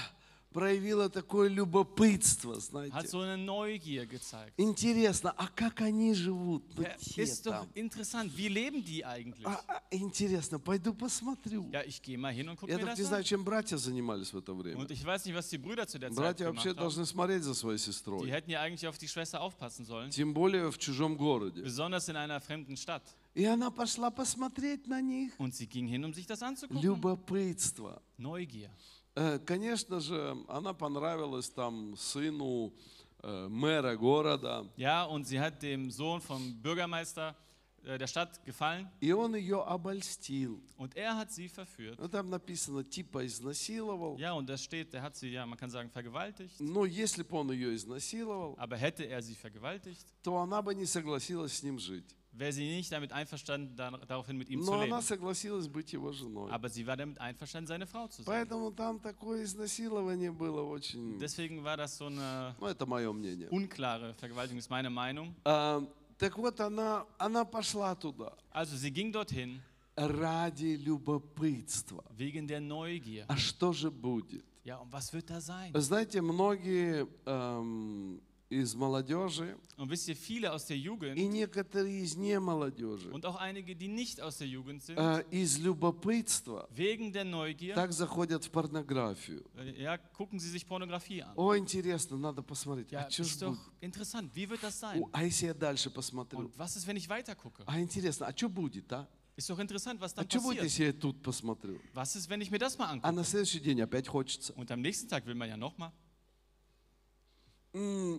проявила 0.59 1.09
такое 1.09 1.49
любопытство, 1.49 2.55
hat 2.55 2.61
знаете. 2.62 3.09
so 3.09 3.21
eine 3.21 3.37
Neugier 3.37 4.07
gezeigt. 4.07 4.53
Интересно, 4.57 5.33
а 5.37 5.47
как 5.49 5.81
они 5.81 6.14
живут? 6.14 6.64
Ну, 6.77 6.83
Ja, 6.83 6.97
те 6.99 7.23
ist 7.23 7.47
doch 7.47 7.53
там. 7.53 7.68
interessant. 7.75 8.37
Wie 8.37 8.49
leben 8.49 8.83
die 8.85 9.05
eigentlich? 9.05 9.47
А, 9.47 9.61
а, 9.68 9.83
интересно, 9.90 10.59
пойду 10.59 10.92
посмотрю. 10.94 11.68
Ja, 11.73 11.83
ich 11.85 12.03
gehe 12.03 12.18
mal 12.18 12.33
hin 12.33 12.49
und 12.49 12.57
gucke 12.59 12.73
Я 12.73 12.79
mir 12.79 12.85
так 12.87 12.94
das 12.94 12.99
не 12.99 13.05
знаю, 13.05 13.21
an. 13.21 13.25
чем 13.25 13.44
братья 13.44 13.77
занимались 13.77 14.33
в 14.33 14.38
это 14.38 14.53
время. 14.55 14.79
Und 14.81 14.90
ich 14.90 15.05
weiß 15.05 15.25
nicht, 15.27 15.37
was 15.37 15.49
die 15.49 15.59
Brüder 15.59 15.87
zu 15.87 15.99
der 15.99 16.11
Zeit 16.11 16.16
Братья 16.16 16.47
вообще 16.47 16.71
haben. 16.71 16.77
должны 16.79 17.07
смотреть 17.07 17.44
за 17.44 17.55
своей 17.55 17.79
Die 17.79 17.85
сестрой. 17.92 18.29
hätten 18.31 18.51
ja 18.51 18.61
eigentlich 18.61 18.87
auf 18.88 18.99
die 18.99 19.09
Schwester 19.09 19.40
aufpassen 19.40 19.85
sollen. 19.85 20.11
Тем 20.11 20.35
более 20.35 20.71
в 20.73 20.79
чужом 20.79 21.16
городе. 21.16 21.62
Besonders 21.62 22.09
in 22.09 22.16
einer 22.16 22.40
fremden 22.40 22.77
Stadt. 22.77 23.03
И 23.35 23.44
она 23.44 23.71
пошла 23.71 24.11
посмотреть 24.11 24.88
на 24.88 25.01
них. 25.01 25.33
Und 25.38 25.55
sie 25.55 25.68
ging 25.68 25.87
hin, 25.87 26.05
um 26.05 26.12
sich 26.12 26.27
das 26.27 26.42
anzugucken. 26.42 26.83
Любопытство. 26.83 28.03
Neugier. 28.16 28.71
Э, 29.19 29.39
Конечно 29.41 29.99
же, 29.99 30.37
она 30.47 30.73
понравилась 30.73 31.51
там 31.51 31.97
сыну 31.97 32.73
э, 33.21 33.49
мэра 33.49 33.97
города. 33.97 34.65
Ja, 34.77 35.05
und 35.05 35.27
sie 35.27 35.41
hat 35.41 35.61
dem 35.61 35.91
Sohn 35.91 36.21
vom 36.21 36.55
Bürgermeister 36.63 37.35
äh, 37.83 37.99
der 37.99 38.07
Stadt 38.07 38.41
gefallen. 38.45 38.89
И 39.01 39.11
он 39.11 39.35
ее 39.35 39.61
обольстил. 39.65 40.63
Und 40.77 40.95
er 40.97 41.17
hat 41.17 41.33
sie 41.33 41.49
verführt. 41.49 41.99
Ну, 41.99 42.07
там 42.09 42.31
написано, 42.31 42.85
типа 42.85 43.27
изнасиловал. 43.27 44.17
Ja, 44.19 44.35
und 44.35 44.49
das 44.49 44.63
steht, 44.63 44.93
der 44.93 45.03
hat 45.03 45.17
sie, 45.17 45.31
ja, 45.31 45.45
man 45.47 45.59
kann 45.59 45.71
sagen, 45.71 45.91
vergewaltigt. 45.91 46.61
Но 46.61 46.85
если 46.85 47.25
бы 47.25 47.39
он 47.39 47.51
ее 47.51 47.75
изнасиловал, 47.75 48.55
Aber 48.57 48.77
hätte 48.77 49.03
er 49.03 49.21
sie 49.21 49.35
vergewaltigt, 49.35 50.07
то 50.23 50.39
она 50.39 50.63
бы 50.63 50.77
не 50.77 50.87
согласилась 50.87 51.55
с 51.55 51.63
ним 51.65 51.81
жить. 51.81 52.15
Wäre 52.38 52.53
sie 52.53 52.64
nicht 52.68 52.90
damit 52.92 53.12
einverstanden, 53.12 53.74
da, 53.77 53.90
daraufhin 54.07 54.37
mit 54.38 54.48
ihm 54.48 54.62
zu 54.62 54.70
Но 54.70 54.81
она 54.81 54.85
leben. 54.98 55.03
согласилась 55.03 55.66
быть 55.68 55.92
его 55.92 56.12
женой. 56.12 56.51
Aber 56.51 56.68
sie 56.68 56.87
war 56.87 56.96
damit 56.96 57.20
einverstanden, 57.20 57.66
seine 57.66 57.87
Frau 57.87 58.07
zu 58.09 58.22
sein. 58.22 58.27
Поэтому 58.27 58.70
там 58.72 59.01
такое 59.01 59.42
изнасилование 59.44 60.31
было 60.33 60.62
очень... 60.62 61.18
Deswegen 61.18 61.62
war 61.64 61.77
das 61.77 61.96
so 61.98 62.07
eine 62.07 62.55
Ну, 62.61 62.66
это 62.66 62.87
мое 62.87 63.12
мнение. 63.12 63.48
unklare 63.51 64.14
Vergewaltigung, 64.14 64.59
ist 64.59 64.70
meine 64.70 64.90
Meinung. 64.90 65.35
А, 65.44 65.83
так 66.18 66.37
вот, 66.38 66.59
она, 66.61 67.05
она 67.18 67.44
пошла 67.44 67.94
туда 67.94 68.33
Also 68.51 68.77
sie 68.77 68.90
ging 68.90 69.12
dorthin 69.12 69.61
ради 69.96 70.77
любопытства. 70.77 72.05
wegen 72.16 72.46
der 72.46 72.61
Neugier. 72.61 73.24
А 73.29 73.37
что 73.37 73.72
же 73.72 73.90
будет? 73.90 74.44
Ja, 74.64 74.77
und 74.79 74.92
was 74.92 75.12
wird 75.12 75.31
da 75.31 75.40
sein? 75.40 75.72
Знаете, 75.74 76.20
многие 76.20 77.07
эм, 77.27 78.20
из 78.51 78.75
молодежи 78.75 79.57
Und 79.77 79.91
wisst 79.91 80.09
ihr, 80.09 80.17
viele 80.17 80.53
aus 80.53 80.65
der 80.67 80.77
и 80.77 80.81
Jugend 80.81 81.17
некоторые 81.17 82.03
из 82.03 82.17
немолодежи 82.17 83.11
und 83.13 83.27
auch 83.27 83.37
einige, 83.37 83.77
die 83.77 83.89
nicht 83.89 84.21
aus 84.21 84.39
der 84.39 84.47
Jugend 84.47 84.83
sind, 84.83 84.97
э, 84.99 85.23
из 85.31 85.59
любопытства 85.59 86.67
wegen 86.75 87.13
der 87.13 87.25
Neugier, 87.25 87.75
так 87.75 87.93
заходят 87.93 88.45
в 88.45 88.51
порнографию. 88.51 89.45
äh, 89.57 89.83
ja, 89.83 89.99
gucken 89.99 90.39
sie 90.41 90.49
sich 90.51 90.67
Pornografie 90.67 91.23
an. 91.23 91.35
О, 91.37 91.55
интересно, 91.57 92.17
надо 92.17 92.43
посмотреть. 92.43 92.91
Ja, 92.91 93.07
А 93.07 93.11
что 93.11 93.23
ist 93.23 93.43
doch 93.43 93.51
будет? 93.51 93.61
interessant. 93.83 94.35
Wie 94.35 94.49
wird 94.49 94.63
das 94.63 94.81
sein? 94.81 95.03
О, 95.03 95.09
А 95.13 95.25
если 95.25 95.47
я 95.47 95.55
дальше 95.55 95.91
посмотрю? 95.91 96.39
Und 96.39 96.59
was 96.59 96.77
ist, 96.77 96.87
wenn 96.87 96.97
ich 96.97 97.09
weiter 97.09 97.35
gucke? 97.35 97.63
А 97.67 97.79
интересно, 97.81 98.27
а 98.27 98.33
что 98.37 98.49
будет, 98.49 98.91
а? 98.93 99.07
Ist 99.37 99.49
doch 99.51 99.59
interessant, 99.61 100.01
was 100.01 100.13
А 100.17 100.25
dann 100.25 100.43
будет, 100.43 100.59
passiert. 100.59 100.65
если 100.65 100.85
я 100.87 100.93
тут 100.93 101.23
посмотрю? 101.23 101.79
Was 101.95 102.17
ist, 102.17 102.29
wenn 102.29 102.41
ich 102.41 102.51
mir 102.51 102.59
das 102.59 102.77
mal 102.79 102.87
А 102.89 102.93
angucke? 102.95 103.13
на 103.13 103.25
следующий 103.25 103.61
день 103.61 103.81
опять 103.83 104.09
хочется. 104.09 104.53
Und 104.55 104.71
am 104.73 104.81
nächsten 104.81 105.07
Tag 105.09 105.27
will 105.27 105.35
man 105.37 105.49
ja 105.49 105.57
nochmal. 105.57 105.93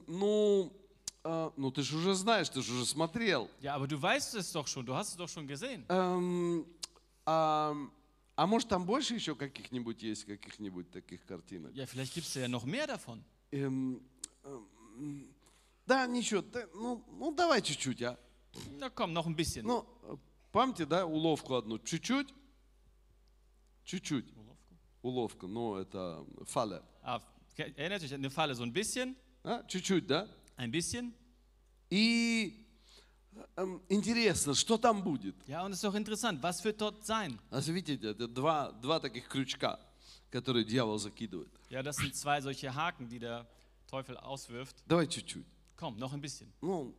Ну, 0.08 0.72
а, 1.24 1.52
ну 1.58 1.72
ты 1.72 1.82
же 1.82 1.98
уже 1.98 2.14
знаешь, 2.14 2.50
ты 2.50 2.62
же 2.62 2.74
уже 2.74 2.86
смотрел. 2.86 3.50
Ja, 3.62 3.76
aber 3.76 3.88
du 3.88 4.02
weißt 4.02 4.36
es 4.36 4.52
doch 4.52 4.68
schon. 4.68 4.86
Du 4.86 4.94
hast 4.94 5.12
es 5.12 5.16
doch 5.18 5.30
schon 5.30 5.48
gesehen. 5.48 5.86
Эм, 5.90 6.66
а, 7.26 7.76
а 8.36 8.48
может 8.48 8.70
там 8.70 8.86
больше 8.86 9.16
еще 9.16 9.36
каких-нибудь 9.36 10.02
есть, 10.02 10.26
каких-нибудь 10.26 10.90
таких 10.92 11.26
картинок? 11.26 11.74
Ja, 11.76 11.86
vielleicht 11.86 12.14
gibt 12.14 12.28
es 12.28 12.36
ja 12.36 12.48
noch 12.48 12.66
mehr 12.66 12.88
davon. 12.88 13.22
Эм, 13.52 14.02
эм, 14.44 15.28
да, 15.86 16.08
ничего, 16.08 16.42
да, 16.42 16.66
ну, 16.74 17.04
ну 17.12 17.34
давай 17.34 17.62
чуть-чуть, 17.62 18.02
а. 18.04 18.18
Na 18.80 18.90
komm, 18.90 19.14
noch 19.14 19.28
ein 19.28 19.36
bisschen. 19.36 19.66
Ну, 19.66 19.86
э, 20.04 20.16
помните, 20.52 20.86
да, 20.86 21.06
уловку 21.06 21.56
одну? 21.56 21.80
Чуть-чуть? 21.80 22.34
Чуть-чуть. 23.84 24.26
Уловка, 25.02 25.48
ну 25.48 25.76
это 25.76 26.26
фаля. 26.46 26.84
Ah, 27.02 27.22
erinnert 27.58 28.04
euch 28.04 28.14
an 28.14 28.22
eine 28.22 28.30
Falle 28.30 28.54
so 28.56 28.64
ein 28.64 28.74
bisschen? 28.74 29.16
Чуть-чуть, 29.69 30.07
да? 30.07 30.29
ein 30.57 30.71
bisschen. 30.71 31.13
И 31.91 32.67
эм, 33.57 33.83
интересно, 33.89 34.55
что 34.55 34.79
там 34.79 35.03
будет? 35.03 35.37
Ja, 35.47 35.65
und 35.65 35.73
es 35.73 35.79
ist 35.79 35.85
doch 35.85 35.95
interessant. 35.95 36.43
Was 36.43 36.65
wird 36.65 36.81
dort 36.81 37.05
sein? 37.05 37.39
А 37.51 37.61
видите, 37.61 38.09
это 38.11 38.27
два, 38.27 38.73
два 38.73 39.01
таких 39.01 39.29
крючка, 39.29 39.79
которые 40.31 40.65
дьявол 40.65 40.99
закидывает. 40.99 41.51
Ja, 41.71 41.83
das 41.83 41.97
sind 41.97 42.15
zwei 42.15 42.41
solche 42.41 42.75
Haken, 42.75 43.09
die 43.09 43.19
der 43.19 43.47
Teufel 43.89 44.17
auswirft. 44.17 44.77
Давай 44.87 45.07
чуть-чуть. 45.07 45.45
Komm, 45.77 45.99
noch 45.99 46.13
ein 46.13 46.21
bisschen. 46.21 46.53
Ну, 46.63 46.95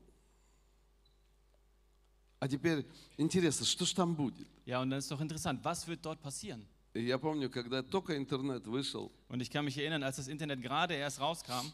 а 2.40 2.48
теперь 2.48 2.86
интересно, 3.18 3.66
что 3.66 3.86
ж 3.86 3.94
там 3.94 4.14
будет? 4.16 4.48
Ja, 4.66 4.82
und 4.82 4.90
dann 4.90 5.00
ist 5.00 5.10
doch 5.10 5.22
interessant. 5.22 5.64
Was 5.64 5.88
wird 5.88 6.06
dort 6.06 6.22
passieren? 6.22 6.66
И 6.94 7.02
Я 7.06 7.18
помню, 7.18 7.50
когда 7.50 7.84
только 7.84 8.16
интернет 8.16 8.66
вышел, 8.68 9.12
Und 9.28 9.42
ich 9.42 9.50
kann 9.50 9.66
mich 9.66 9.78
erinnern, 9.78 10.04
als 10.04 10.16
das 10.18 10.28
Internet 10.28 10.62
gerade 10.62 10.94
erst 10.94 11.20
rauskam, 11.20 11.74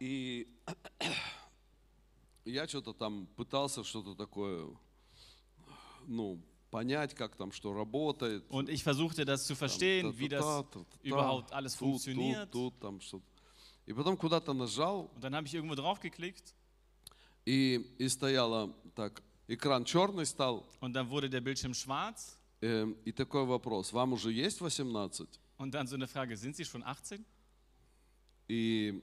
И 0.00 0.48
я 2.44 2.66
что-то 2.66 2.92
там 2.92 3.26
пытался 3.36 3.84
что-то 3.84 4.14
такое, 4.14 4.66
ну, 6.06 6.40
понять, 6.70 7.14
как 7.14 7.36
там 7.36 7.52
что 7.52 7.74
работает. 7.74 8.44
Und 8.48 8.68
ich 8.68 8.82
versuchte 8.82 9.24
das 9.24 9.46
zu 9.46 9.54
Там 9.54 9.58
verstehen, 9.58 10.18
wie 10.18 10.28
das 10.28 10.64
überhaupt 11.02 11.52
alles 11.52 11.74
тут, 11.74 11.80
тут, 11.80 11.88
funktioniert. 11.90 12.50
тут, 12.50 12.78
там 12.80 13.00
что-то. 13.00 13.24
И 13.86 13.92
потом 13.92 14.16
куда-то 14.16 14.52
нажал, 14.52 15.10
Und 15.14 15.20
dann 15.24 15.34
habe 15.34 15.46
ich 15.46 15.54
irgendwo 15.54 15.74
drauf 15.74 16.00
geklickt 16.00 16.54
и, 17.44 17.94
и 17.98 18.08
стояло 18.08 18.72
так, 18.94 19.22
экран 19.48 19.84
черный 19.84 20.26
стал, 20.26 20.66
und 20.80 20.92
dann 20.92 21.08
wurde 21.10 21.28
der 21.28 21.40
Bildschirm 21.40 21.74
schwarz. 21.74 22.38
эм, 22.60 22.96
и 23.04 23.12
такой 23.12 23.44
вопрос, 23.44 23.92
вам 23.92 24.12
уже 24.12 24.32
есть 24.32 24.62
18? 24.62 25.28
Und 25.58 25.74
dann 25.74 25.86
so 25.86 25.96
eine 25.96 26.06
Frage, 26.06 26.36
sind 26.36 26.56
Sie 26.56 26.64
schon 26.64 26.82
18? 26.82 27.24
И 28.48 29.02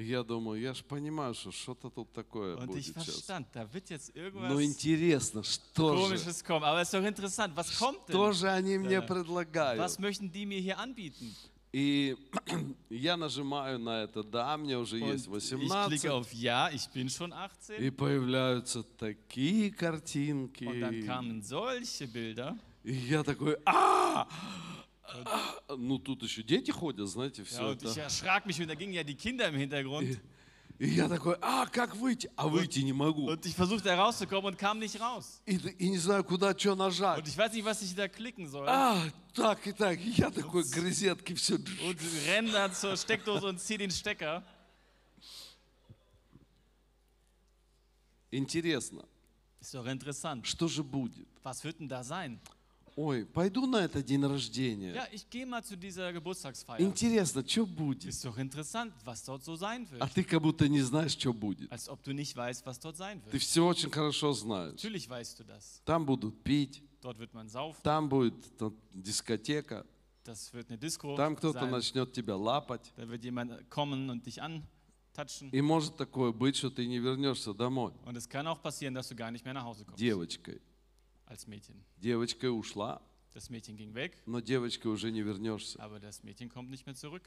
я 0.00 0.22
думаю, 0.22 0.60
я 0.60 0.72
же 0.74 0.82
понимаю, 0.84 1.34
что 1.34 1.50
что-то 1.52 1.90
тут 1.90 2.12
такое 2.12 2.56
Und 2.56 2.74
ich 2.76 2.92
будет 2.92 3.04
сейчас. 3.04 3.04
verstand, 3.06 3.46
da 3.52 3.72
wird 3.72 3.90
jetzt 3.90 4.12
Но 4.14 4.20
irgendwas 4.22 4.62
интересно, 4.64 5.42
что 5.42 6.06
же, 6.08 6.16
kommen. 6.44 6.64
Aber 6.64 6.80
es 6.80 6.88
ist 6.88 6.94
doch 6.94 7.04
interessant, 7.04 7.54
was 7.56 7.78
kommt 7.78 8.00
что 8.08 8.26
denn? 8.30 8.32
же 8.34 8.48
они 8.50 8.78
мне 8.78 9.00
Да. 9.00 9.06
предлагают? 9.06 9.80
Was 9.80 9.98
möchten 9.98 10.30
die 10.30 10.46
mir 10.46 10.60
hier 10.60 10.78
anbieten? 10.78 11.34
И 11.72 12.16
я 12.90 13.16
нажимаю 13.16 13.78
на 13.78 14.02
это, 14.02 14.24
да, 14.24 14.56
мне 14.56 14.76
уже 14.76 14.96
Und 15.00 15.12
есть 15.12 15.28
ich 15.28 15.32
18. 15.32 15.86
klicke 15.88 16.12
auf 16.12 16.32
Ja, 16.32 16.68
ich 16.70 16.88
bin 16.90 17.08
schon 17.08 17.32
18. 17.32 17.78
И 17.80 17.90
появляются 17.90 18.82
такие 18.98 19.70
картинки. 19.70 20.64
Und 20.64 20.80
dann 20.80 21.04
kamen 21.06 21.42
solche 21.42 22.08
Bilder. 22.08 22.58
И 22.82 22.92
я 22.92 23.22
такой, 23.22 23.56
а 23.66 24.26
Ну, 25.76 25.98
тут 25.98 26.22
еще 26.22 26.42
дети 26.42 26.70
ходят, 26.70 27.08
знаете, 27.08 27.42
Ja, 27.42 27.46
все 27.48 27.70
und 27.70 27.82
ich 27.82 27.90
это. 27.96 28.00
erschrak 28.02 28.46
mich 28.46 28.60
und 28.60 28.68
da 28.68 28.74
gingen 28.74 28.92
ja 28.94 29.02
die 29.04 29.14
Kinder 29.14 29.48
im 29.48 29.56
Hintergrund. 29.56 30.18
И 30.78 30.88
я 30.88 31.08
такой, 31.10 31.36
а, 31.42 31.66
как 31.66 31.94
выйти? 31.94 32.30
А 32.36 32.48
выйти 32.48 32.78
не 32.80 32.94
могу. 32.94 33.28
Und 33.30 33.44
ich 33.44 33.54
versuchte 33.54 33.84
da 33.84 33.96
rauszukommen 33.96 34.46
und 34.54 34.58
kam 34.58 34.78
nicht 34.78 34.98
raus. 34.98 35.42
И, 35.44 35.56
и 35.56 35.90
не 35.90 35.98
знаю, 35.98 36.24
куда 36.24 36.58
что 36.58 36.72
Und 36.72 36.78
нажать. 36.78 37.28
ich 37.28 37.36
weiß 37.36 37.52
nicht, 37.52 37.64
was 37.66 37.82
ich 37.82 37.94
da 37.94 38.08
klicken 38.08 38.48
soll. 38.48 38.66
А, 38.66 38.96
так 39.34 39.66
и 39.66 39.72
так. 39.72 39.98
И 40.00 40.10
я 40.10 40.30
такой 40.30 40.64
к 40.64 40.74
розетке 40.78 41.34
все. 41.34 41.56
Und 41.56 41.98
renn 42.26 42.72
zur 42.72 42.96
Steckdose 42.96 43.46
und 43.46 43.60
zieh 43.60 43.76
den 43.76 43.90
Stecker. 43.90 44.42
Интересно, 48.30 49.04
Ist 49.60 49.74
doch 49.74 49.86
interessant. 49.86 50.46
что 50.46 50.68
же 50.68 50.82
будет? 50.82 51.26
Was 51.42 51.62
wird 51.64 51.80
denn 51.80 51.88
da 51.88 52.02
sein? 52.04 52.40
Ой, 53.02 53.24
пойду 53.24 53.64
на 53.66 53.78
это 53.84 54.02
день 54.02 54.22
рождения. 54.26 54.92
Ja, 54.92 55.06
ich 55.10 55.26
gehe 55.30 55.46
mal 55.46 55.64
zu 55.64 55.74
dieser 55.74 56.12
Geburtstagsfeier. 56.12 56.80
Интересно, 56.80 57.42
что 57.46 57.64
будет? 57.64 58.04
Ist 58.04 58.22
doch 58.26 58.36
interessant, 58.36 58.92
was 59.06 59.24
dort 59.24 59.42
so 59.42 59.56
sein 59.56 59.86
А 59.98 60.04
wird. 60.04 60.12
ты 60.14 60.22
как 60.22 60.42
будто 60.42 60.68
не 60.68 60.82
знаешь, 60.82 61.12
что 61.12 61.32
будет. 61.32 61.72
Als 61.72 61.88
ob 61.88 62.02
du 62.02 62.12
nicht 62.12 62.36
weißt, 62.36 62.66
was 62.66 62.78
dort 62.78 62.96
sein 62.98 63.22
Ты 63.30 63.32
wird. 63.32 63.42
все 63.42 63.64
очень 63.66 63.90
хорошо 63.90 64.34
знаешь. 64.34 64.72
Natürlich 64.74 65.08
weißt 65.08 65.38
du 65.40 65.44
das. 65.44 65.80
Там 65.86 66.04
будут 66.04 66.42
пить, 66.44 66.82
Dort 67.00 67.18
wird 67.18 67.32
man 67.32 67.48
saufen. 67.48 67.80
там 67.82 68.08
будет 68.10 68.34
дискотека, 68.92 69.86
Das 70.24 70.52
wird 70.52 70.68
eine 70.68 70.76
Disco 70.78 71.16
там 71.16 71.36
кто-то 71.36 71.64
начнет 71.66 72.12
тебя 72.12 72.36
лапать. 72.36 72.92
Da 72.96 73.08
wird 73.08 73.24
jemand 73.24 73.70
kommen 73.70 74.10
und 74.10 74.26
dich 74.26 74.42
antatschen. 74.42 75.48
И 75.52 75.62
может 75.62 75.96
такое 75.96 76.32
быть, 76.32 76.56
что 76.56 76.68
ты 76.68 76.86
не 76.86 76.98
вернешься 76.98 77.54
домой 77.54 77.92
Und 78.04 78.16
es 78.18 78.28
kann 78.28 78.46
auch 78.46 78.60
passieren, 78.60 78.92
dass 78.94 79.08
du 79.08 79.14
gar 79.16 79.30
nicht 79.30 79.44
mehr 79.46 79.54
nach 79.54 79.64
Hause 79.64 79.86
kommst. 79.86 79.98
девочкой. 79.98 80.60
Als 81.30 81.46
Mädchen. 81.46 81.76
Девочка 81.96 82.50
ушла, 82.50 83.00
Das 83.32 83.48
Mädchen 83.50 83.76
ging 83.76 83.94
weg, 83.94 84.20
но 84.26 84.40
девочкой 84.40 84.90
уже 84.90 85.12
не 85.12 85.22
вернешься. 85.22 85.80
aber 85.80 86.00
das 86.00 86.24
Mädchen 86.24 86.48
kommt 86.48 86.70
nicht 86.70 86.84
mehr 86.86 86.96
zurück. 86.96 87.22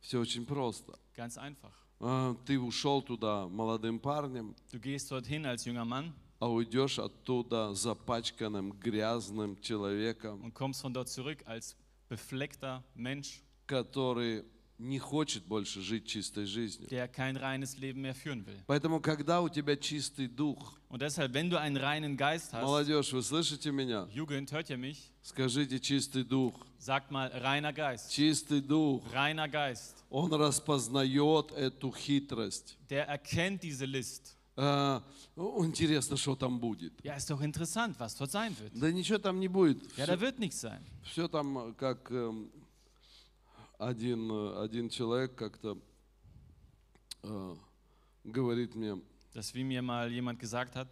Все 0.00 0.20
очень 0.20 0.46
просто. 0.46 0.96
Ganz 1.16 1.36
einfach. 1.36 1.72
А, 1.98 2.36
Ты 2.46 2.60
ушел 2.60 3.02
туда 3.02 3.48
молодым 3.48 3.98
парнем, 3.98 4.54
Du 4.70 4.78
gehst 4.78 5.10
dorthin 5.10 5.44
als 5.44 5.64
junger 5.64 5.84
Mann 5.84 6.14
а 6.38 6.48
уйдешь 6.48 7.00
оттуда 7.00 7.74
запачканным, 7.74 8.78
грязным 8.78 9.60
человеком, 9.60 10.40
und 10.44 10.54
kommst 10.54 10.80
von 10.82 10.94
dort 10.94 11.08
zurück 11.08 11.42
als 11.44 11.76
befleckter 12.08 12.84
Mensch, 12.94 13.42
который 13.66 14.44
не 14.78 14.98
хочет 15.00 15.44
больше 15.44 15.80
жить 15.80 16.06
чистой 16.06 16.46
жизнью. 16.46 16.88
der 16.88 17.08
kein 17.08 17.36
reines 17.36 17.76
Leben 17.78 18.00
mehr 18.02 18.14
führen 18.14 18.46
will. 18.46 18.56
Поэтому, 18.66 19.00
когда 19.00 19.40
у 19.42 19.48
тебя 19.48 19.76
чистый 19.76 20.28
дух, 20.28 20.78
Und 20.88 21.02
deshalb, 21.02 21.34
wenn 21.34 21.50
du 21.50 21.58
einen 21.58 21.76
reinen 21.76 22.16
Geist 22.16 22.52
hast, 22.52 22.62
молодежь, 22.62 23.12
вы 23.12 23.22
слышите 23.22 23.72
меня? 23.72 24.06
Jugend, 24.14 24.52
hört 24.52 24.70
ihr 24.70 24.78
mich? 24.78 25.10
Скажите 25.22 25.80
чистый 25.80 26.22
дух. 26.24 26.54
Sagt 26.78 27.10
mal, 27.10 27.28
reiner 27.28 27.72
Geist. 27.72 28.10
Чистый 28.12 28.60
дух, 28.60 29.02
Reiner 29.12 29.48
Geist. 29.48 29.94
он 30.10 30.32
распознает 30.32 31.52
эту 31.52 31.92
хитрость. 31.92 32.76
Der 32.88 33.08
erkennt 33.08 33.62
diese 33.62 33.84
List. 33.84 34.34
А, 34.60 35.02
ну, 35.36 35.64
интересно, 35.64 36.16
что 36.16 36.34
там 36.34 36.58
будет. 36.58 36.92
Ja, 37.04 37.14
ist 37.16 37.30
doch 37.30 37.40
interessant, 37.40 37.98
was 38.00 38.16
dort 38.16 38.30
sein 38.30 38.56
wird. 38.58 38.72
Да 38.74 38.90
ничего 38.90 39.18
там 39.18 39.38
не 39.40 39.46
будет. 39.48 39.82
Ja, 39.96 40.06
da 40.06 40.20
wird 40.20 40.38
nichts 40.38 40.60
sein. 40.60 40.84
Все 41.04 41.28
там, 41.28 41.74
как 41.74 42.10
эм, 42.10 42.50
один, 43.78 44.30
э, 44.30 44.62
один 44.62 44.88
человек 44.90 45.34
как-то 45.34 45.78
э, 47.22 47.56
говорит 48.24 48.74
мне, 48.74 49.00
Das 49.34 49.54
wie 49.54 49.62
mir 49.62 49.82
mal 49.82 50.10
jemand 50.10 50.38
gesagt 50.40 50.74
hat, 50.76 50.88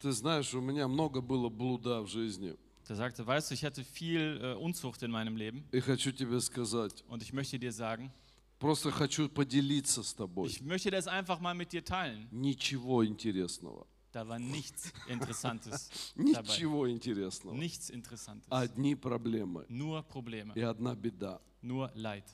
ты 0.00 0.12
знаешь, 0.12 0.52
у 0.54 0.60
меня 0.60 0.88
много 0.88 1.20
было 1.20 1.48
блуда 1.48 2.02
в 2.02 2.08
жизни. 2.08 2.56
der 2.88 2.94
sagte, 2.96 3.26
weißt 3.26 3.50
du, 3.50 3.54
ich 3.54 3.64
hatte 3.64 3.82
viel 3.84 4.40
äh, 4.40 4.54
Unzucht 4.54 5.02
in 5.02 5.10
meinem 5.10 5.36
Leben 5.36 5.64
И 5.72 5.80
хочу 5.80 6.12
тебе 6.12 6.40
сказать, 6.40 7.04
und 7.08 7.22
ich 7.22 7.32
möchte 7.32 7.58
dir 7.58 7.72
sagen, 7.72 8.12
просто 8.58 8.90
хочу 8.90 9.28
поделиться 9.28 10.02
с 10.02 10.14
тобой. 10.14 10.48
ich 10.48 10.62
möchte 10.62 10.90
das 10.90 11.06
einfach 11.06 11.40
mal 11.40 11.54
mit 11.54 11.72
dir 11.72 11.84
teilen. 11.84 12.28
Ничего 12.32 13.04
интересного. 13.04 13.86
Da 14.16 14.26
war 14.26 14.38
nichts 14.38 14.94
Interessantes 15.08 15.90
dabei. 16.16 16.40
Ничего 16.40 16.88
интересного. 16.88 17.54
Nichts 17.54 17.90
Interessantes. 17.90 18.46
Одни 18.48 18.94
проблемы 18.94 19.66
Nur 19.68 20.02
Probleme, 20.04 20.54
и 20.54 20.62
одна 20.62 20.94
беда. 20.94 21.38
nur 21.60 21.90
Leid. 21.94 22.24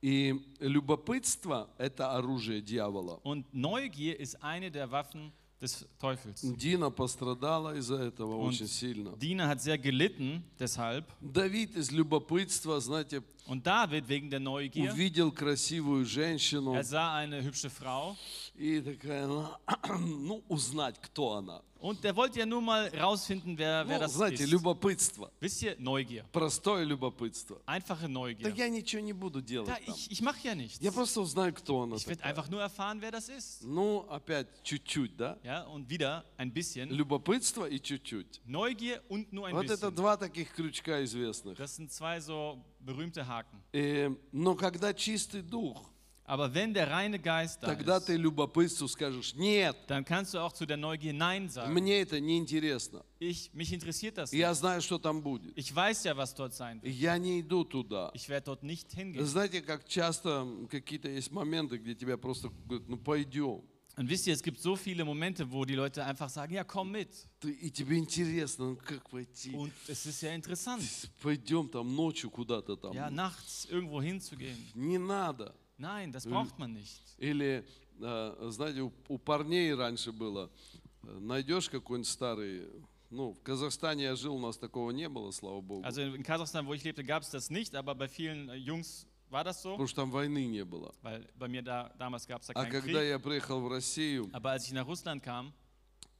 И 0.00 0.34
любопытство– 0.60 1.68
это 1.76 2.16
оружие 2.16 2.62
дьявола. 2.62 3.20
Und 3.22 3.52
Neugier 3.52 4.18
ist 4.18 4.42
eine 4.42 4.70
der 4.70 4.90
Waffen 4.90 5.30
des 5.60 5.86
Teufels. 5.98 6.42
Дина 6.42 6.90
пострадала 6.90 7.76
из-за 7.76 7.96
этого 7.96 8.36
Und 8.36 8.48
очень 8.48 8.68
сильно. 8.68 9.16
Dina 9.16 9.48
hat 9.48 9.60
sehr 9.62 9.78
gelitten 9.78 10.42
deshalb. 10.58 11.04
Давид 11.20 11.74
из 11.76 11.90
любопытства, 11.90 12.80
знаете, 12.80 13.22
Und 13.46 13.64
David 13.66 14.08
wegen 14.08 14.28
der 14.28 14.40
Neugier, 14.40 14.92
увидел 14.92 15.30
красивую 15.32 16.04
женщину 16.04 16.74
er 16.74 16.84
sah 16.84 17.14
eine 17.14 17.42
hübsche 17.42 17.70
Frau 17.70 18.16
и 18.56 18.80
такая, 18.80 19.28
ну, 19.98 20.42
узнать, 20.48 21.00
кто 21.00 21.34
она. 21.34 21.62
Und 21.86 22.02
der 22.02 22.14
wollte 22.16 22.38
ja 22.40 22.46
nur 22.46 22.60
mal 22.60 22.88
rausfinden, 22.88 23.56
wer, 23.56 23.86
wer 23.86 23.98
Ну, 23.98 24.02
das 24.04 24.14
знаете, 24.14 24.42
ist. 24.44 24.50
любопытство, 24.50 25.30
Wisst 25.40 25.62
ihr, 25.62 25.76
Neugier. 25.78 26.24
простое 26.32 26.84
любопытство. 26.84 27.60
Einfache 27.66 28.02
Да 28.02 28.08
Neugier. 28.08 28.48
я 28.56 28.68
ничего 28.68 29.00
не 29.02 29.12
буду 29.12 29.40
делать 29.40 29.68
Da, 29.68 29.76
там. 29.76 29.94
ich 29.94 30.10
ich 30.10 30.20
mache 30.20 30.40
ja 30.48 30.54
nichts. 30.54 30.78
Я 30.82 30.90
просто 30.90 31.20
узнаю, 31.20 31.52
кто 31.54 31.82
она 31.82 31.96
Ich 31.96 32.06
werde 32.06 32.18
такая. 32.22 32.30
einfach 32.34 32.48
nur 32.50 32.60
erfahren, 32.60 33.00
wer 33.00 33.12
das 33.12 33.28
ist. 33.28 33.62
Ну, 33.62 34.04
опять 34.08 34.48
чуть-чуть, 34.64 35.16
да? 35.16 35.38
Ja, 35.44 35.62
und 35.64 35.88
wieder 35.88 36.24
ein 36.38 36.52
bisschen 36.52 36.90
Любопытство 36.90 37.68
и 37.68 37.78
чуть-чуть. 37.80 38.40
Neugier 38.46 39.00
und 39.08 39.32
nur 39.32 39.46
ein 39.46 39.54
Вот 39.54 39.66
это 39.66 39.90
bisschen. 39.90 39.94
два 39.94 40.16
таких 40.16 40.52
крючка 40.54 41.02
известных. 41.04 41.56
Das 41.56 41.76
sind 41.76 41.92
zwei 41.92 42.18
so 42.20 42.58
berühmte 42.80 43.26
Haken. 43.26 43.60
Э, 43.72 44.10
но 44.32 44.54
когда 44.56 44.92
чистый 44.92 45.42
дух, 45.42 45.88
Aber 46.28 46.52
wenn 46.52 46.74
der 46.74 46.90
reine 46.90 47.20
Geist 47.20 47.62
da 47.62 47.68
тогда 47.68 47.98
ist, 47.98 48.06
ты 48.06 48.16
любопытству 48.16 48.88
скажешь, 48.88 49.34
нет, 49.36 49.76
dann 49.86 50.04
kannst 50.04 50.34
du 50.34 50.38
auch 50.38 50.52
zu 50.52 50.66
der 50.66 50.76
Neugier 50.76 51.12
Nein 51.12 51.48
sagen. 51.48 51.72
мне 51.72 52.00
это 52.00 52.18
не 52.18 52.36
интересно. 52.36 53.04
Ich, 53.20 53.52
mich 53.54 53.72
interessiert 53.72 54.18
das 54.18 54.32
nicht. 54.32 54.40
Я 54.40 54.52
знаю, 54.54 54.82
что 54.82 54.98
там 54.98 55.22
будет. 55.22 55.56
Ich 55.56 55.74
weiß 55.74 56.04
ja, 56.04 56.16
was 56.16 56.34
dort 56.34 56.52
sein 56.52 56.82
wird. 56.82 56.92
Я 56.92 57.16
не 57.16 57.40
иду 57.40 57.64
туда. 57.64 58.10
Ich 58.14 58.28
werde 58.28 58.46
dort 58.46 58.64
nicht 58.64 58.92
hingehen. 58.92 59.24
Знаете, 59.24 59.62
как 59.62 59.86
часто 59.86 60.46
какие-то 60.68 61.08
есть 61.08 61.30
моменты, 61.30 61.78
где 61.78 61.94
тебя 61.94 62.16
просто 62.16 62.48
говорят, 62.66 62.88
ну 62.88 62.96
пойдем. 62.96 63.62
Und 63.98 64.10
wisst 64.10 64.26
ihr, 64.26 64.34
es 64.34 64.42
gibt 64.42 64.60
so 64.60 64.76
viele 64.76 65.06
Momente, 65.06 65.50
wo 65.50 65.64
die 65.64 65.74
Leute 65.74 66.04
einfach 66.04 66.28
sagen, 66.28 66.52
ja, 66.52 66.64
komm 66.64 66.90
mit. 66.90 67.08
И 67.44 67.70
тебе 67.70 67.96
интересно, 67.98 68.70
ну 68.70 68.76
как 68.76 69.08
пойти? 69.08 69.52
Und 69.52 69.72
es 69.86 70.04
ist 70.04 70.20
ja 70.22 70.34
interessant, 70.34 70.82
Пойдем 71.22 71.68
там 71.68 71.94
ночью 71.94 72.30
куда-то 72.30 72.76
там. 72.76 72.92
ja, 72.92 73.08
nachts 73.10 73.66
irgendwo 73.70 74.02
hinzugehen. 74.02 74.58
Не 74.74 74.98
надо. 74.98 75.54
Nein, 75.78 76.12
das 76.12 76.26
braucht 76.26 76.58
man 76.58 76.72
nicht. 76.72 77.02
Или, 77.18 77.64
э, 78.00 78.48
знаете, 78.50 78.80
у, 78.82 78.92
у 79.08 79.18
парней 79.18 79.74
раньше 79.74 80.10
было, 80.12 80.50
э, 81.02 81.18
найдешь 81.20 81.68
какой-нибудь 81.68 82.08
старый, 82.08 82.68
ну, 83.10 83.32
в 83.32 83.42
Казахстане 83.42 84.04
я 84.04 84.16
жил, 84.16 84.36
у 84.36 84.38
нас 84.40 84.56
такого 84.56 84.90
не 84.90 85.08
было, 85.08 85.30
слава 85.32 85.60
богу, 85.60 85.84
Also 85.86 86.02
in 86.02 86.22
Kasachstan, 86.22 86.66
wo 86.66 86.72
ich 86.74 86.82
lebte, 86.84 87.04
gab 87.04 87.22
es 87.22 87.30
das 87.30 87.50
nicht, 87.50 87.74
aber 87.74 87.94
bei 87.94 88.08
vielen 88.08 88.48
äh, 88.48 88.54
Jungs 88.56 89.06
war 89.30 89.44
das 89.44 89.60
so, 89.62 89.72
потому 89.72 89.86
что 89.86 89.96
там 90.02 90.10
войны 90.10 90.46
не 90.46 90.64
было. 90.64 90.94
weil 91.02 91.28
bei 91.38 91.46
mir 91.48 91.62
da, 91.62 91.92
damals 91.98 92.26
gab 92.26 92.40
es 92.40 92.46
da 92.48 92.54
А 92.54 92.64
keinen 92.64 92.70
когда 92.72 93.00
Krieg. 93.00 93.08
я 93.10 93.18
приехал 93.18 93.60
в 93.60 93.68
Россию, 93.68 94.30
Aber 94.32 94.52
als 94.52 94.66
ich 94.66 94.72
nach 94.72 94.86
Russland 94.86 95.22
kam, 95.22 95.52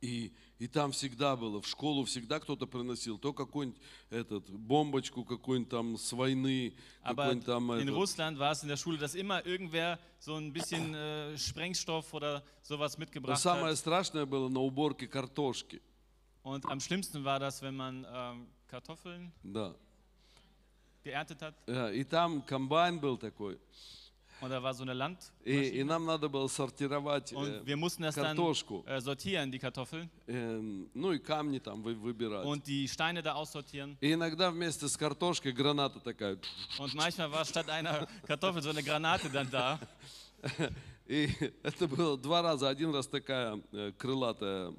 и 0.06 0.32
И, 0.58 0.68
там 0.68 0.90
всегда 0.92 1.36
было, 1.36 1.60
в 1.60 1.66
школу 1.66 2.04
всегда 2.06 2.40
кто-то 2.40 2.66
приносил, 2.66 3.18
то 3.18 3.34
какую-нибудь 3.34 3.78
этот, 4.08 4.48
бомбочку 4.48 5.22
какую-нибудь 5.22 5.70
там 5.70 5.98
с 5.98 6.12
войны, 6.12 6.72
Aber 7.02 7.16
какой-нибудь 7.16 7.44
там 7.46 7.72
in 7.72 7.82
этот. 7.82 7.94
Russland 7.94 8.38
war 8.38 8.52
es 8.52 8.62
in 8.62 8.68
der 8.68 8.78
Schule, 8.78 8.96
dass 8.96 9.14
immer 9.14 9.44
irgendwer 9.44 9.98
so 10.18 10.36
ein 10.36 10.52
bisschen 10.54 10.94
äh, 10.94 11.36
Sprengstoff 11.36 12.14
oder 12.14 12.42
sowas 12.62 12.96
Но 12.96 13.00
mitgebracht 13.04 13.38
самое 13.38 13.72
hat. 13.72 13.78
страшное 13.78 14.24
было 14.24 14.48
на 14.48 14.60
уборке 14.60 15.06
картошки. 15.06 15.82
Und 16.42 16.64
am 16.70 16.80
schlimmsten 16.80 17.22
war 17.24 17.38
das, 17.38 17.60
wenn 17.60 17.76
man 17.76 18.06
ähm, 18.10 18.46
Kartoffeln 18.68 19.32
Да. 19.42 19.74
geerntet 21.04 21.42
hat 21.42 21.54
Э, 21.66 21.92
И 21.94 22.02
там 22.04 22.40
комбайн 22.40 22.98
был 22.98 23.18
такой. 23.18 23.58
und 24.41 24.49
da 24.49 24.61
war 24.63 24.73
so 24.73 24.81
eine 24.83 24.93
И, 24.93 24.95
Landmaschine. 24.95 25.67
и 25.79 25.83
нам 25.83 26.05
надо 26.05 26.27
было 26.27 26.47
сортировать 26.47 27.31
э, 27.31 27.35
Und 27.35 27.65
wir 27.65 27.77
mussten 27.77 28.01
das 28.03 28.15
dann 28.15 28.35
картошку. 28.35 28.83
äh, 28.87 28.99
sortieren, 28.99 29.51
die 29.51 29.59
Kartoffeln, 29.59 30.09
э, 30.27 30.87
ну 30.95 31.11
и 31.11 31.19
камни 31.19 31.59
там 31.59 31.83
вы- 31.83 31.93
выбирать. 31.95 32.43
und 32.45 32.65
die 32.65 32.87
Steine 32.87 33.21
da 33.21 33.33
aussortieren. 33.35 33.97
И 34.01 34.13
иногда 34.13 34.49
вместе 34.49 34.87
с 34.87 34.97
картошкой 34.97 35.51
граната 35.51 35.99
такая. 35.99 36.39
Und 36.79 36.95
manchmal 36.95 37.31
war 37.31 37.45
statt 37.45 37.69
einer 37.69 38.07
Kartoffel 38.25 38.61
so 38.63 38.69
eine 38.71 38.81
Granate 38.83 39.29
dann 39.29 39.49
da. 39.51 39.79
И 41.08 41.28
это 41.62 41.86
было 41.86 42.16
два 42.18 42.42
раза. 42.42 42.68
Один 42.68 42.92
раз 42.92 43.06
такая 43.06 43.60
э, 43.72 43.92
крылатая, 43.96 44.72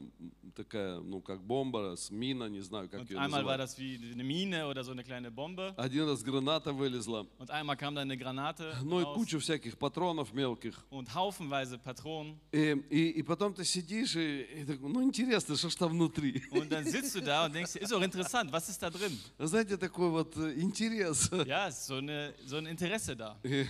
такая, 0.56 1.00
ну 1.00 1.22
как 1.22 1.42
бомба, 1.42 1.96
с 1.96 2.10
мина, 2.12 2.50
не 2.50 2.62
знаю, 2.62 2.90
как 2.90 3.02
Und 3.02 3.10
ее 3.10 3.18
einmal 3.18 3.46
war 3.46 3.58
называют. 3.58 3.62
das 3.62 3.78
wie 3.78 3.96
eine 4.12 4.24
Mine 4.24 4.68
oder 4.68 4.84
so 4.84 4.92
eine 4.92 5.04
kleine 5.04 5.32
Bombe. 5.32 5.74
Один 5.78 6.08
раз 6.10 6.24
граната 6.24 6.74
вылезла. 6.74 7.26
Und 7.40 7.50
einmal 7.52 7.78
kam 7.78 7.96
da 7.96 8.02
eine 8.02 8.18
Granate 8.18 8.76
Ну 8.84 9.00
и 9.00 9.04
raus 9.04 9.16
кучу 9.16 9.40
всяких 9.40 9.78
патронов 9.78 10.34
мелких. 10.34 10.84
und 10.90 11.14
haufenweise 11.14 11.78
Patronen. 11.78 12.38
И, 12.52 12.74
и, 12.90 13.10
и 13.20 13.24
потом 13.24 13.54
ты 13.54 13.64
сидишь 13.64 14.16
и, 14.16 14.42
и 14.42 14.66
такой, 14.66 14.90
ну 14.90 15.04
интересно, 15.04 15.56
что 15.56 15.70
ж 15.70 15.76
там 15.76 15.92
внутри. 15.92 16.44
Und 16.52 16.70
dann 16.72 16.84
sitzt 16.86 17.16
du 17.16 17.22
da 17.22 17.46
und 17.46 17.54
denkst, 17.54 17.74
dir, 17.74 17.82
ist 17.82 17.92
doch 17.92 18.02
interessant, 18.02 18.52
was 18.52 18.68
ist 18.68 18.82
da 18.82 18.90
drin? 18.90 19.18
Знаете, 19.40 19.78
такой 19.78 20.10
вот 20.10 20.36
э, 20.38 20.60
интерес. 20.60 21.30
Ja, 21.46 21.68
ist 21.68 21.86
so, 21.86 21.96
eine, 21.96 22.34
so 22.46 22.58
ein 22.58 22.66
Interesse 22.66 23.16
da. 23.16 23.38
И, 23.44 23.66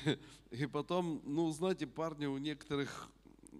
и 0.51 0.65
потом, 0.65 1.21
ну, 1.25 1.49
знаете, 1.51 1.85
парни, 1.87 2.25
у 2.25 2.37
некоторых 2.37 3.09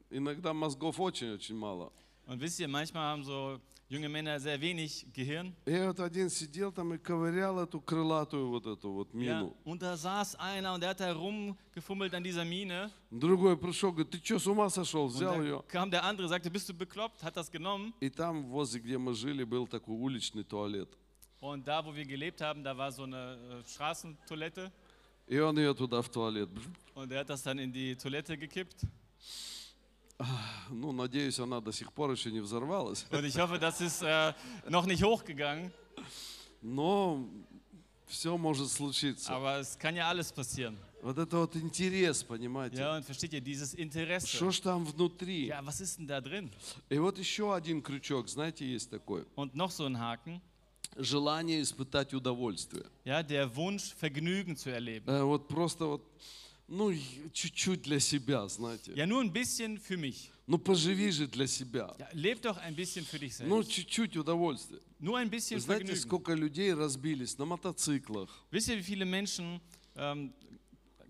иногда 0.10 0.54
мозгов 0.54 1.00
очень-очень 1.00 1.56
мало. 1.56 1.92
Und 2.26 2.42
wisst 2.42 2.60
ihr, 2.60 2.68
manchmal 2.68 3.04
haben 3.04 3.24
so 3.24 3.58
junge 3.90 4.10
Männer 4.10 4.38
sehr 4.40 4.60
wenig 4.60 5.08
Gehirn. 5.14 5.54
И 5.66 5.72
вот 5.88 6.00
один 6.02 6.30
сидел 6.30 6.74
там 6.74 6.94
и 6.94 6.98
ковырял 6.98 7.58
эту 7.60 7.80
крылатую 7.80 8.50
вот 8.50 8.66
эту 8.66 8.92
вот 8.92 9.14
Ja, 9.14 9.40
мину. 9.40 9.56
und 9.64 9.82
da 9.82 9.96
saß 9.96 10.36
einer 10.36 10.74
und 10.74 10.82
der 10.82 10.90
hat 10.90 11.00
da 11.00 11.14
rumgefummelt 11.14 12.14
an 12.14 12.24
dieser 12.24 12.44
Mine. 12.44 12.92
Другой 13.12 13.56
пришел, 13.58 13.92
говорит, 13.94 14.12
ты 14.12 14.18
что, 14.24 14.40
с 14.40 14.48
ума 14.48 14.70
сошел? 14.70 15.08
Взял 15.08 15.42
ее. 15.42 15.64
kam 15.70 15.90
der 15.90 16.04
andere, 16.04 16.28
sagte, 16.28 16.50
bist 16.52 16.68
du 16.68 16.74
bekloppt? 16.74 17.24
Hat 17.24 17.38
das 17.38 17.50
genommen. 17.50 17.94
И 18.02 18.10
там, 18.10 18.44
возле, 18.48 18.82
где 18.82 18.98
мы 18.98 19.14
жили, 19.14 19.46
был 19.46 19.66
такой 19.66 19.96
уличный 19.96 20.44
туалет. 20.44 20.90
Und 21.40 21.66
da, 21.66 21.86
wo 21.86 21.96
wir 21.96 22.04
gelebt 22.06 22.42
haben, 22.42 22.62
da 22.64 22.76
war 22.78 22.92
so 22.92 23.04
eine 23.04 23.62
äh, 23.64 23.70
Straßentoilette. 23.70 24.70
И 25.28 25.38
он 25.40 25.58
ее 25.58 25.74
туда 25.74 26.02
в 26.02 26.10
туалет. 26.10 26.50
Und 26.96 27.12
er 27.12 27.20
hat 27.20 27.30
das 27.30 27.44
dann 27.44 27.60
in 27.60 27.72
die 27.72 27.96
Toilette 27.96 28.38
gekippt. 28.38 28.86
Ну, 30.72 30.92
надеюсь, 30.92 31.38
она 31.40 31.62
до 31.62 31.72
сих 31.72 31.94
пор 31.94 32.12
еще 32.12 32.32
не 32.32 32.40
взорвалась. 32.40 33.06
Und 33.12 33.24
ich 33.24 33.38
hoffe, 33.38 33.60
das 33.60 33.82
ist 33.82 34.02
äh, 34.02 34.34
noch 34.68 34.86
nicht 34.88 35.04
hochgegangen. 35.04 35.72
Но 36.62 37.28
все 38.08 38.38
может 38.38 38.70
случиться. 38.70 39.32
Aber 39.32 39.60
es 39.60 39.78
kann 39.78 39.96
ja 39.96 40.08
alles 40.10 40.32
passieren. 40.32 40.78
Вот 41.04 41.18
это 41.20 41.38
вот 41.38 41.56
интерес, 41.56 42.24
понимаете? 42.24 42.78
Ja, 42.78 42.96
und 42.96 43.06
versteht 43.06 43.32
ihr, 43.34 43.42
dieses 43.42 43.76
Interesse. 43.76 44.28
Что 44.28 44.50
ж 44.50 44.60
там 44.62 44.86
внутри? 44.86 45.48
Ja, 45.48 45.64
was 45.64 45.80
ist 45.82 46.00
denn 46.00 46.08
da 46.08 46.20
drin? 46.20 46.50
И 46.90 46.98
вот 46.98 47.20
еще 47.20 47.54
один 47.54 47.84
крючок, 47.84 48.28
знаете, 48.28 48.66
есть 48.66 48.90
такой. 48.90 49.26
Und 49.36 49.54
noch 49.54 49.70
so 49.70 49.86
ein 49.86 50.00
Haken. 50.00 50.42
Желание 50.98 51.62
испытать 51.62 52.14
удовольствие. 52.14 52.86
Ja, 53.06 53.22
der 53.24 53.56
Wunsch, 53.56 53.94
Vergnügen 53.96 54.56
zu 54.56 54.70
erleben. 54.72 55.08
Э, 55.08 55.24
Вот 55.24 55.48
просто 55.48 55.86
вот, 55.86 56.02
ну, 56.68 56.92
чуть-чуть 57.34 57.84
для 57.84 58.00
себя, 58.00 58.48
знаете. 58.48 58.94
Ja, 58.96 59.06
nur 59.06 59.22
ein 59.22 59.32
bisschen 59.32 59.78
für 59.80 59.98
mich. 59.98 60.32
Ну, 60.48 60.58
поживи 60.58 61.12
же 61.12 61.28
для 61.28 61.46
себя. 61.46 61.94
Ja, 62.00 62.08
leb 62.14 62.42
doch 62.42 62.58
ein 62.58 62.76
bisschen 62.76 63.06
für 63.06 63.20
dich 63.20 63.38
Ну, 63.40 63.62
selbst. 63.62 63.72
чуть-чуть 63.72 64.18
удовольствия. 64.18 64.80
Nur 65.00 65.18
ein 65.18 65.30
bisschen 65.30 65.60
Знаете, 65.60 65.86
Vergnügen. 65.94 66.02
сколько 66.02 66.34
людей 66.34 66.74
разбились 66.74 67.38
на 67.38 67.46
мотоциклах, 67.46 68.30
Wisst 68.52 68.70
ihr, 68.70 68.78
wie 68.78 68.84
viele 68.84 69.06
Menschen 69.06 69.60
ähm, 69.96 70.34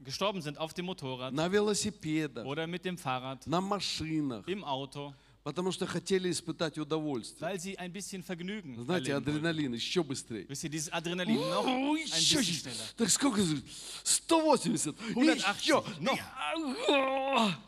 gestorben 0.04 0.42
sind 0.42 0.58
auf 0.58 0.74
dem 0.74 0.86
Motorrad 0.86 1.34
на 1.34 1.48
велосипедах, 1.52 2.46
oder 2.46 2.66
mit 2.68 2.84
dem 2.84 2.98
Fahrrad, 2.98 3.46
на 3.48 3.62
машинах, 3.62 4.48
im 4.48 4.64
Auto, 4.64 5.14
потому 5.48 5.72
что 5.72 5.86
хотели 5.86 6.30
испытать 6.30 6.78
удовольствие. 6.78 7.50
weil 7.50 7.58
sie 7.58 7.78
ein 7.78 7.90
bisschen 7.90 8.22
Vergnügen 8.22 8.84
Знаете, 8.84 9.16
адреналин 9.16 9.74
еще 9.74 10.04
быстрее. 10.04 10.46
Wisst 10.50 10.66
ihr, 10.66 10.70
dieses 10.70 10.92
Adrenalin 10.92 11.40
noch 11.40 11.66
ein 11.66 11.94
bisschen 11.94 12.44
schneller. 12.44 12.84
Так 12.98 13.10
сколько 13.10 13.42
же? 13.42 13.64
180. 14.04 14.94
180. 15.16 15.62
Еще. 15.62 15.84
Ну. 16.02 16.12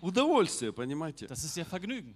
Удовольствие, 0.01 0.73
понимаете? 0.73 1.27
Das 1.27 1.41
ist 1.45 1.55
ja 1.55 1.63
Vergnügen. 1.63 2.15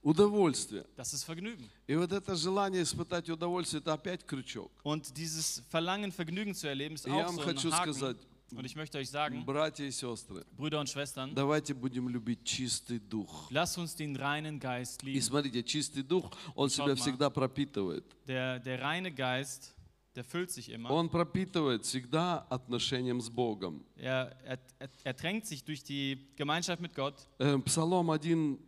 Удовольствие. 0.00 0.86
Das 0.96 1.12
ist 1.12 1.24
Vergnügen. 1.24 1.68
И 1.88 1.96
вот 1.96 2.12
это 2.12 2.36
желание 2.36 2.84
испытать 2.84 3.28
удовольствие, 3.28 3.80
это 3.80 3.94
опять 3.94 4.24
крючок. 4.24 4.70
Und 4.84 5.16
dieses 5.16 5.60
Verlangen, 5.70 6.12
Vergnügen 6.12 6.54
zu 6.54 6.68
erleben, 6.68 6.94
ist 6.94 7.06
И 7.08 7.10
auch 7.10 7.16
я 7.16 7.26
вам 7.26 7.34
so 7.34 7.42
хочу 7.42 7.72
сказать, 7.72 8.16
Und 8.56 8.64
ich 8.64 8.74
möchte 8.76 8.98
euch 8.98 9.08
sagen, 9.08 9.44
братья 9.44 9.84
и 9.84 9.90
сестры, 9.90 10.44
Brüder 10.56 10.80
und 10.80 10.88
Schwestern, 10.88 11.34
давайте 11.34 11.72
будем 11.74 12.08
любить 12.08 12.44
чистый 12.44 12.98
дух. 12.98 13.48
lasst 13.50 13.78
uns 13.78 13.94
den 13.96 14.16
reinen 14.16 14.58
Geist 14.58 15.02
И 15.02 15.06
lieben. 15.06 15.22
смотрите, 15.22 15.62
чистый 15.62 16.02
дух, 16.02 16.30
он 16.54 16.68
Schaut 16.68 16.72
себя 16.72 16.86
mal. 16.86 16.96
всегда 16.96 17.30
пропитывает. 17.30 18.04
Der, 18.26 18.58
der 18.58 18.80
reine 18.82 19.12
Geist, 19.12 19.74
der 20.16 20.24
füllt 20.24 20.50
sich 20.50 20.68
immer. 20.70 20.90
Он 20.90 21.08
пропитывает 21.08 21.84
всегда 21.84 22.40
отношением 22.50 23.20
с 23.20 23.28
Богом. 23.30 23.84
Er, 23.96 24.36
er, 24.44 24.58
er, 24.80 24.90
er 25.04 25.16
tränkt 25.16 25.46
sich 25.46 25.62
durch 25.62 25.82
die 25.84 26.18
Gemeinschaft 26.36 26.80
mit 26.82 26.94
Gott. 26.94 27.14
Э, 27.38 27.56
Псалом 27.58 28.10
1, 28.10 28.58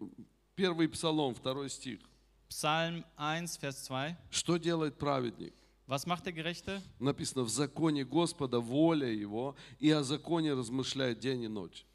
первый 0.55 0.89
псалом, 0.89 1.35
второй 1.35 1.69
стих. 1.69 1.99
Psalm 2.49 3.03
1, 3.17 3.57
Vers 3.57 3.83
2. 3.85 4.17
Что 4.31 4.59
делает 4.59 4.99
праведник? 4.99 5.55
Was 5.92 6.06
macht 6.06 6.26
der 6.26 6.34
Gerechte? 6.34 6.82
Написано, 7.00 7.44
в 7.44 7.50
законе 7.50 8.04
Господа 8.04 8.60
воля 8.60 9.08
его, 9.08 9.56
и 9.80 9.90
о 9.92 10.04
законе 10.04 10.54
размышляет 10.54 11.20
день 11.20 11.44
и 11.44 11.48
ночь. 11.48 11.86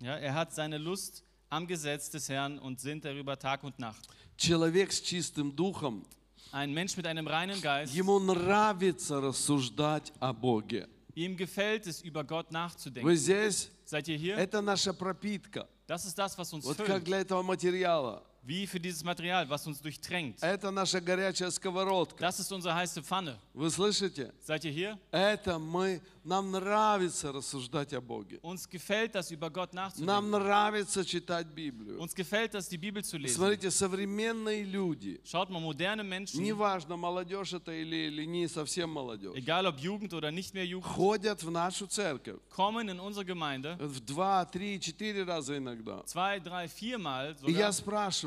Ja, 0.00 0.16
er 0.18 0.34
hat 0.34 0.54
seine 0.54 0.76
Lust 0.78 1.24
am 1.48 1.66
Gesetz 1.66 2.10
des 2.10 2.28
Herrn 2.28 2.58
und 2.58 2.78
sinnt 2.78 3.04
darüber 3.04 3.38
Tag 3.38 3.64
und 3.64 3.78
Nacht. 3.78 4.06
Человек 4.36 4.92
с 4.92 5.00
чистым 5.00 5.56
духом, 5.56 6.04
Ein 6.52 6.72
Mensch 6.72 6.96
mit 6.96 7.06
einem 7.06 7.26
reinen 7.26 7.60
Geist, 7.60 7.94
ему 7.94 8.18
нравится 8.18 9.20
рассуждать 9.20 10.12
о 10.20 10.32
Боге. 10.32 10.88
ihm 11.14 11.36
gefällt 11.36 11.86
es, 11.86 12.00
über 12.02 12.22
Gott 12.24 12.48
Вы 12.50 12.52
nachzudenken. 12.52 13.16
здесь? 13.16 13.70
Seid 13.86 14.08
ihr 14.08 14.16
hier? 14.18 14.36
Это 14.36 14.60
наша 14.60 14.92
пропитка. 14.92 15.66
Das 15.86 16.04
ist 16.04 16.16
das, 16.18 16.36
was 16.38 16.52
uns 16.52 16.64
Вот 16.66 16.76
как 16.76 16.86
füllt. 16.86 17.04
для 17.04 17.20
этого 17.20 17.42
материала. 17.42 18.22
Wie 18.45 18.67
für 18.67 18.77
dieses 18.79 19.03
Material, 19.05 19.49
was 19.49 19.65
uns 19.67 19.81
durchtränkt. 19.81 20.43
Это 20.43 20.69
наша 20.69 20.99
горячая 20.99 21.49
сковородка. 21.49 22.19
Das 22.25 22.39
ist 22.39 22.51
unsere 22.51 22.75
heiße 22.75 23.01
Pfanne. 23.01 23.37
Вы 23.53 23.69
слышите? 23.69 24.33
Seid 24.45 24.65
ihr 24.65 24.71
hier? 24.71 24.99
Это 25.11 25.57
мы, 25.57 26.01
нам 26.25 26.51
нравится 26.51 27.31
рассуждать 27.31 27.93
о 27.93 28.01
Боге. 28.01 28.39
Uns 28.41 28.67
gefällt 28.69 29.15
das, 29.15 29.31
über 29.31 29.49
Gott 29.49 29.73
Нам 29.73 29.85
nachzudenken. 29.93 30.29
нравится 30.31 31.05
читать 31.05 31.47
Библию. 31.47 32.01
Uns 32.01 32.13
gefällt 32.13 32.53
das, 32.53 32.67
die 32.67 32.77
Bibel 32.77 33.01
zu 33.03 33.17
lesen. 33.17 33.35
Смотрите, 33.35 33.71
современные 33.71 34.63
люди, 34.63 35.21
Schaut 35.23 35.49
mal, 35.49 35.61
moderne 35.61 36.03
Menschen, 36.03 36.41
неважно, 36.43 36.97
молодежь 36.97 37.53
это 37.53 37.71
или, 37.71 38.07
или 38.07 38.25
не 38.25 38.49
совсем 38.49 38.89
молодежь, 38.89 39.35
egal 39.37 39.65
ob 39.67 39.77
Jugend 39.79 40.13
oder 40.13 40.31
nicht 40.31 40.53
mehr 40.53 40.65
Jugend, 40.65 40.83
ходят 40.83 41.41
в 41.43 41.49
нашу 41.49 41.87
церковь 41.87 42.39
kommen 42.49 42.89
in 42.89 42.99
unsere 42.99 43.23
Gemeinde 43.23 43.77
в 43.79 44.01
два, 44.01 44.43
три, 44.45 44.81
четыре 44.81 45.23
раза 45.23 45.57
иногда. 45.57 46.03
zwei, 46.05 46.39
drei, 46.41 46.67
viermal 46.67 47.37
И 47.47 47.53
я 47.53 47.69
sogar. 47.69 47.71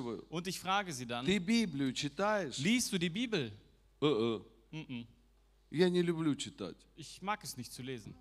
спрашиваю, 0.06 0.24
Und 0.30 0.48
ich 0.48 0.60
frage 0.60 0.94
sie 0.94 1.06
dann, 1.06 1.26
ты 1.26 1.40
Библию 1.40 1.94
читаешь? 1.94 2.58
liest 2.60 2.92
du 2.92 2.98
die 3.00 3.10
Bibel? 3.10 3.52
Э-э. 4.02 4.42
Mm-mm. 4.72 5.06
Я 5.72 5.90
не 5.90 6.02
люблю 6.02 6.36
читать. 6.36 6.76
Ich 6.96 7.22
mag 7.22 7.44
es 7.44 7.58
nicht 7.58 7.72
zu 7.74 7.82
lesen. 7.82 8.14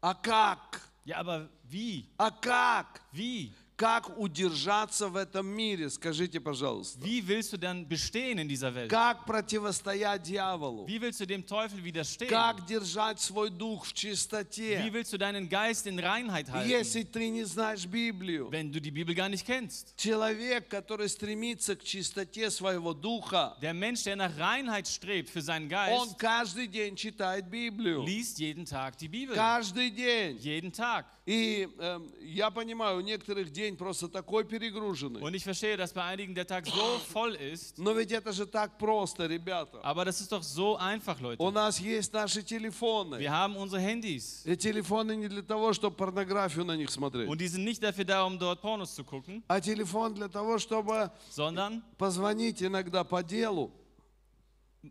А 0.00 0.14
как? 0.14 0.80
Ja, 1.04 1.18
aber 1.18 1.48
wie? 1.68 2.06
А 2.16 2.30
как? 2.30 3.02
Wie? 3.12 3.52
Как 3.77 4.17
удержаться 4.17 5.09
в 5.09 5.17
этом 5.17 5.45
мире? 5.47 5.89
Скажите, 5.89 6.39
пожалуйста. 6.39 6.97
Wie 7.05 7.21
willst 7.27 7.51
du 7.51 7.57
dann 7.57 7.85
bestehen 7.85 8.37
in 8.39 8.47
dieser 8.47 8.73
Welt? 8.73 8.89
Как 8.89 9.25
противостоять 9.25 10.23
дьяволу? 10.23 10.85
Wie 10.87 11.01
willst 11.01 11.19
du 11.19 11.25
dem 11.27 11.45
Teufel 11.45 11.83
widerstehen? 11.83 12.29
Как 12.29 12.65
держать 12.65 13.19
свой 13.19 13.49
дух 13.49 13.85
в 13.85 13.91
Wie 13.91 13.95
чистоте, 13.95 14.89
willst 14.93 15.11
du 15.11 15.17
deinen 15.17 15.49
Geist 15.49 15.87
in 15.87 15.99
Reinheit 15.99 16.47
если 16.65 16.99
halten, 16.99 17.11
ты 17.11 17.29
не 17.29 17.43
знаешь 17.43 17.85
Библию? 17.85 18.49
wenn 18.49 18.71
du 18.71 18.79
die 18.79 18.91
Bibel 18.91 19.13
gar 19.13 19.27
nicht 19.27 19.45
kennst? 19.45 19.93
Человек, 19.97 20.69
который 20.69 21.09
стремится 21.09 21.75
к 21.75 21.83
чистоте 21.83 22.49
своего 22.51 22.93
духа, 22.93 23.57
Der 23.61 23.73
Mensch, 23.73 24.03
der 24.03 24.15
nach 24.15 24.37
Reinheit 24.37 24.87
strebt 24.87 25.29
für 25.29 25.41
seinen 25.41 25.65
он 25.65 25.69
Geist, 25.69 26.17
каждый 26.17 26.67
день 26.67 26.95
читает 26.95 27.49
Библию. 27.49 28.03
liest 28.05 28.39
jeden 28.39 28.65
Tag 28.65 28.97
die 28.97 29.09
Bibel. 29.09 29.35
Каждый 29.35 29.89
день. 29.89 30.37
Jeden 30.37 30.71
Tag. 30.71 31.05
И 31.27 31.67
эм, 31.79 32.13
я 32.21 32.51
понимаю, 32.51 32.97
у 32.97 33.01
некоторых 33.01 33.49
день 33.49 33.75
просто 33.75 34.07
такой 34.07 34.45
перегруженный. 34.45 35.21
Und 35.21 35.33
ich 35.33 35.43
verstehe, 35.43 35.75
dass 35.75 35.91
bei 35.91 36.03
einigen 36.03 36.35
der 36.35 36.45
Tag 36.45 36.67
so 36.67 36.99
voll 37.11 37.33
ist. 37.33 37.79
Но 37.79 37.93
ведь 37.93 38.11
это 38.11 38.31
же 38.31 38.45
так 38.45 38.77
просто, 38.77 39.25
ребята. 39.25 39.81
Aber 39.81 40.05
das 40.05 40.21
ist 40.21 40.31
doch 40.31 40.43
so 40.43 40.77
einfach, 40.77 41.19
У 41.19 41.23
Leute. 41.23 41.51
нас 41.51 41.79
есть 41.79 42.13
наши 42.13 42.43
телефоны. 42.43 43.15
Wir 43.17 43.31
haben 43.31 43.55
unsere 43.55 43.81
Handys. 43.81 44.43
И 44.45 44.55
телефоны 44.55 45.15
не 45.15 45.27
для 45.27 45.41
того, 45.41 45.73
чтобы 45.73 45.95
порнографию 45.95 46.63
на 46.63 46.75
них 46.75 46.91
смотреть, 46.91 47.27
Und 47.27 47.41
die 47.41 47.47
sind 47.47 47.63
nicht 47.63 47.81
dafür 47.81 48.05
da, 48.05 48.23
um 48.23 48.37
dort 48.37 48.61
Pornos 48.61 48.93
zu 48.93 49.03
gucken, 49.03 49.43
а 49.47 49.59
телефон 49.59 50.13
для 50.13 50.27
того, 50.27 50.59
чтобы 50.59 51.11
sondern 51.31 51.81
позвонить 51.97 52.61
иногда 52.61 53.03
по 53.03 53.23
делу, 53.23 53.71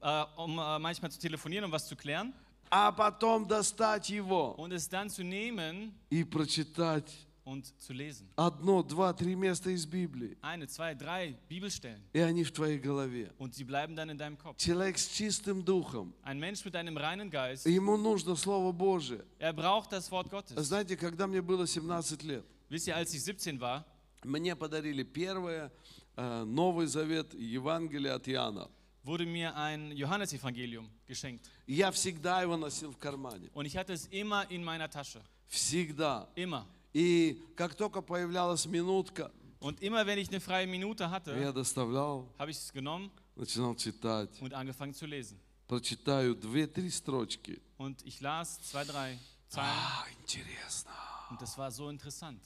äh, 0.01 0.24
um 0.37 0.59
äh, 0.59 0.80
manchmal 0.80 1.12
zu 1.12 1.20
telefonieren, 1.20 1.66
um 1.66 1.70
was 1.70 1.87
zu 1.87 1.95
klären. 1.95 2.35
А 2.71 2.93
потом 2.93 3.47
достать 3.47 4.09
его 4.11 4.55
Und 4.57 4.73
es 4.73 4.89
dann 4.89 5.09
zu 5.11 5.23
nehmen 5.23 5.93
и 6.11 6.25
прочитать 6.25 7.11
und 7.45 7.67
zu 7.79 7.93
lesen. 7.93 8.27
одно, 8.37 8.83
два, 8.83 9.12
три 9.12 9.35
места 9.35 9.71
из 9.71 9.85
Библии. 9.87 10.37
Eine, 10.41 10.67
zwei, 10.67 10.95
drei 10.95 11.37
Bibelstellen. 11.49 12.01
И 12.15 12.19
они 12.21 12.43
в 12.43 12.53
твоей 12.53 12.79
голове. 12.79 13.31
Und 13.39 13.55
sie 13.55 13.65
bleiben 13.65 13.95
dann 13.95 14.09
in 14.09 14.17
deinem 14.17 14.39
Kopf. 14.39 14.57
Человек 14.57 14.97
с 14.99 15.09
чистым 15.09 15.62
духом, 15.65 16.15
Ein 16.23 16.39
Mensch 16.41 16.65
mit 16.65 16.75
einem 16.75 16.97
reinen 16.97 17.31
Geist, 17.31 17.67
ему 17.67 17.97
нужно 17.99 18.35
Слово 18.37 18.73
Божие. 18.73 19.25
er 19.39 19.53
braucht 19.53 19.93
das 19.93 20.11
Wort 20.11 20.31
Gottes. 20.31 20.57
Знаете, 20.59 20.97
когда 20.97 21.27
мне 21.27 21.43
было 21.43 21.67
17 21.67 22.23
лет, 22.23 22.45
Wisst 22.71 22.87
ihr, 22.89 22.97
als 22.97 23.12
ich 23.12 23.23
17 23.23 23.61
war, 23.61 23.85
мне 24.25 24.57
подарили 24.57 25.03
первое 25.03 25.71
э, 26.17 26.45
Новый 26.45 26.87
Завет 26.87 27.35
Евангелие 27.35 28.12
от 28.12 28.27
Иоанна. 28.27 28.71
wurde 29.03 29.26
mir 29.26 29.55
ein 29.55 29.91
Johannesevangelium 29.95 30.89
geschenkt. 31.07 31.49
И 31.68 31.74
Я 31.76 31.91
всегда 31.91 32.41
его 32.41 32.57
носил 32.57 32.91
в 32.91 32.97
кармане. 32.97 33.49
Und 33.53 33.66
ich 33.66 33.76
hatte 33.78 33.93
es 33.93 34.05
immer 34.07 34.49
in 34.51 34.64
meiner 34.64 34.89
Tasche. 34.89 35.22
Всегда. 35.47 36.28
Immer. 36.36 36.66
И 36.93 37.41
как 37.55 37.76
только 37.76 38.01
появлялась 38.01 38.66
минутка, 38.66 39.32
Und 39.62 39.82
immer 39.82 40.05
wenn 40.05 40.18
ich 40.18 40.30
eine 40.30 40.39
freie 40.39 40.66
Minute 40.68 41.03
я 41.03 41.10
hatte, 41.12 41.53
доставлял, 41.53 42.28
habe 42.38 42.51
ich 42.51 42.57
es 42.57 42.72
genommen 42.72 43.12
начинал 43.36 43.76
читать. 43.76 44.30
und 44.41 44.53
angefangen 44.53 44.93
zu 44.93 45.05
lesen. 45.05 45.38
Прочитаю 45.68 46.34
две-три 46.36 46.89
строчки. 46.89 47.62
Und 47.78 48.01
ich 48.05 48.22
las 48.22 48.60
zwei, 48.64 48.84
drei 48.86 49.18
Zeilen 49.49 49.68
А, 49.70 50.05
интересно. 50.22 50.91
und 51.30 51.41
das 51.41 51.57
war 51.57 51.72
so 51.72 51.89
interessant. 51.89 52.41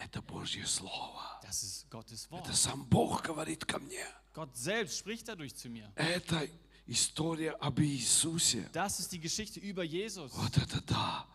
Это 0.00 0.22
Божье 0.22 0.66
Слово. 0.66 1.22
Das 1.42 1.62
ist 1.62 1.86
Gottes 1.90 2.30
Wort. 2.30 2.44
Это 2.44 2.54
сам 2.54 2.84
Бог 2.84 3.22
говорит 3.22 3.64
ко 3.64 3.78
мне. 3.78 4.04
Gott 4.34 4.56
selbst 4.56 4.98
spricht 4.98 5.28
dadurch 5.28 5.54
zu 5.54 5.68
mir. 5.68 5.92
Это 5.94 6.48
история 6.86 7.50
об 7.60 7.80
Иисусе. 7.80 8.68
Das 8.72 8.98
ist 8.98 9.12
die 9.12 9.20
Geschichte 9.20 9.60
über 9.60 9.84
Jesus. 9.84 10.32
Вот 10.32 10.56
это 10.56 10.80
да. 10.86 11.26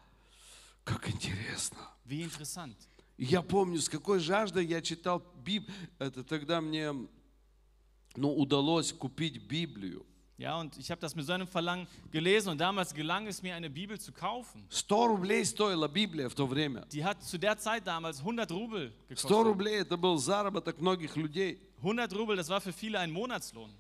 Как 0.84 1.08
интересно. 1.10 1.78
Wie 2.06 2.24
interessant. 2.24 2.76
Я 3.18 3.42
помню, 3.44 3.80
с 3.80 3.88
какой 3.88 4.20
жаждой 4.20 4.66
я 4.66 4.82
читал 4.82 5.20
Библию. 5.44 5.90
Это 6.00 6.24
тогда 6.24 6.60
мне 6.60 6.92
ну, 8.16 8.36
удалось 8.36 8.92
купить 8.92 9.38
Библию. 9.48 10.06
Ja, 10.41 10.59
und 10.59 10.75
ich 10.79 10.91
habe 10.91 10.99
das 11.03 11.15
mit 11.15 11.27
so 11.27 11.35
einem 11.35 11.47
Verlangen 11.47 11.87
gelesen 12.11 12.49
und 12.49 12.59
damals 12.59 12.95
gelang 12.95 13.27
es 13.27 13.43
mir, 13.43 13.55
eine 13.55 13.69
Bibel 13.69 14.01
zu 14.01 14.11
kaufen. 14.11 14.67
100 14.71 14.91
рублей 15.11 15.45
стоила 15.45 15.87
Библия 15.87 16.31
в 16.31 16.35
то 16.35 16.47
время. 16.47 16.87
Die 16.91 17.05
hat 17.05 17.23
zu 17.23 17.37
der 17.39 17.59
Zeit 17.59 17.87
damals 17.87 18.21
100 18.21 18.51
Rubel 18.51 18.91
100 19.09 19.09
gekostet. 19.11 19.45
рублей 19.45 19.81
это 19.81 19.99
был 19.99 20.17
заработок 20.17 20.81
многих 20.81 21.15
людей. 21.17 21.59
100 21.83 22.15
Rubel, 22.15 22.37
das 22.37 22.49
war 22.49 22.63
für 22.63 22.73
viele 22.73 22.99
ein 22.99 23.11
Monatslohn. 23.11 23.71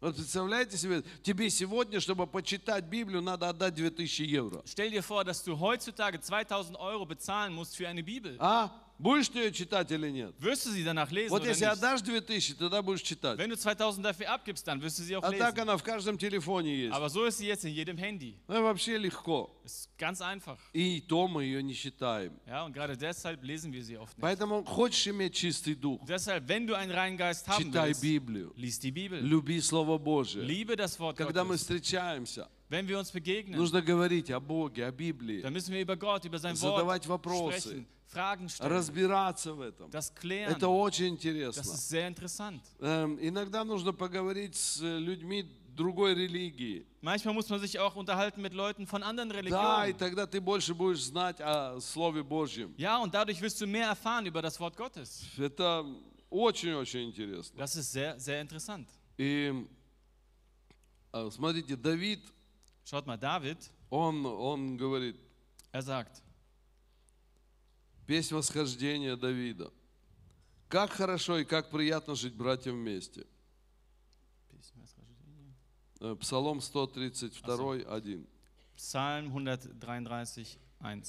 Вот 0.00 0.14
представляете 0.14 0.76
себе, 0.76 1.02
тебе 1.24 1.50
сегодня, 1.50 1.98
чтобы 1.98 2.28
почитать 2.28 2.84
Библию, 2.84 3.20
надо 3.20 3.48
отдать 3.48 3.74
2000 3.74 4.24
евро. 4.24 4.62
Stell 4.64 4.90
dir 4.90 5.02
vor, 5.02 5.24
dass 5.24 5.42
du 5.42 5.58
heutzutage 5.58 6.20
2000 6.20 6.76
Euro 6.78 7.04
bezahlen 7.06 7.52
musst 7.52 7.74
für 7.76 7.88
eine 7.88 8.04
Bibel. 8.04 8.36
А? 8.38 8.70
Будешь 9.03 9.27
ты 9.27 9.39
ее 9.39 9.51
читать 9.51 9.91
или 9.91 10.09
нет? 10.09 10.33
Wirst 10.39 10.65
du 10.65 10.71
sie 10.71 10.81
danach 10.85 11.11
lesen 11.11 11.29
Вот 11.31 11.45
если 11.45 11.65
nicht? 11.65 11.73
отдашь 11.73 12.01
2000, 12.03 12.57
тогда 12.57 12.81
будешь 12.81 13.01
читать. 13.01 13.37
Wenn 13.37 13.49
du 13.49 13.57
2000 13.57 14.01
dafür 14.01 14.29
abgibst, 14.29 14.65
dann 14.65 14.81
wirst 14.81 14.97
du 14.97 15.03
sie 15.03 15.17
auch 15.17 15.23
А 15.23 15.31
так 15.33 15.55
lesen. 15.57 15.59
она 15.63 15.77
в 15.77 15.83
каждом 15.83 16.17
телефоне 16.17 16.73
есть. 16.85 16.93
Aber 16.95 17.09
so 17.09 17.25
ist 17.25 17.37
sie 17.39 17.47
jetzt 17.47 17.65
in 17.65 17.73
jedem 17.73 17.97
Handy. 17.97 18.37
Ну, 18.47 18.63
вообще 18.63 18.97
легко. 18.97 19.51
Ist 19.65 19.89
ganz 19.97 20.21
einfach. 20.21 20.57
И 20.73 21.01
то 21.01 21.27
мы 21.27 21.43
ее 21.43 21.61
не 21.61 21.73
считаем. 21.73 22.31
Ja, 22.47 22.63
und 22.63 22.71
gerade 22.71 22.95
deshalb 22.95 23.43
lesen 23.43 23.73
wir 23.73 23.83
sie 23.83 23.97
oft 23.97 24.17
nicht. 24.17 24.21
Поэтому 24.21 24.63
хочешь 24.63 25.05
иметь 25.07 25.33
чистый 25.35 25.75
дух, 25.75 25.99
deshalb, 26.07 26.47
wenn 26.47 26.65
du 26.65 26.73
einen 26.73 26.91
reinen 26.91 27.17
Geist 27.17 27.45
haben 27.49 27.65
читай 27.71 27.89
willst, 27.89 28.01
Библию. 28.01 28.53
lies 28.55 28.79
die 28.79 28.91
Bibel. 28.91 29.19
Люби 29.19 29.59
Слово 29.59 29.97
Божие. 29.97 30.45
Liebe 30.45 30.77
das 30.77 30.97
Wort 30.99 31.17
Когда 31.17 31.43
мы 31.43 31.55
Gottes. 31.55 31.61
встречаемся, 31.63 32.47
Wenn 32.69 32.87
wir 32.87 32.97
uns 32.97 33.11
begegnen, 33.11 33.57
нужно 33.59 33.81
говорить 33.81 34.31
о 34.31 34.39
Боге, 34.39 34.87
о 34.87 34.91
Библии, 34.91 35.41
dann 35.41 35.51
müssen 35.53 35.73
wir 35.73 35.81
über 35.81 35.95
Gott, 35.97 36.25
über 36.25 36.39
sein 36.39 36.55
Задавать 36.55 37.05
Wort 37.07 37.25
вопросы. 37.25 37.59
sprechen, 37.69 37.85
Fragen 38.13 38.47
stellen, 38.49 38.71
разбираться 38.71 39.53
в 39.53 39.61
этом. 39.61 39.89
das 39.89 40.13
klären. 40.13 40.51
Это 40.51 40.67
очень 40.69 41.15
Das 41.15 41.17
интересно. 41.17 41.61
ist 41.61 41.89
sehr 41.89 42.07
interessant. 42.07 42.61
Эм, 42.79 43.17
Иногда 43.19 43.63
нужно 43.63 43.91
поговорить 43.93 44.55
с 44.55 44.79
людьми 44.81 45.43
другой 45.75 46.13
религии. 46.13 46.85
Manchmal 47.01 47.33
muss 47.33 47.49
man 47.49 47.59
sich 47.59 47.79
auch 47.79 47.95
unterhalten 47.95 48.41
mit 48.41 48.53
Leuten 48.53 48.85
von 48.87 49.01
anderen 49.03 49.29
Да, 49.29 49.35
и 49.87 49.91
Religionen. 49.91 49.97
тогда 49.97 50.25
ты 50.27 50.39
больше 50.39 50.73
будешь 50.73 51.03
знать 51.03 51.41
о 51.41 51.79
Слове 51.81 52.23
Божьем. 52.23 52.73
Ja, 52.77 52.99
und 53.01 53.13
dadurch 53.13 53.41
wirst 53.41 53.59
du 53.59 53.67
mehr 53.67 53.87
erfahren 53.87 54.25
über 54.25 54.41
das 54.41 54.59
Wort 54.59 54.77
Gottes. 54.77 55.23
Это 55.37 55.83
очень-очень 56.29 57.09
интересно. 57.09 57.57
Das 57.57 57.75
ist 57.75 57.91
sehr, 57.91 58.19
sehr 58.19 58.39
interessant. 58.41 58.87
И 59.17 59.65
э, 61.13 61.29
смотрите, 61.31 61.75
Давид, 61.75 62.21
Schaut 62.85 63.05
mal, 63.05 63.17
David, 63.17 63.57
он, 63.89 64.25
он 64.25 64.75
говорит, 64.77 65.15
er 65.71 65.81
sagt, 65.81 66.21
песнь 68.05 68.35
восхождения 68.35 69.15
Давида. 69.15 69.71
Как 70.67 70.91
хорошо 70.91 71.37
и 71.39 71.45
как 71.45 71.69
приятно 71.69 72.15
жить 72.15 72.33
братьям 72.33 72.75
вместе. 72.75 73.25
Э, 75.99 76.15
Псалом 76.19 76.59
132, 76.61 77.75
1. 77.87 78.27
Psalm 78.75 79.29
133, 79.29 80.57
1. 80.79 81.03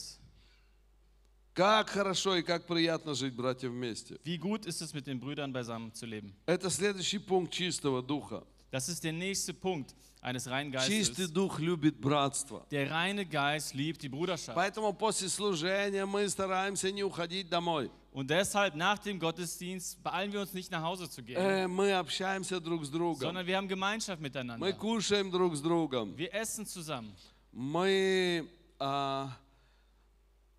Как 1.54 1.88
хорошо 1.88 2.36
и 2.36 2.42
как 2.42 2.66
приятно 2.66 3.14
жить 3.14 3.34
братьям 3.34 3.72
вместе. 3.72 4.18
Wie 4.24 4.38
gut 4.38 4.66
ist 4.66 4.82
es, 4.82 4.92
mit 4.92 5.06
den 5.06 5.20
Brüdern 5.20 5.52
beisammen 5.52 5.94
zu 5.94 6.06
leben? 6.06 6.34
Это 6.46 6.68
следующий 6.68 7.18
пункт 7.18 7.52
чистого 7.52 8.02
духа. 8.02 8.44
Das 8.73 8.87
ist 8.89 9.03
der 9.03 9.13
nächste 9.13 9.53
Punkt 9.53 9.95
eines 10.21 10.47
reinen 10.49 10.71
Чистый 10.73 10.99
Geistes. 11.23 11.33
дух 11.33 11.59
любит 11.59 11.99
братство. 11.99 12.65
Der 12.71 12.91
reine 12.91 13.25
Geist 13.25 13.73
liebt 13.73 14.01
die 14.03 14.09
Bruderschaft. 14.09 14.53
Поэтому 14.55 14.93
после 14.93 15.27
служения 15.29 16.05
мы 16.05 16.27
стараемся 16.29 16.91
не 16.91 17.03
уходить 17.03 17.49
домой. 17.49 17.89
Und 18.11 18.29
deshalb 18.29 18.75
nach 18.75 18.97
dem 18.99 19.19
Gottesdienst 19.19 20.01
beeilen 20.03 20.33
wir 20.33 20.41
uns 20.41 20.53
nicht 20.53 20.71
nach 20.71 20.81
Hause 20.83 21.09
zu 21.09 21.21
gehen, 21.23 21.37
Э, 21.37 21.67
Мы 21.67 21.93
общаемся 21.93 22.59
друг 22.59 22.83
с 22.85 22.89
другом. 22.89 23.19
sondern 23.21 23.45
wir 23.47 23.55
haben 23.55 23.67
Gemeinschaft 23.67 24.19
Мы 24.21 24.27
miteinander. 24.29 24.73
кушаем 24.73 25.31
друг 25.31 25.55
с 25.55 25.61
другом. 25.61 26.15
Wir 26.17 26.31
essen 26.33 26.65
zusammen. 26.65 27.13
Мы 27.51 28.47
а, 28.79 29.29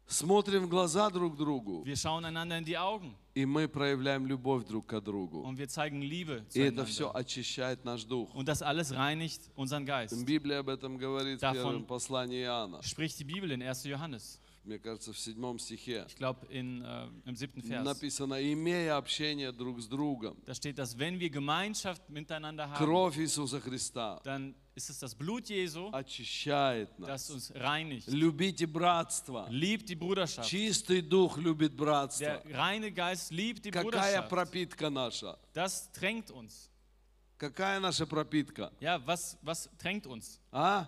Смотрим 0.07 0.65
в 0.65 0.69
глаза 0.69 1.09
друг 1.09 1.35
другу. 1.35 1.83
Wir 1.85 1.95
schauen 1.95 2.25
einander 2.25 2.57
in 2.57 2.65
die 2.65 2.77
Augen 2.77 3.13
И 3.33 3.45
мы 3.45 3.67
проявляем 3.67 4.25
любовь 4.27 4.65
друг 4.65 4.85
к 4.87 5.01
другу. 5.01 5.43
und 5.43 5.57
wir 5.57 5.67
zeigen 5.67 6.01
Liebe 6.01 6.45
И 6.53 6.59
это 6.61 6.85
все 6.85 7.11
очищает 7.13 7.83
наш 7.83 8.03
дух. 8.05 8.33
Und 8.35 8.47
das 8.47 8.61
alles 8.61 8.93
reinigt 8.95 9.41
unseren 9.55 9.85
Geist. 9.85 10.25
Библия 10.25 10.59
об 10.59 10.69
этом 10.69 10.97
говорит 10.97 11.39
в 11.39 11.43
Davon- 11.43 11.53
первом 11.53 11.85
послании 11.85 12.41
Иоанна. 12.43 12.81
Spricht 12.81 13.19
die 13.19 13.25
Bibel 13.25 13.51
in 13.51 13.61
1. 13.61 13.85
Johannes. 13.89 14.39
Мне 14.65 14.79
кажется, 14.79 15.13
в 15.13 15.19
седьмом 15.19 15.59
стихе. 15.59 16.05
Ich 16.07 16.15
glaube 16.15 16.47
in, 16.49 16.81
äh, 16.81 17.07
im 17.25 17.35
siebten 17.35 17.61
Vers. 17.61 17.83
Написано, 17.85 18.33
имея 18.51 18.97
общение 18.97 19.51
друг 19.51 19.79
с 19.79 19.87
другом. 19.87 20.35
Da 20.45 20.55
steht, 20.55 20.79
dass 20.79 20.97
wenn 20.97 21.19
wir 21.19 21.29
Gemeinschaft 21.29 22.09
miteinander 22.09 22.67
haben, 22.69 22.83
Кровь 22.83 23.19
Иисуса 23.19 23.59
Христа 23.61 24.19
dann 24.23 24.55
ist 24.73 24.89
es 24.89 24.97
das 24.97 25.13
Blut 25.13 25.47
Jesu, 25.49 25.89
очищает 25.91 26.89
das 26.97 27.07
нас. 27.07 27.29
uns 27.29 27.53
reinigt. 27.55 28.07
Любите 28.07 28.65
братство. 28.65 29.45
Liebt 29.51 29.87
die 29.87 29.95
Bruderschaft. 29.95 30.49
Чистый 30.49 31.01
дух 31.03 31.37
любит 31.37 31.73
Der 31.73 31.77
братство. 31.77 32.41
reine 32.51 32.91
Geist 32.91 33.31
liebt 33.31 33.63
die 33.65 33.71
Какая 33.71 33.83
Bruderschaft. 34.23 34.29
пропитка 34.29 34.89
наша? 34.89 35.37
Das 35.53 35.91
tränkt 35.91 36.31
uns. 36.31 36.71
Какая 37.37 37.79
наша 37.79 38.07
пропитка? 38.07 38.71
Ja, 38.79 38.99
was, 39.05 39.37
was 39.43 39.69
tränkt 39.77 40.07
uns? 40.07 40.39
А? 40.51 40.87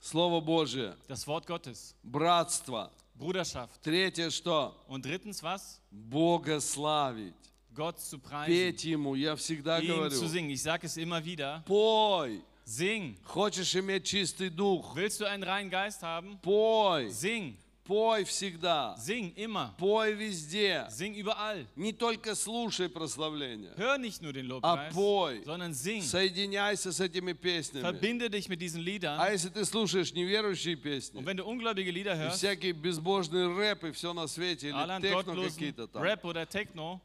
Слово 0.00 0.40
Божие. 0.40 0.96
Das 1.08 1.26
Wort 1.26 1.46
Gottes. 1.46 1.94
Братство. 2.02 2.90
Bruderschaft. 3.14 3.82
Третье 3.82 4.30
что? 4.30 4.74
Und 4.88 5.04
drittens 5.04 5.42
was? 5.42 5.78
Бога 5.90 6.60
славить. 6.60 7.34
Gott 7.74 8.00
zu 8.00 8.18
preisen. 8.18 8.46
Петь 8.46 8.84
Ему, 8.84 9.14
я 9.14 9.36
всегда 9.36 9.78
Ihm 9.78 9.88
говорю. 9.88 10.10
zu 10.10 10.26
singen. 10.26 10.50
Ich 10.50 10.62
sage 10.62 10.86
es 10.86 10.96
immer 10.96 11.22
wieder. 11.24 11.62
Пой. 11.66 12.42
Sing. 12.64 13.16
Хочешь 13.24 13.74
иметь 13.76 14.04
чистый 14.04 14.48
дух? 14.48 14.94
Willst 14.96 15.20
du 15.20 15.26
einen 15.26 15.42
reinen 15.42 15.70
Geist 15.70 16.02
haben? 16.02 16.38
Пой. 16.40 17.10
Sing. 17.10 17.56
Пой 17.90 18.22
всегда. 18.22 18.94
Sing 19.04 19.34
immer. 19.34 19.70
Пой 19.76 20.12
везде. 20.12 20.86
Sing 20.90 21.12
überall. 21.16 21.66
Не 21.74 21.92
только 21.92 22.36
слушай 22.36 22.88
прославление. 22.88 23.72
Hör 23.76 23.98
nicht 23.98 24.22
nur 24.22 24.32
den 24.32 24.46
А 24.62 24.76
Lobpreis, 24.86 24.94
пой. 24.94 25.42
sondern 25.44 25.74
sing. 25.74 26.00
Соединяйся 26.00 26.92
с 26.92 27.00
этими 27.00 27.32
песнями. 27.32 27.82
Verbinde 27.82 28.30
dich 28.30 28.48
mit 28.48 28.60
diesen 28.60 28.82
А 28.82 28.84
Liedern. 28.84 29.32
если 29.32 29.48
ты 29.48 29.64
слушаешь 29.64 30.12
неверующие 30.14 30.76
песни, 30.76 31.18
Und 31.18 31.26
wenn 31.26 31.36
du 31.36 31.44
ungläubige 31.44 31.90
Lieder 31.90 32.14
и 32.14 32.18
hörst, 32.28 32.36
всякие 32.38 32.74
безбожные 32.74 33.48
рэпы, 33.48 33.90
все 33.90 34.12
на 34.12 34.28
свете, 34.28 34.68
или 34.68 34.76
Alan 34.76 35.02
техно 35.02 35.32
gottlosen 35.32 35.50
какие-то 35.54 35.88
там, 35.88 36.00
Rap 36.00 36.22
oder 36.22 36.46
Techno, 36.46 37.00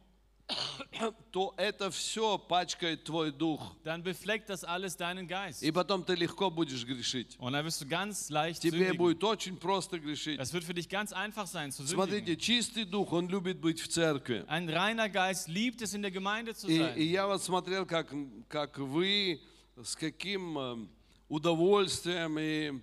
то 1.31 1.53
это 1.57 1.89
все 1.89 2.37
пачкает 2.37 3.03
твой 3.03 3.31
дух. 3.31 3.75
dann 3.83 4.03
befleckt 4.03 4.47
das 4.49 4.63
alles 4.63 4.95
deinen 4.95 5.27
Geist. 5.27 5.63
И 5.63 5.71
потом 5.71 6.03
ты 6.03 6.15
легко 6.15 6.49
будешь 6.51 6.85
грешить. 6.85 7.35
Und 7.39 7.53
dann 7.53 7.65
wirst 7.65 7.81
du 7.81 7.87
ganz 7.87 8.29
leicht 8.29 8.61
Тебе 8.61 8.77
sündigen. 8.77 8.97
будет 8.97 9.23
очень 9.23 9.57
просто 9.57 9.99
грешить. 9.99 10.39
Es 10.39 10.53
wird 10.53 10.63
für 10.63 10.73
dich 10.73 10.87
ganz 10.87 11.11
einfach 11.13 11.47
sein 11.47 11.71
zu 11.71 11.85
Смотрите, 11.85 12.33
sündigen. 12.33 12.39
чистый 12.39 12.85
дух, 12.85 13.11
он 13.11 13.27
любит 13.27 13.59
быть 13.59 13.81
в 13.81 13.87
церкви. 13.87 14.43
Ein 14.47 14.69
reiner 14.69 15.09
Geist 15.09 15.47
liebt 15.47 15.81
es, 15.81 15.93
in 15.93 16.01
der 16.01 16.11
Gemeinde 16.11 16.53
zu 16.53 16.67
И, 16.69 16.77
и 16.95 17.03
я 17.05 17.25
вот 17.27 17.41
смотрел, 17.41 17.85
как, 17.85 18.13
как 18.47 18.77
вы, 18.77 19.41
с 19.81 19.95
каким 19.95 20.57
э, 20.57 20.87
удовольствием 21.27 22.37
и 22.39 22.81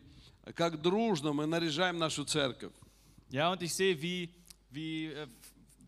как 0.54 0.80
дружно 0.82 1.32
мы 1.32 1.46
наряжаем 1.46 1.98
нашу 1.98 2.24
церковь. 2.24 2.72
Ja, 3.30 3.50
und 3.50 3.62
ich 3.62 3.72
sehe, 3.72 4.02
wie, 4.02 4.28
wie 4.70 5.06
äh, 5.06 5.26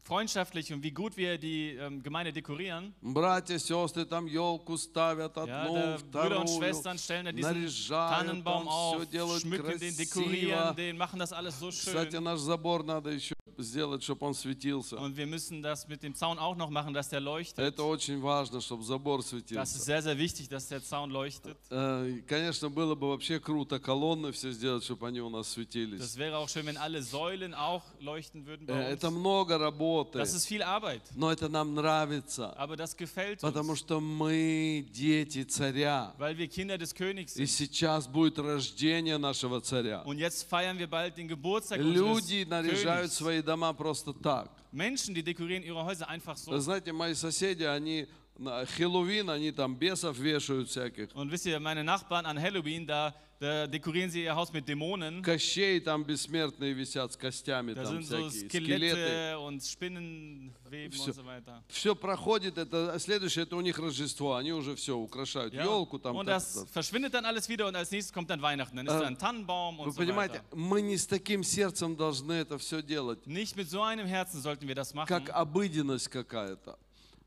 freundschaftlich 0.03 0.73
und 0.73 0.81
wie 0.81 0.91
gut 0.91 1.17
wir 1.17 1.37
die 1.37 1.75
ähm, 1.75 2.01
Gemeinde 2.01 2.33
dekorieren. 2.33 2.93
Братья, 3.01 3.59
сестры 3.59 4.05
там 4.05 4.25
елку 4.25 4.75
ставят 4.77 5.35
Ja, 5.37 5.43
одну, 5.43 5.75
da 6.11 6.23
Brüder 6.23 6.39
und 6.41 6.49
вторую, 6.49 6.57
Schwestern 6.57 6.97
stellen 6.97 7.25
da 7.25 7.31
diesen 7.31 7.53
наряжают 7.53 8.27
Tannenbaum 8.27 8.63
там, 8.63 8.67
auf, 8.67 8.95
все 8.97 9.05
делают 9.11 9.41
schmücken 9.43 9.67
den, 9.79 9.79
красиво. 9.79 9.97
dekorieren 9.97 10.75
den, 10.75 10.97
machen 10.97 11.19
das 11.19 11.31
alles 11.31 11.59
so 11.59 11.69
Кстати, 11.69 12.11
schön. 12.15 12.23
наш 12.23 12.39
забор 12.39 12.83
надо 12.83 13.11
еще 13.11 13.35
сделать, 13.59 14.01
чтобы 14.03 14.25
он 14.25 14.33
светился. 14.33 14.95
Und 14.97 15.17
wir 15.17 15.27
müssen 15.27 15.61
das 15.61 15.85
mit 15.89 16.01
dem 16.01 16.15
Zaun 16.15 16.39
auch 16.39 16.55
noch 16.55 16.69
machen, 16.69 16.93
dass 16.93 17.09
der 17.09 17.19
leuchtet. 17.19 17.59
Это 17.59 17.83
очень 17.83 18.21
важно, 18.21 18.61
чтобы 18.61 18.83
забор 18.83 19.17
Das 19.19 19.25
ist 19.25 19.29
светился. 19.31 19.79
sehr, 19.79 20.01
sehr 20.01 20.17
wichtig, 20.17 20.47
dass 20.47 20.69
der 20.69 20.81
Zaun 20.81 21.11
leuchtet. 21.11 21.57
Э, 21.69 22.21
Конечно, 22.25 22.69
было 22.69 22.95
бы 22.95 23.09
вообще 23.09 23.37
круто 23.41 23.77
колонны 23.77 24.31
все 24.31 24.51
сделать, 24.51 24.85
чтобы 24.85 25.07
они 25.09 25.19
у 25.19 25.29
нас 25.29 25.49
светились. 25.51 25.99
Das 25.99 26.15
wäre 26.17 26.37
auch 26.37 26.47
schön, 26.47 26.65
wenn 26.67 26.77
alle 26.77 27.03
Säulen 27.03 27.53
auch 27.53 27.83
leuchten 27.99 28.45
würden 28.45 28.65
Э, 28.69 28.71
bei 28.71 28.91
Это 28.93 29.09
uns. 29.09 29.17
много 29.17 29.57
работы, 29.59 29.92
Das 30.12 30.34
ist 30.34 30.46
viel 30.46 30.62
Arbeit, 30.62 31.02
но 31.14 31.30
это 31.30 31.48
нам 31.48 31.74
нравится, 31.74 32.52
aber 32.56 32.76
das 32.76 32.96
gefällt 32.96 33.40
потому 33.40 33.72
uns, 33.72 33.78
что 33.78 34.00
мы 34.00 34.86
дети 34.92 35.42
царя. 35.44 36.12
weil 36.18 36.36
wir 36.36 36.48
Kinder 36.48 36.76
des 36.78 36.94
Königs 36.94 37.36
И 37.36 37.44
sind. 37.46 37.68
сейчас 37.68 38.06
будет 38.06 38.38
рождение 38.38 39.18
нашего 39.18 39.60
царя. 39.60 40.02
Und 40.04 40.18
jetzt 40.18 40.44
feiern 40.48 40.78
wir 40.78 40.86
bald 40.88 41.16
den 41.16 41.28
Geburtstag 41.28 41.78
unseres 41.80 41.94
Люди 41.96 42.44
наряжают 42.48 43.10
Königs. 43.10 43.16
свои 43.18 43.42
дома 43.42 43.72
просто 43.72 44.12
так. 44.12 44.50
Menschen, 44.72 45.14
die 45.14 45.22
dekorieren 45.22 45.62
ihre 45.62 45.84
Häuser 45.84 46.08
einfach 46.08 46.36
Вы 46.46 46.56
so. 46.56 46.60
знаете, 46.60 46.92
мои 46.92 47.14
соседи, 47.14 47.62
они 47.62 48.06
на 48.36 48.66
Хэллоуин, 48.66 49.30
они 49.30 49.52
там 49.52 49.76
бесов 49.76 50.18
вешают 50.18 50.68
всяких. 50.68 51.14
Und 51.14 51.30
wisst 51.30 51.46
ihr, 51.46 51.60
meine 51.60 51.84
Nachbarn 51.84 52.26
an 52.26 52.40
Halloween, 52.40 52.84
da, 52.86 53.14
da 53.40 53.66
dekorieren 53.66 54.08
sie 54.10 54.22
ihr 54.24 54.34
Haus 54.34 54.52
mit 54.52 54.66
Dämonen. 54.68 55.22
Кощей 55.22 55.80
там 55.80 56.04
бессмертные 56.04 56.72
висят 56.72 57.12
с 57.12 57.16
костями, 57.16 57.72
Da 57.74 57.82
там 57.84 57.98
sind 57.98 58.02
so 58.04 58.28
всякие 58.30 58.48
скелеты. 58.48 58.86
Skelette 58.96 59.38
und 59.38 59.60
Spinnenweben 59.62 60.92
Всё. 60.92 61.10
und 61.10 61.14
so 61.16 61.24
weiter. 61.24 61.62
Все 61.68 61.94
проходит, 61.94 62.58
это 62.58 62.92
а 62.92 62.98
следующее, 62.98 63.44
это 63.44 63.56
у 63.56 63.60
них 63.60 63.78
Рождество, 63.78 64.34
они 64.34 64.52
уже 64.52 64.74
все 64.76 64.96
украшают 64.96 65.52
Ja. 65.54 65.64
елку 65.64 65.98
там. 65.98 66.16
Und 66.16 66.26
das 66.26 66.54
так. 66.54 66.68
verschwindet 66.70 67.12
dann 67.14 67.24
alles 67.26 67.48
wieder 67.48 67.66
und 67.66 67.76
als 67.76 67.90
nächstes 67.90 68.12
kommt 68.12 68.30
dann 68.30 68.40
Weihnachten. 68.40 68.76
Dann 68.76 68.86
ist 68.86 68.92
Äh, 68.94 69.00
da 69.00 69.06
ein 69.06 69.18
Tannenbaum 69.18 69.80
und 69.80 69.92
so 69.92 69.96
понимаете, 70.00 70.38
weiter. 70.38 70.56
мы 70.56 70.80
не 70.82 70.96
с 70.96 71.06
таким 71.06 71.42
сердцем 71.44 71.96
должны 71.96 72.32
это 72.32 72.58
все 72.58 72.82
делать, 72.82 73.26
Nicht 73.26 73.56
mit 73.56 73.68
so 73.68 73.82
einem 73.82 74.06
Herzen 74.06 74.40
sollten 74.40 74.66
wir 74.68 74.74
das 74.74 74.94
machen. 74.94 75.06
как 75.08 75.30
обыденность 75.30 76.08
какая-то. 76.08 76.78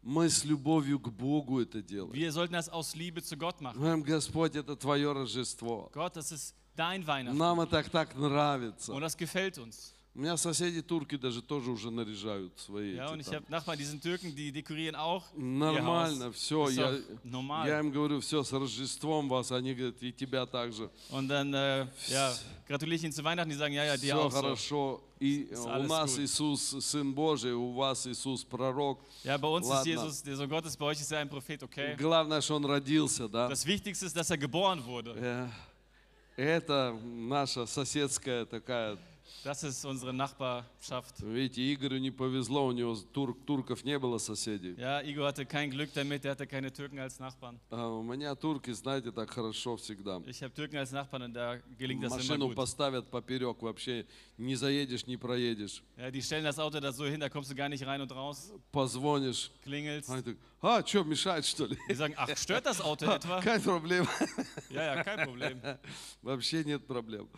Мы 0.08 0.30
с 0.30 0.46
любовью 0.46 1.02
к 1.02 1.10
Богу 1.10 1.60
это 1.60 1.82
делаем. 1.82 2.14
Wir 2.14 2.32
sollten 2.32 2.54
das 2.54 2.70
aus 2.70 2.96
Liebe 2.96 3.22
zu 3.22 3.36
Gott 3.36 3.60
machen. 3.60 3.78
Мы 3.78 3.88
говорим, 3.88 4.04
Господь, 4.04 4.56
это 4.56 4.78
Твое 4.78 5.12
Рождество. 5.12 5.92
Gott, 5.94 6.16
das 6.16 6.32
ist 6.32 6.56
dein 6.78 7.06
Weihnachten. 7.06 7.38
Нам 7.38 7.60
это 7.60 7.84
так 7.84 8.16
нравится. 8.16 8.94
Und 8.94 9.02
das 9.02 9.18
gefällt 9.18 9.58
uns. 9.58 9.94
У 10.18 10.20
меня 10.20 10.36
соседи 10.36 10.82
турки 10.82 11.16
даже 11.16 11.44
тоже 11.44 11.70
уже 11.70 11.92
наряжают 11.92 12.52
свои 12.58 12.96
Ja, 12.96 13.12
und 13.12 13.20
эти 13.20 13.22
ich 13.22 13.26
там. 13.28 13.36
habe 13.36 13.52
Nachbarn, 13.52 13.78
die 13.78 13.86
sind 13.86 14.02
Türken, 14.02 14.36
die 14.36 14.52
dekorieren 14.52 14.96
auch 14.96 15.24
ihr 15.36 15.44
Нормально, 15.44 16.32
все. 16.32 16.70
Я, 16.70 16.98
normal. 17.24 17.68
я 17.68 17.80
им 17.80 17.92
говорю, 17.92 18.20
все, 18.20 18.42
с 18.44 18.52
Рождеством 18.52 19.30
вас. 19.30 19.52
Они 19.52 19.76
говорят, 19.76 20.02
и 20.02 20.12
тебя 20.12 20.48
также. 20.48 20.90
Und 21.12 21.28
dann 21.28 21.54
äh, 21.54 21.86
ja, 22.08 22.34
gratuliere 22.68 22.96
ich 22.96 23.04
ihnen 23.04 23.14
zu 23.14 23.24
Weihnachten. 23.24 23.52
Die 23.52 23.56
sagen, 23.56 23.76
ja, 23.76 23.84
ja, 23.84 23.96
dir 23.96 24.16
Все 24.16 24.20
auch 24.26 24.32
so. 24.32 24.42
хорошо. 24.42 25.02
И 25.20 25.50
у 25.56 25.84
нас 25.84 26.16
gut. 26.16 26.24
Иисус 26.24 26.76
Сын 26.84 27.14
Божий, 27.14 27.54
у 27.54 27.74
вас 27.74 28.08
Иисус 28.08 28.44
Пророк. 28.44 29.00
Ja, 29.24 29.38
bei 29.38 29.48
uns 29.48 29.68
Ладно. 29.68 29.82
ist 29.82 29.86
Jesus 29.86 30.24
der 30.24 30.36
Sohn 30.36 30.50
Gottes, 30.50 30.76
bei 30.76 30.88
euch 30.88 31.00
ist 31.00 31.12
er 31.12 31.20
ein 31.20 31.30
Prophet, 31.30 31.62
okay? 31.62 31.96
Главное, 31.96 32.42
что 32.42 32.56
он 32.56 32.66
родился, 32.66 33.30
да? 33.30 33.50
Das 33.50 33.68
Wichtigste 33.68 34.08
ist, 34.08 34.16
dass 34.16 34.32
er 34.32 34.38
geboren 34.40 34.84
wurde. 34.84 35.14
Э, 35.16 35.48
Это 36.38 37.00
наша 37.04 37.68
соседская 37.68 38.46
такая. 38.46 38.98
Das 39.44 39.64
ist 39.64 39.86
unsere 39.86 40.14
Nachbarschaft. 40.14 41.20
Видите, 41.22 41.74
Игорю 41.74 41.98
не 42.00 42.12
повезло, 42.12 42.66
у 42.68 42.72
него 42.72 42.96
тур- 43.14 43.38
турков 43.46 43.84
не 43.84 43.98
было 44.00 44.18
соседей. 44.18 44.76
Ja, 44.78 45.02
Igor 45.02 45.28
hatte 45.28 45.46
kein 45.46 45.70
Glück 45.70 45.94
damit, 45.94 46.26
er 46.26 46.32
hatte 46.32 46.48
keine 46.48 46.72
Türken 46.72 47.00
als 47.00 47.20
Nachbarn. 47.20 47.60
А 47.70 47.88
у 47.88 48.02
меня 48.04 48.36
турки, 48.36 48.72
знаете, 48.72 49.12
так 49.12 49.30
хорошо 49.30 49.76
всегда. 49.78 50.22
Ich 50.26 50.42
habe 50.44 50.54
Türken 50.54 50.78
als 50.78 50.92
Nachbarn 50.92 51.24
und 51.24 51.34
da 51.34 51.58
gelingt 51.78 52.04
das 52.04 52.14
immer 52.14 52.22
Машину 52.24 52.48
gut. 52.50 52.56
поставят 52.56 53.10
поперек, 53.12 53.62
вообще 53.62 54.06
не 54.38 54.56
заедешь, 54.56 55.06
не 55.08 55.18
проедешь. 55.18 55.84
Ja, 55.98 56.10
die 56.12 56.22
stellen 56.22 56.44
das 56.44 56.58
Auto 56.60 56.80
da 56.80 56.92
so 56.92 57.06
hin, 57.06 57.20
da 57.20 57.30
kommst 57.30 57.50
du 57.52 57.56
gar 57.56 57.70
nicht 57.70 57.86
rein 57.86 58.02
und 58.02 58.12
raus, 58.12 58.52
Позвонишь, 58.72 59.52
klingelst. 59.64 60.10
они 60.10 60.22
так, 60.24 60.38
а, 60.62 60.84
что, 60.86 61.04
мешает, 61.04 61.46
что 61.46 61.66
ли? 61.68 61.78
Die 61.90 61.94
sagen, 61.96 62.14
ach, 62.18 62.30
stört 62.38 62.66
das 62.66 62.82
Auto 62.82 63.06
etwa? 63.06 63.40
Какая 63.40 63.60
проблема? 63.60 64.08
Ja, 64.70 64.96
ja, 64.96 65.04
kein 65.04 65.26
Problem. 65.28 65.62
Вообще 66.22 66.64
нет 66.64 66.86
проблем. 66.88 67.30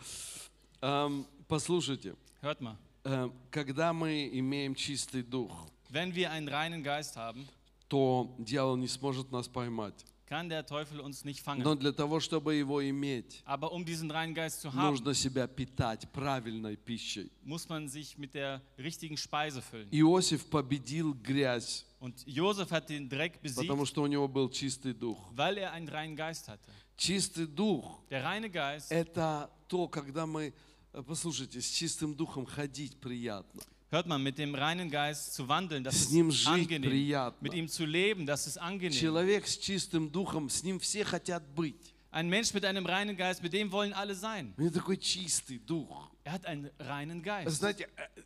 Ам, 0.82 1.26
Послушайте, 1.50 2.14
Hört 2.40 2.60
mal, 2.60 2.76
эм, 3.04 3.32
когда 3.50 3.92
мы 3.92 4.30
имеем 4.32 4.76
чистый 4.76 5.24
дух, 5.24 5.66
wenn 5.90 6.14
wir 6.14 6.30
einen 6.30 6.48
reinen 6.48 6.84
Geist 6.84 7.16
haben, 7.16 7.44
то 7.88 8.32
дьявол 8.38 8.76
не 8.76 8.86
сможет 8.86 9.32
нас 9.32 9.48
поймать. 9.48 10.04
kann 10.26 10.48
der 10.48 10.64
Teufel 10.64 11.00
uns 11.00 11.24
nicht 11.24 11.40
fangen. 11.42 11.64
Но 11.64 11.74
для 11.74 11.90
того, 11.90 12.20
чтобы 12.20 12.54
его 12.54 12.88
иметь, 12.88 13.42
Aber 13.44 13.72
um 13.72 13.84
diesen 13.84 14.12
reinen 14.12 14.32
Geist 14.32 14.60
zu 14.60 14.72
haben, 14.72 14.92
нужно 14.92 15.12
себя 15.12 15.48
питать 15.48 16.08
правильной 16.12 16.76
пищей. 16.76 17.32
muss 17.42 17.68
man 17.68 17.88
sich 17.88 18.16
mit 18.16 18.34
der 18.34 18.62
richtigen 18.78 19.16
Speise 19.16 19.60
füllen. 19.60 19.88
Иосиф 19.90 20.46
победил 20.46 21.14
грязь, 21.14 21.84
Und 21.98 22.22
Josef 22.26 22.70
hat 22.70 22.88
den 22.88 23.08
Dreck 23.08 23.42
besiegt, 23.42 23.66
потому 23.66 23.84
что 23.84 24.02
у 24.02 24.06
него 24.06 24.28
был 24.28 24.48
чистый 24.50 24.94
дух. 24.94 25.18
weil 25.34 25.58
er 25.58 25.72
einen 25.72 25.88
reinen 25.88 26.14
Geist 26.14 26.46
hatte. 26.46 26.70
Чистый 26.96 27.48
дух 27.48 28.04
это 28.08 29.50
то, 29.66 29.88
когда 29.88 30.26
мы, 30.26 30.48
э, 30.48 30.52
послушайте, 30.92 31.60
с 31.60 31.70
чистым 31.70 32.14
духом 32.14 32.46
ходить 32.46 32.96
приятно. 32.96 33.62
hört 33.90 34.06
man, 34.06 34.22
mit 34.22 34.38
dem 34.38 34.54
reinen 34.54 34.88
Geist 34.90 35.34
zu 35.34 35.48
wandeln, 35.48 35.82
das 35.82 35.96
С 35.96 36.02
ist 36.06 36.12
ним 36.12 36.30
жить 36.30 36.46
angenehm. 36.46 36.90
приятно. 36.90 37.44
Mit 37.44 37.54
ihm 37.54 37.68
zu 37.68 37.84
leben, 37.84 38.24
das 38.26 38.46
ist 38.46 38.58
angenehm. 38.58 38.92
Человек 38.98 39.46
с 39.46 39.58
чистым 39.58 40.10
духом, 40.10 40.48
с 40.48 40.62
ним 40.62 40.78
все 40.78 41.04
хотят 41.04 41.42
быть. 41.54 41.94
Ein 42.12 42.28
Mensch 42.28 42.52
mit 42.54 42.64
einem 42.64 42.86
reinen 42.86 43.16
Geist, 43.16 43.42
mit 43.42 43.52
dem 43.52 43.70
wollen 43.72 43.92
alle 43.92 44.14
sein. 44.14 44.54
У 44.56 44.62
него 44.62 44.72
такой 44.74 44.96
чистый 44.96 45.58
дух. 45.58 46.10
Er 46.24 46.32
hat 46.32 46.46
einen 46.46 46.70
reinen 46.78 47.22
Geist. 47.22 47.50
Знаете, 47.50 47.88
э, 47.96 48.22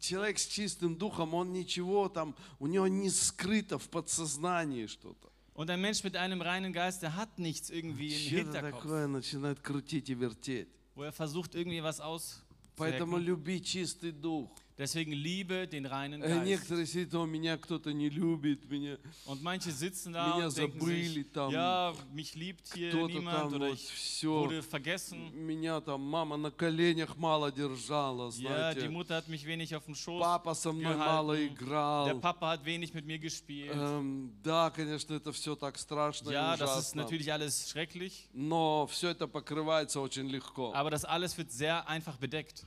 человек 0.00 0.38
с 0.38 0.46
чистым 0.46 0.96
духом, 0.96 1.34
он 1.34 1.52
ничего 1.52 2.08
там, 2.08 2.34
у 2.58 2.66
него 2.66 2.86
не 2.88 3.10
скрыто 3.10 3.78
в 3.78 3.88
подсознании 3.88 4.86
что-то. 4.86 5.30
Und 5.54 5.70
ein 5.70 5.80
Mensch 5.80 6.04
mit 6.04 6.14
einem 6.14 6.40
reinen 6.40 6.72
Geist, 6.72 7.02
der 7.02 7.16
hat 7.16 7.40
nichts 7.40 7.70
irgendwie 7.70 8.08
im 8.08 8.46
Hinterkopf, 8.46 8.82
такое 8.82 9.08
начинает 9.08 9.58
крутить 9.58 10.08
и 10.08 10.14
вертеть. 10.14 10.68
wo 10.97 11.03
er 11.03 11.11
versucht, 11.11 11.55
irgendwie 11.55 11.81
was 11.83 11.97
Поэтому 12.75 13.17
auszuhacken. 13.17 13.25
люби 13.25 13.61
чистый 13.61 14.11
дух. 14.11 14.49
Deswegen 14.77 15.11
liebe 15.13 15.67
den 15.67 15.85
reinen 15.85 16.23
Э, 16.23 16.27
Geist. 16.29 16.45
Некоторые 16.45 16.87
сидят, 16.87 17.13
о, 17.13 17.25
меня 17.27 17.57
кто-то 17.59 17.93
не 17.93 18.09
любит, 18.09 18.67
меня 18.71 18.97
Und 19.27 19.43
manche 19.43 19.71
sitzen 19.71 20.13
da 20.13 20.35
Меня 20.35 20.47
und 20.47 20.57
denken 20.57 20.79
забыли 20.79 21.03
sich, 21.21 21.31
там, 21.31 21.51
ja, 21.51 21.93
mich 22.11 22.33
liebt 22.33 22.73
hier 22.73 22.89
кто-то 22.89 23.13
niemand 23.13 23.37
там 23.37 23.53
oder 23.53 23.67
вот 23.69 23.75
ich 23.77 23.87
все. 23.93 24.29
wurde 24.41 24.63
vergessen. 24.63 25.31
Меня 25.35 25.79
там 25.79 26.01
мама 26.01 26.37
на 26.37 26.49
коленях 26.49 27.15
мало 27.17 27.51
держала, 27.51 28.31
Ja, 28.31 28.73
die 28.73 28.79
знаете. 28.79 28.89
Mutter 28.89 29.15
hat 29.17 29.27
mich 29.27 29.45
wenig 29.45 29.75
auf 29.75 29.85
dem 29.85 29.93
Schoß. 29.93 30.19
Папа 30.19 30.55
со 30.55 30.71
мной 30.71 30.95
gehalten. 30.95 30.97
мало 30.97 31.35
Der 31.35 31.47
играл. 31.49 32.19
Papa 32.19 32.49
hat 32.53 32.65
wenig 32.65 32.95
mit 32.95 33.05
mir 33.05 33.19
gespielt. 33.19 33.75
Эм, 33.75 34.31
да, 34.43 34.71
конечно, 34.71 35.13
это 35.13 35.31
все 35.33 35.55
так 35.55 35.77
страшно 35.77 36.31
Ja, 36.31 36.55
и 36.55 36.57
das 36.57 36.71
ist 36.71 36.95
ужасно. 36.95 37.03
natürlich 37.03 37.31
alles 37.31 37.69
schrecklich, 37.69 38.27
Но 38.33 38.87
все 38.87 39.09
это 39.09 39.27
покрывается 39.27 40.01
очень 40.01 40.27
легко. 40.29 40.73
aber 40.73 40.89
das 40.89 41.05
alles 41.05 41.37
wird 41.37 41.51
sehr 41.51 41.87
einfach 41.87 42.17
bedeckt. 42.17 42.65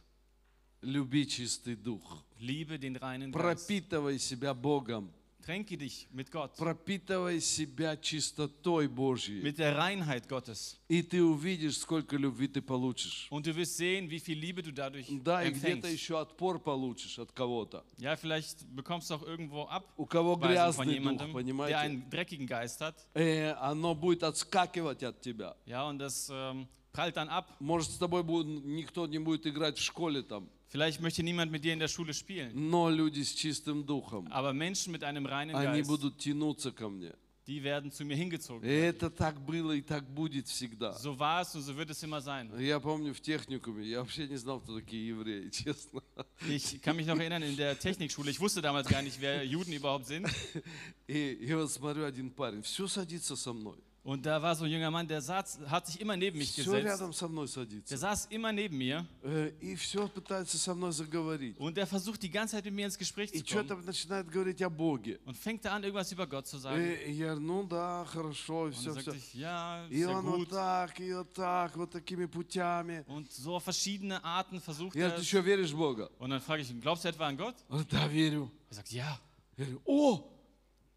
Люби 0.81 1.25
чистый 1.27 1.75
дух. 1.75 2.23
Liebe 2.39 2.79
den 2.79 2.95
reinen 2.95 3.31
Geist. 3.31 3.67
Пропитывай 3.67 4.17
себя 4.19 4.53
Богом. 4.53 5.11
Tränke 5.45 5.75
dich 5.75 6.07
mit 6.13 6.29
Gott, 6.31 6.55
пропитывай 6.55 7.39
себя 7.41 7.97
чистотой 7.97 8.87
Божьей. 8.87 9.41
mit 9.41 9.57
der 9.57 9.75
Reinheit 9.75 10.27
Gottes. 10.29 10.77
И 10.87 11.01
ты 11.01 11.23
увидишь, 11.23 11.77
сколько 11.79 12.15
любви 12.15 12.47
ты 12.47 12.61
получишь. 12.61 13.27
Und 13.31 13.45
du 13.47 13.55
wirst 13.55 13.77
sehen, 13.77 14.07
wie 14.09 14.19
viel 14.19 14.37
Liebe 14.37 14.61
du 14.61 14.71
dadurch 14.71 15.07
Да, 15.23 15.43
и 15.43 15.51
где-то 15.51 15.87
empfängst. 15.87 15.93
еще 15.93 16.19
отпор 16.19 16.59
получишь 16.59 17.17
от 17.17 17.31
кого-то. 17.31 17.83
Ja, 17.97 18.15
vielleicht 18.15 18.65
bekommst 18.75 19.09
du 19.09 19.15
auch 19.15 19.23
irgendwo 19.23 19.67
У 19.97 20.05
кого 20.05 20.35
грязный 20.35 20.85
дух, 20.85 20.93
jemandem, 20.93 21.27
der 21.27 21.33
понимаете? 21.33 21.77
einen 21.77 22.09
dreckigen 22.11 22.45
Geist 22.47 22.81
hat. 22.81 22.95
Э, 23.15 23.53
оно 23.59 23.95
будет 23.95 24.21
отскакивать 24.23 25.01
от 25.03 25.21
тебя. 25.21 25.55
Ja, 25.65 25.87
und 25.89 25.97
das 25.97 26.29
ähm, 26.31 26.67
prallt 26.93 27.17
dann 27.17 27.29
ab. 27.29 27.47
Может, 27.59 27.89
с 27.91 27.97
тобой 27.97 28.21
будет, 28.23 28.63
никто 28.63 29.07
не 29.07 29.17
будет 29.17 29.47
играть 29.47 29.79
в 29.79 29.83
школе 29.83 30.21
там, 30.21 30.47
Vielleicht 30.70 31.00
möchte 31.00 31.22
niemand 31.22 31.52
mit 31.52 31.64
dir 31.64 31.72
in 31.72 31.78
der 31.78 31.88
Schule 31.88 32.12
spielen. 32.12 32.50
но 32.54 32.90
люди 32.90 33.22
с 33.22 33.32
чистым 33.32 33.84
духом, 33.86 34.26
Aber 34.30 34.52
Menschen 34.52 34.92
mit 34.92 35.04
einem 35.04 35.26
reinen 35.26 35.54
они 35.54 35.80
Geist, 35.82 35.88
будут 35.88 36.18
тянуться 36.18 36.72
ко 36.72 36.88
мне. 36.88 37.12
die 37.46 37.62
werden 37.62 37.92
zu 37.92 38.04
mir 38.04 38.16
hingezogen. 38.16 38.64
И 38.64 38.72
это 38.72 39.08
так 39.08 39.40
было 39.40 39.70
и 39.70 39.80
так 39.80 40.04
будет 40.12 40.48
всегда. 40.48 40.90
So 40.98 41.16
war 41.16 41.42
es 41.42 41.54
und 41.54 41.62
so 41.62 41.76
wird 41.76 41.88
es 41.90 42.02
immer 42.02 42.20
sein. 42.20 42.50
Я 42.58 42.80
помню 42.80 43.14
в 43.14 43.20
техникуме, 43.20 43.84
я 43.86 44.00
вообще 44.00 44.26
не 44.26 44.36
знал, 44.36 44.60
кто 44.60 44.74
такие 44.80 45.06
евреи, 45.06 45.50
честно. 45.50 46.02
Ich 46.48 46.82
kann 46.82 46.96
mich 46.96 47.06
noch 47.06 47.16
erinnern, 47.18 47.44
in 47.44 47.56
der 47.56 47.78
Technikschule, 47.78 48.30
ich 48.32 48.40
wusste 48.40 48.60
damals 48.60 48.88
gar 48.88 49.00
nicht, 49.02 49.20
wer 49.20 49.44
Juden 49.46 49.72
überhaupt 49.72 50.06
sind. 50.06 50.28
И 51.06 51.38
я 51.42 51.56
вот 51.58 51.70
смотрю, 51.70 52.04
один 52.04 52.30
парень, 52.30 52.62
все 52.62 52.88
садится 52.88 53.36
со 53.36 53.52
мной. 53.52 53.78
Und 54.08 54.24
da 54.24 54.40
war 54.40 54.54
so 54.54 54.64
ein 54.64 54.70
junger 54.70 54.88
Mann, 54.88 55.08
der 55.08 55.20
saß, 55.20 55.58
hat 55.66 55.88
sich 55.88 56.00
immer 56.00 56.16
neben 56.16 56.38
mich 56.38 56.52
Все 56.52 56.62
gesetzt. 56.62 56.84
рядом 56.86 57.12
со 57.12 57.26
мной 57.26 57.46
Der 57.46 57.52
садится. 57.54 57.96
saß 57.96 58.26
immer 58.30 58.52
neben 58.52 58.78
mir 58.78 59.04
Э, 59.24 59.50
И 59.60 59.74
все 59.74 60.06
пытается 60.06 60.56
со 60.58 60.76
мной 60.76 60.92
заговорить. 60.92 61.58
und 61.58 61.76
der 61.76 61.88
versucht 61.88 62.22
die 62.22 62.30
ganze 62.30 62.54
Zeit 62.54 62.64
mit 62.66 62.74
mir 62.74 62.86
ins 62.86 62.96
Gespräch 62.96 63.30
И 63.34 63.42
zu 63.42 63.56
kommen. 63.56 63.66
что-то 63.66 63.82
начинает 63.84 64.28
говорить 64.30 64.62
о 64.62 64.70
Боге. 64.70 65.18
Und 65.26 65.36
fängt 65.36 65.64
da 65.64 65.72
an, 65.74 65.82
irgendwas 65.82 66.12
über 66.12 66.24
Gott 66.28 66.46
zu 66.46 66.56
sagen. 66.58 66.80
И 67.04 67.10
я 67.14 67.34
говорю, 67.34 67.40
ну 67.40 67.66
да, 67.66 68.04
хорошо, 68.04 68.68
и 68.68 68.70
Und 68.70 68.74
все, 68.76 68.94
dann 68.94 68.94
sagte 69.02 69.10
все. 69.10 69.18
ich, 69.18 69.34
ja, 69.40 69.86
И 69.90 69.98
sehr 70.04 70.16
он 70.16 70.24
вот 70.24 70.38
gut. 70.38 70.50
так, 70.50 71.00
и 71.00 71.12
вот 71.12 71.32
так, 71.32 71.76
вот 71.76 71.90
такими 71.90 72.26
путями. 72.26 73.04
Und 73.08 73.32
so 73.32 73.56
auf 73.56 73.64
verschiedene 73.64 74.22
Arten 74.22 74.60
versucht 74.60 74.94
Я 74.94 75.06
er 75.06 75.08
говорю, 75.08 75.16
ты 75.16 75.22
es. 75.22 75.28
что, 75.28 75.40
веришь 75.40 75.72
в 75.72 75.76
Бога? 75.78 76.10
Und 76.20 76.30
dann 76.30 76.40
frage 76.40 76.62
ich 76.62 76.70
ihn, 76.70 76.80
glaubst 76.80 77.02
du 77.04 77.08
etwa 77.08 77.26
an 77.26 77.36
Gott? 77.36 77.56
Он 77.68 77.78
говорит, 77.78 77.92
да, 77.92 78.06
верю. 78.06 78.52
Er 78.70 78.74
sagt, 78.76 78.92
ja. 78.92 79.18
Я 79.56 79.64
говорю, 79.64 79.80
о, 79.84 80.28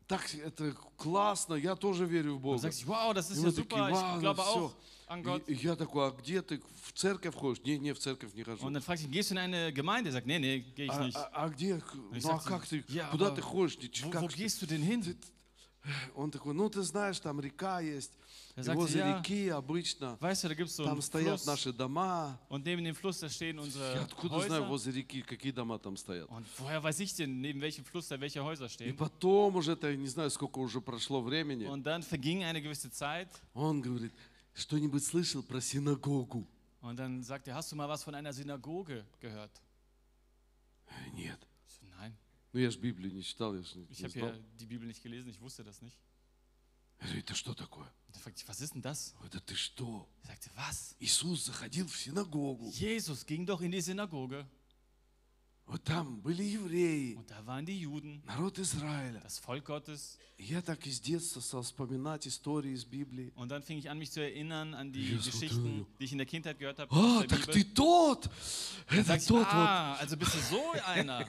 Так 0.07 0.35
это 0.35 0.73
классно, 0.97 1.55
я 1.55 1.75
тоже 1.77 2.05
верю 2.07 2.37
в 2.37 2.41
Бога. 2.41 2.59
sagt, 2.59 2.85
wow, 2.87 3.13
das 3.15 3.31
ist 3.31 3.37
ja 3.39 3.47
мы 3.47 3.53
такие, 3.53 3.65
super, 3.65 3.91
«Вау, 3.91 3.91
ich 3.93 4.15
ну 4.15 4.21
glaube 4.21 4.43
всё». 4.43 4.67
auch 4.67 4.73
an 5.09 5.23
Gott. 5.23 5.43
И 5.49 5.55
я 5.55 5.77
такой, 5.77 6.09
а 6.09 6.11
где 6.11 6.43
ты 6.43 6.63
в 6.83 6.93
церковь 6.93 7.35
ходишь? 7.35 7.63
Не, 7.65 7.79
не, 7.79 7.93
в 7.93 7.99
церковь 7.99 8.33
не 8.35 8.43
хожу. 8.43 8.67
Und 8.67 8.75
dann 8.75 8.83
ich 8.95 9.05
ihn, 9.05 9.11
gehst 9.11 9.31
du 9.31 9.35
in 9.35 9.39
eine 9.39 9.73
Gemeinde? 9.73 10.11
Er 10.11 10.13
sagt, 10.15 10.27
nee, 10.27 10.39
nee, 10.39 10.61
gehe 10.61 10.87
ich 10.87 10.93
А, 10.93 11.05
nicht. 11.05 11.17
а- 11.17 11.31
а 11.45 11.49
где? 11.49 11.77
Ich 12.13 12.25
Ну 12.25 12.31
а 12.31 12.39
как 12.39 12.67
ты? 12.67 12.85
«Ja, 12.89 13.09
Куда 13.11 13.31
ты 13.31 13.41
ходишь? 13.43 13.77
Ты 13.77 13.89
Wo, 14.05 14.13
wo 14.23 14.29
ты?» 14.29 14.37
gehst 14.37 14.61
du 14.63 14.67
denn 14.67 14.83
hin? 14.83 15.17
Он 16.15 16.31
такой, 16.31 16.55
ну 16.55 16.69
ты 16.71 16.83
знаешь, 16.83 17.21
там 17.21 17.41
река 17.41 17.81
есть. 17.81 18.11
Er 18.57 18.61
И 18.61 18.63
sagte, 18.65 18.77
возле 18.79 19.01
ja, 19.01 19.19
реки 19.19 19.49
обычно 19.49 20.17
weißt 20.21 20.45
du, 20.45 20.49
da 20.49 20.55
gibt 20.55 20.71
es 20.71 20.77
so 20.77 20.85
там 20.85 20.93
einen 20.95 21.03
стоят 21.03 21.41
Fluss 21.41 21.47
наши 21.47 21.73
дома. 21.73 22.39
und 22.49 22.65
neben 22.65 22.85
dem 22.85 22.95
Fluss, 22.95 23.19
da 23.19 23.29
stehen 23.29 23.57
Я 23.57 23.63
unsere 23.63 24.01
откуда 24.01 24.41
знаю, 24.43 24.63
Häuser. 24.63 24.69
возле 24.69 24.93
реки, 24.93 25.23
какие 25.23 25.51
дома 25.53 25.79
там 25.79 25.97
стоят? 25.97 26.29
Und 26.31 26.47
woher 26.59 26.83
weiß 26.83 27.01
ich 27.01 27.15
denn, 27.17 27.41
neben 27.41 27.61
welchem 27.61 27.85
Fluss 27.85 28.09
da 28.09 28.19
welche 28.21 28.43
Häuser 28.45 28.67
И 28.67 28.69
stehen? 28.69 28.97
потом 28.97 29.57
уже, 29.57 29.73
это, 29.73 29.95
не 29.97 30.07
знаю, 30.07 30.31
сколько 30.31 30.59
уже 30.61 30.81
прошло 30.81 31.21
времени, 31.21 31.67
Und 31.67 31.83
dann 31.85 32.03
verging 32.03 32.45
eine 32.45 32.63
gewisse 32.63 32.91
Zeit 32.93 33.29
он 33.55 33.83
говорит, 33.83 34.13
что-нибудь 34.55 35.05
слышал 35.05 35.43
про 35.43 35.61
синагогу? 35.61 36.47
und 36.81 36.97
dann 36.97 37.23
sagt 37.25 37.49
er, 37.49 37.57
hast 37.57 37.73
du 37.73 37.77
mal 37.77 37.89
was 37.89 38.05
von 38.05 38.15
einer 38.15 38.33
Synagoge 38.33 39.05
gehört? 39.21 39.51
«Э, 40.87 41.11
Нет. 41.17 41.39
Ich 42.55 42.57
Ну 42.57 42.61
я 42.61 42.71
же 42.71 42.79
Библию 42.79 43.13
не 43.13 43.25
читал, 43.25 43.53
я 43.57 43.63
же 43.63 43.77
не, 43.77 43.85
ich 43.91 43.99
не 43.99 44.05
habe 44.05 44.13
знал. 44.13 44.29
ja 44.29 44.39
die 44.61 44.67
Bibel 44.67 44.87
nicht 44.87 45.03
gelesen, 45.03 45.29
ich 45.29 45.41
wusste 45.41 45.65
das 45.65 45.83
nicht. 45.83 45.99
Я 47.01 47.07
говорю, 47.07 47.21
это 47.23 47.35
что 47.35 47.53
такое? 47.53 47.87
Und 48.07 48.15
dann 48.15 48.23
fragte 48.23 48.41
ich, 48.43 48.49
was 48.49 48.61
ist 48.61 48.75
denn 48.75 48.83
das? 48.83 49.13
Это 49.25 49.41
ты 49.41 49.57
что? 49.57 50.09
Er 50.23 50.29
sagte, 50.29 50.51
was? 50.55 50.95
Иисус 51.01 51.47
заходил 51.47 51.89
в 51.89 51.97
синагогу. 51.99 52.71
Jesus 52.71 53.27
ging 53.27 53.45
doch 53.45 53.61
in 53.61 53.73
die 53.73 53.81
Synagoge 53.81 54.47
Вот 55.67 55.83
там 55.83 56.21
были 56.21 56.43
евреи, 56.43 57.15
und 57.17 57.31
da 57.31 57.45
waren 57.47 57.65
die 57.65 57.81
Juden, 57.81 58.23
народ 58.27 58.59
Израиля. 58.59 59.21
das 59.25 59.39
Volk 59.39 59.65
Gottes. 59.65 60.19
Я 60.37 60.61
так 60.63 60.85
из 60.87 61.01
детства 61.01 61.41
стал 61.41 61.63
вспоминать 61.63 62.27
истории 62.27 62.73
из 62.73 62.85
Библии. 62.85 63.33
Und 63.37 63.49
dann 63.51 63.63
fing 63.63 63.79
ich 63.79 63.89
an, 63.89 63.99
mich 63.99 64.11
zu 64.11 64.21
erinnern 64.21 64.75
an 64.75 64.93
die 64.93 65.11
Jesus, 65.13 65.27
Geschichten, 65.33 65.87
die 65.99 66.05
ich 66.05 66.13
in 66.13 66.19
der 66.19 66.27
Kindheit 66.27 66.59
gehört 66.59 66.81
habe 66.81 66.91
А, 66.95 67.19
aus 67.21 67.21
der 67.21 67.29
так 67.29 67.47
Bibel. 67.47 67.55
ты 67.55 67.65
тот! 67.73 68.25
Dann 68.91 68.99
Это 68.99 69.05
sag 69.07 69.21
ich, 69.21 69.27
тот 69.27 69.39
вот. 69.39 69.47
ah, 69.49 69.95
also 69.95 70.17
bist 70.19 70.35
du 70.35 70.41
so 70.41 70.61
einer. 70.87 71.25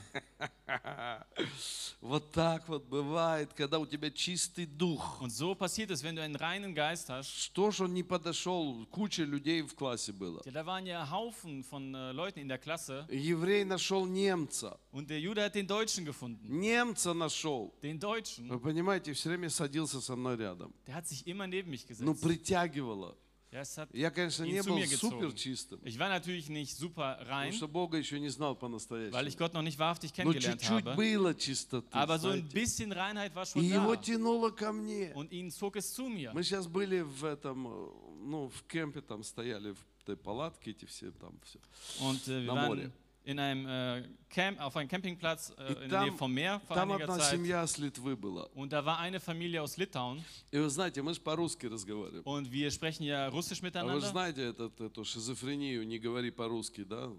Вот 2.02 2.32
так 2.32 2.68
вот 2.68 2.86
бывает, 2.86 3.54
когда 3.54 3.80
у 3.80 3.86
тебя 3.86 4.10
чистый 4.12 4.66
дух. 4.66 5.22
Und 5.22 5.30
so 5.32 5.56
passiert 5.56 5.92
es, 5.92 6.04
wenn 6.04 6.16
du 6.16 6.22
einen 6.22 6.36
reinen 6.36 6.74
Geist 6.76 7.10
hast. 7.10 7.30
Что 7.30 7.72
ж 7.72 7.82
он 7.82 7.94
не 7.94 8.04
подошел? 8.04 8.86
Куча 8.92 9.24
людей 9.24 9.62
в 9.62 9.76
классе 9.76 10.12
было. 10.14 10.42
Ja, 10.46 10.52
da 10.52 10.66
waren 10.66 10.86
ja 10.86 11.10
Haufen 11.10 11.64
von 11.64 11.94
äh, 11.96 12.12
Leuten 12.12 12.40
in 12.40 12.48
der 12.48 12.58
Klasse 12.58 13.08
Еврей 13.10 13.64
нашел 13.66 14.06
немца. 14.26 14.78
und 14.92 15.10
der 15.10 15.20
Jude 15.20 15.44
hat 15.44 15.56
den 15.56 15.68
Deutschen 15.68 16.06
gefunden. 16.06 16.60
Немца 16.60 17.14
нашел. 17.14 17.74
Den 17.82 18.00
Deutschen, 18.00 18.50
Вы 18.50 18.60
понимаете, 18.60 19.14
все 19.14 19.30
время 19.30 19.50
садился 19.50 20.02
со 20.02 20.16
мной 20.16 20.36
рядом. 20.38 20.74
der 20.88 20.96
hat 20.96 21.08
sich 21.08 21.26
immer 21.28 21.48
neben 21.48 21.70
mich 21.70 21.86
Ну, 22.00 22.14
gesetzt. 22.14 22.22
притягивало. 22.24 23.16
Ja, 23.52 23.62
es 23.62 23.78
hat, 23.78 23.88
Я, 23.94 24.12
конечно, 24.12 24.44
не 24.44 24.62
был 24.62 24.84
супер 24.86 25.32
чистым, 25.34 25.80
Ich 25.86 25.98
war 25.98 26.10
natürlich 26.10 26.50
nicht 26.50 26.76
super 26.76 27.16
потому 27.20 27.30
rein, 27.30 27.54
что 27.54 27.68
Бога 27.70 27.98
еще 27.98 28.20
не 28.20 28.28
знал 28.28 28.52
weil 28.52 28.56
ich 28.56 28.60
по-настоящему. 28.60 29.38
Gott 29.38 29.54
noch 29.54 29.62
nicht 29.62 29.80
wahrhaftig 29.80 30.12
Но 30.12 30.16
kennengelernt 30.34 30.62
чуть-чуть 30.62 30.86
habe. 30.86 30.96
было 30.98 31.34
чистоты, 31.34 31.88
Aber 31.98 32.20
so 32.20 32.30
ein 32.30 32.44
bisschen 32.50 32.92
Reinheit 32.92 33.34
war 33.34 33.44
И 33.44 33.48
schon 33.48 33.64
его 33.64 33.96
da. 33.96 34.02
тянуло 34.02 34.50
ко 34.50 34.74
мне. 34.74 35.14
Und 35.14 35.32
ihn 35.32 35.52
zog 35.52 35.78
es 35.78 35.94
zu 35.94 36.10
mir. 36.10 36.34
Мы 36.34 36.44
сейчас 36.44 36.68
были 36.68 37.00
в 37.02 37.24
этом, 37.24 37.68
э, 37.68 37.90
ну, 38.26 38.50
в 38.50 38.64
кемпе, 38.68 39.00
там 39.00 39.24
стояли 39.24 39.72
в 39.72 39.78
этой 40.04 40.18
палатке, 40.18 40.72
эти 40.72 40.84
все 40.86 41.12
там 41.12 41.40
все. 41.46 41.60
Und 42.02 42.28
äh, 42.28 42.42
wir 42.46 42.54
Na, 42.54 42.68
Moria. 42.68 42.84
waren 42.88 42.94
in 43.26 43.40
einem 43.40 43.66
äh, 43.68 44.08
Camp, 44.30 44.60
auf 44.62 44.76
einem 44.78 44.88
Campingplatz 44.88 45.52
äh, 45.58 45.84
in 45.84 45.90
der 45.90 46.02
Nähe 46.04 46.14
vom 46.14 46.32
Meer 46.32 46.62
vor 46.68 46.76
Там 46.76 46.92
одна 46.92 47.18
Zeit. 47.18 47.32
семья 47.32 47.66
с 47.66 47.78
Литвы 47.80 48.16
была. 48.16 48.46
Und 48.54 48.72
da 48.72 48.86
war 48.86 49.00
eine 49.00 49.20
Familie 49.20 49.62
aus 49.62 49.78
Litauen. 49.78 50.24
И 50.52 50.58
вы 50.60 50.70
знаете, 50.70 51.02
мы 51.02 51.14
же 51.14 51.22
по-русски 51.22 51.66
разговариваем. 51.66 52.24
Und 52.24 52.52
wir 52.52 52.70
sprechen 52.72 53.04
ja 53.04 53.28
Russisch 53.30 53.60
А 53.62 53.84
вы 53.84 54.00
же 54.00 54.00
miteinander. 54.02 54.10
знаете 54.12 54.42
этот, 54.44 54.80
эту 54.80 55.04
шизофрению, 55.04 55.86
не 55.88 55.98
говори 55.98 56.30
по-русски, 56.30 56.84
да? 56.84 57.12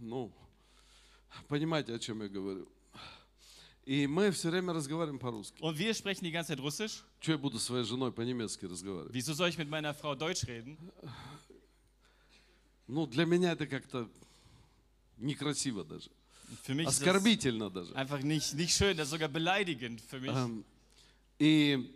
Ну, 0.00 0.32
понимаете, 1.48 1.94
о 1.94 1.98
чем 1.98 2.22
я 2.22 2.28
говорю. 2.28 2.68
И 3.84 4.06
мы 4.06 4.30
все 4.32 4.50
время 4.50 4.74
разговариваем 4.74 5.18
по-русски. 5.18 5.60
Und 5.60 5.76
wir 5.76 5.92
sprechen 5.94 6.22
die 6.24 6.30
ganze 6.30 6.54
Zeit 6.54 6.60
Russisch. 6.60 7.02
Что 7.20 7.32
я 7.32 7.38
буду 7.38 7.58
своей 7.58 7.84
женой 7.84 8.12
по-немецки 8.12 8.64
разговаривать? 8.66 9.12
Wieso 9.12 9.34
soll 9.34 9.48
ich 9.48 9.58
mit 9.58 9.68
meiner 9.68 9.92
Frau 9.94 10.14
Deutsch 10.14 10.46
reden? 10.46 10.76
Ну, 12.86 13.06
для 13.06 13.24
меня 13.26 13.52
это 13.52 13.66
как-то 13.66 14.08
некрасиво 15.17 15.83
даже. 15.83 16.09
Für 16.63 16.75
mich 16.75 16.87
ist 16.87 16.99
das 17.01 17.07
Оскорбительно 17.07 17.69
даже. 17.69 17.95
einfach 17.95 18.21
nicht, 18.21 18.53
nicht 18.53 18.75
schön, 18.75 18.95
das 18.97 19.07
ist 19.07 19.11
sogar 19.11 19.29
beleidigend 19.29 20.01
für 20.01 20.19
mich. 20.19 20.31
Эм, 20.31 20.63
И, 21.39 21.91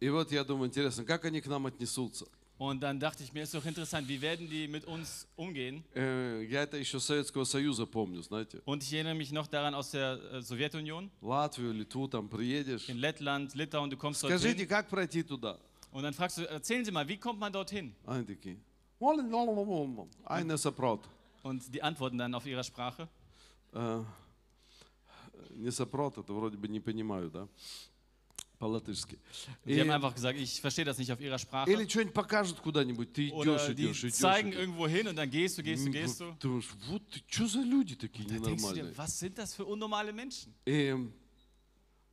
и 0.00 0.08
вот 0.10 0.30
я 0.32 0.44
думаю, 0.44 0.68
интересно, 0.68 1.04
как 1.04 1.24
они 1.24 1.40
к 1.40 1.46
нам 1.46 1.66
отнесутся? 1.66 2.26
Und 2.58 2.80
dann 2.80 3.00
dachte 3.00 3.24
ich 3.24 3.32
mir, 3.32 3.42
ist 3.42 3.54
doch 3.54 3.64
interessant, 3.66 4.06
wie 4.06 4.20
werden 4.20 4.48
die 4.48 4.68
mit 4.68 4.84
uns 4.84 5.26
umgehen? 5.36 5.82
Э, 5.94 6.46
Я 6.48 6.62
это 6.62 6.76
еще 6.76 7.00
Советского 7.00 7.42
Союза 7.44 7.86
помню, 7.86 8.22
знаете. 8.22 8.62
Und 8.64 8.84
ich 8.84 8.92
erinnere 8.92 9.14
mich 9.14 9.32
noch 9.32 9.48
daran 9.48 9.74
aus 9.74 9.90
der 9.90 10.20
äh, 10.32 10.42
Sowjetunion, 10.42 11.10
Латвию, 11.20 11.72
Литву 11.72 12.06
там 12.06 12.28
приедешь. 12.28 12.88
in 12.88 12.98
Lettland, 12.98 13.54
Litauen, 13.56 13.90
du 13.90 13.96
kommst 13.96 14.20
Скажите, 14.20 14.64
dorthin 14.64 14.68
как 14.68 14.88
пройти 14.88 15.24
туда? 15.24 15.58
und 15.90 16.04
dann 16.04 16.14
fragst 16.14 16.38
du, 16.38 16.42
erzählen 16.48 16.84
Sie 16.84 16.92
mal, 16.92 17.08
wie 17.08 17.16
kommt 17.16 17.40
man 17.40 17.52
dorthin? 17.52 17.92
Они 18.06 18.24
такие. 18.24 18.58
Айна 20.24 20.56
сопрот. 20.56 21.00
Und 21.46 21.74
die 21.74 21.82
antworten 21.82 22.18
dann 22.18 22.34
auf 22.34 22.46
ihrer 22.46 22.62
Sprache. 22.64 23.08
Э, 23.72 24.04
Не 25.50 25.70
сопрот, 25.72 26.16
это 26.18 26.32
вроде 26.32 26.56
бы 26.56 26.68
не 26.68 26.80
понимаю, 26.80 27.30
да? 27.30 27.48
По-латышски. 28.58 29.18
Die 29.64 29.72
И- 29.72 29.80
haben 29.80 29.90
einfach 29.90 30.14
gesagt, 30.14 30.38
ich 30.38 30.60
verstehe 30.60 30.84
das 30.84 30.96
nicht 30.98 31.10
auf 31.10 31.20
ihrer 31.20 31.38
Sprache. 31.38 31.68
Или 31.70 31.86
что-нибудь 31.88 32.14
покажут 32.14 32.60
куда-нибудь, 32.60 33.12
ты 33.12 33.26
идешь, 33.28 33.32
Oder 33.34 33.74
die 33.74 33.82
идешь, 33.86 34.04
идешь. 34.04 34.14
zeigen 34.14 34.50
идешь. 34.50 34.60
irgendwo 34.60 34.86
hin 34.86 35.08
und 35.08 35.16
dann 35.16 35.28
gehst 35.28 35.58
du, 35.58 35.62
gehst 35.64 35.82
du, 35.82 35.86
М, 35.88 35.92
gehst 35.92 36.20
du. 36.20 36.26
вот 36.26 36.38
Ты 36.38 36.48
думаешь, 36.48 36.68
вот 36.88 37.02
ты, 37.10 37.22
что 37.26 37.48
за 37.48 37.60
люди 37.62 37.96
такие 37.96 38.28
Da 38.28 38.38
denkst 38.38 38.62
du 38.62 38.68
dir, 38.74 38.82
ненормальные? 38.84 38.96
was 38.96 39.18
sind 39.18 39.36
das 39.36 39.52
für 39.54 39.64
unnormale 39.64 40.12
Menschen? 40.12 40.54
И, 40.64 40.94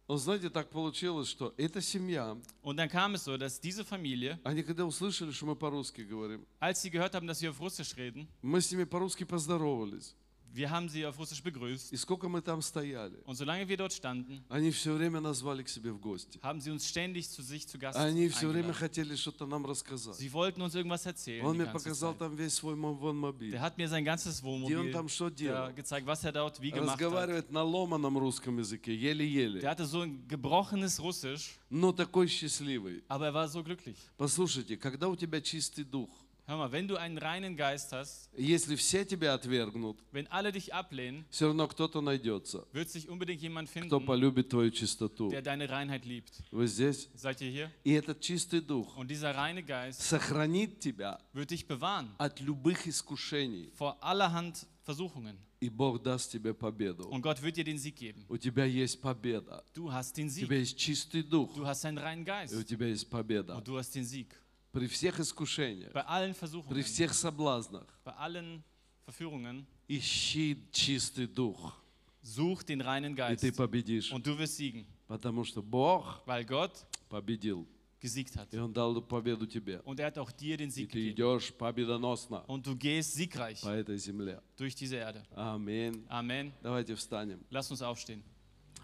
ну, 0.07 0.16
знаете, 0.16 0.50
так 0.50 0.70
получилось, 0.70 1.28
что 1.28 1.55
эта 1.57 1.80
семья, 1.80 2.36
Und 2.62 2.76
dann 2.76 2.88
kam 2.88 3.14
es 3.14 3.24
so, 3.24 3.38
dass 3.38 3.59
diese 3.61 3.84
Familie, 3.84 4.38
они 4.44 4.62
когда 4.62 4.84
услышали, 4.84 5.30
что 5.32 5.46
мы 5.46 5.57
по-русски 5.57 6.02
говорим, 6.02 6.46
als 6.61 6.82
sie 6.82 6.90
gehört 6.90 7.14
haben, 7.14 7.26
dass 7.26 7.40
wir 7.40 7.50
auf 7.50 7.61
Russisch 7.61 7.96
reden, 7.96 8.28
мы 8.42 8.61
с 8.61 8.70
ними 8.70 8.84
по-русски 8.84 9.24
поздоровались. 9.24 10.14
Wir 10.55 10.70
haben 10.70 10.88
sie 10.88 11.05
auf 11.05 11.18
Russisch 11.18 11.42
begrüßt. 11.42 11.92
И 11.92 11.96
сколько 11.96 12.28
мы 12.28 12.40
там 12.40 12.62
стояли, 12.62 13.16
Und 13.26 13.34
solange 13.34 13.66
wir 13.68 13.76
dort 13.76 13.92
standen, 13.92 14.40
они 14.48 14.70
все 14.70 14.92
время 14.94 15.20
назвали 15.20 15.64
к 15.64 15.68
себе 15.68 15.90
в 15.90 15.98
гости. 15.98 16.38
haben 16.42 16.61
sie 16.61 16.70
uns 16.70 16.86
ständig 16.86 17.28
zu 17.28 17.42
sich 17.42 17.66
zu 17.66 17.76
Gast 17.76 17.98
Они 17.98 18.28
все 18.28 18.46
время 18.46 18.68
eingeladen. 18.68 18.74
хотели 18.78 19.16
что-то 19.16 19.46
нам 19.46 19.66
рассказать. 19.66 20.14
Sie 20.16 20.32
wollten 20.32 20.62
uns 20.62 20.76
irgendwas 20.76 21.05
erzählen. 21.07 21.44
Он 21.44 21.55
die 21.57 21.57
мне 21.57 21.64
ganze 21.64 21.72
показал 21.72 22.12
Zeit. 22.12 22.18
там 22.20 22.36
весь 22.36 22.55
свой 22.55 22.76
мо- 22.76 22.94
вон 22.94 23.18
мобиль. 23.18 23.52
Der 23.52 23.61
hat 23.61 23.76
mir 23.78 23.88
sein 23.88 24.05
ganzes 24.05 24.38
Где 24.40 24.46
он 24.48 24.62
Wohnmobil 24.62 24.92
там 24.92 25.09
что 25.09 25.24
ja, 25.26 25.30
делал? 25.34 25.72
gezeigt, 25.74 26.07
was 26.07 26.22
er 26.22 26.30
dort 26.30 26.61
wie 26.61 26.70
gemacht 26.70 26.90
hat. 26.90 27.00
Разговаривает 27.00 27.50
на 27.50 27.64
ломаном 27.64 28.16
русском 28.16 28.57
языке, 28.59 28.92
Der 28.92 29.11
еле-еле. 29.11 29.61
hatte 29.66 29.84
so 29.86 30.02
ein 30.02 30.24
gebrochenes 30.28 31.00
Russisch, 31.00 31.57
Но 31.68 31.92
такой 31.92 32.28
счастливый. 32.28 33.02
aber 33.09 33.26
er 33.26 33.34
war 33.34 33.48
so 33.48 33.64
glücklich. 33.64 33.96
Послушайте, 34.16 34.76
когда 34.76 35.09
у 35.09 35.16
тебя 35.16 35.40
чистый 35.40 35.82
дух, 35.82 36.09
Hör 36.47 36.57
mal, 36.57 36.72
wenn 36.72 36.88
du 36.88 36.95
einen 36.97 37.20
reinen 37.20 37.55
Geist 37.55 37.91
hast, 37.93 38.28
если 38.36 38.76
все 38.76 39.05
тебя 39.05 39.36
отвергнут, 39.36 39.99
wenn 40.11 40.26
alle 40.32 40.51
dich 40.51 40.74
ablehnen, 40.74 41.24
все 41.30 41.45
равно 41.45 41.67
кто-то 41.67 42.01
найдется, 42.01 42.65
wird 42.74 42.89
sich 42.89 43.07
unbedingt 43.07 43.39
jemand 43.39 43.70
кто 43.70 43.80
finden, 43.99 44.05
полюбит 44.07 44.49
твою 44.49 44.72
чистоту. 44.72 45.30
der 45.30 45.43
deine 45.43 45.70
Reinheit 45.70 46.05
liebt. 46.05 46.41
Вы 46.51 46.65
здесь? 46.65 47.07
Seid 47.15 47.41
ihr 47.41 47.51
hier? 47.51 47.72
И 47.84 47.91
этот 47.93 48.20
чистый 48.22 48.61
дух 48.61 48.97
Und 48.97 49.11
dieser 49.11 49.36
reine 49.36 49.61
Geist 49.61 50.01
сохранит 50.01 50.80
тебя 50.80 51.20
wird 51.34 51.51
dich 51.51 51.67
bewahren 51.67 52.09
от 52.17 52.39
любых 52.39 52.88
искушений, 52.88 53.70
vor 53.78 54.03
allerhand 54.03 54.65
Versuchungen. 54.84 55.38
и 55.61 55.70
Бог 55.70 56.01
даст 56.01 56.32
тебе 56.32 56.55
победу. 56.55 57.07
Und 57.09 57.22
Gott 57.22 57.43
wird 57.43 57.57
dir 57.57 57.63
den 57.63 57.78
Sieg 57.78 57.95
geben. 57.97 58.26
У 58.28 58.38
тебя 58.38 58.65
есть 58.65 58.99
победа. 59.01 59.63
Du 59.76 59.91
hast 59.93 60.17
den 60.17 60.26
У 60.28 60.32
Sieg. 60.32 60.45
тебя 60.47 60.57
есть 60.57 60.78
чистый 60.80 61.22
дух, 61.22 61.53
Du 61.55 61.67
hast 61.67 61.86
einen 61.86 61.99
reinen 61.99 62.22
и 62.22 62.55
у 62.55 62.59
Geist. 62.61 62.63
тебя 62.67 62.88
есть 62.88 63.07
победа. 63.07 63.55
Und 63.55 63.67
du 63.67 63.78
hast 63.78 63.93
den 63.93 64.03
Sieg. 64.03 64.30
При 64.74 64.88
всех 64.88 65.20
искушениях, 65.20 65.91
Bei 65.93 66.03
allen 66.05 66.34
при 66.34 66.39
Versuchungen, 66.39 66.84
всех 66.84 67.13
соблазнах, 67.13 67.88
bei 68.03 68.11
allen 68.13 68.63
Verführungen, 69.07 69.65
ищи 69.88 70.57
чистый 70.72 71.26
дух, 71.28 71.74
such 72.22 72.63
den 72.63 72.82
reinen 72.82 73.13
и 73.13 73.15
Geist. 73.15 73.41
ты 73.41 73.51
победишь. 73.51 74.11
Und 74.11 74.26
du 74.28 74.38
wirst 74.38 74.57
siegen, 74.57 74.86
Потому 75.07 75.43
что 75.43 75.63
Бог 75.63 76.22
weil 76.28 76.45
Gott 76.45 76.86
победил, 77.09 77.65
gesiegt 77.99 78.36
hat. 78.38 78.53
и 78.53 78.59
Он 78.59 78.72
дал 78.72 79.01
победу 79.01 79.47
тебе. 79.47 79.82
Und 79.86 79.99
er 79.99 80.05
hat 80.07 80.20
auch 80.20 80.32
dir 80.32 80.55
den 80.55 80.70
И 80.70 80.72
Sieg 80.72 80.91
ты 80.91 80.99
gegeben. 80.99 81.15
идешь 81.15 81.51
победоносно 81.57 82.43
Und 82.47 82.67
du 82.67 82.76
gehst 82.76 83.15
siegreich 83.15 83.61
по 83.61 83.70
этой 83.70 83.97
земле. 83.97 84.39
durch 84.55 84.76
diese 84.76 84.97
Erde. 84.97 85.24
Аминь. 85.36 86.05
Amen. 86.09 86.53
Давайте 86.61 86.93
встанем. 86.95 87.39
Lass 87.49 87.72
uns 87.72 87.82
aufstehen. 87.82 88.22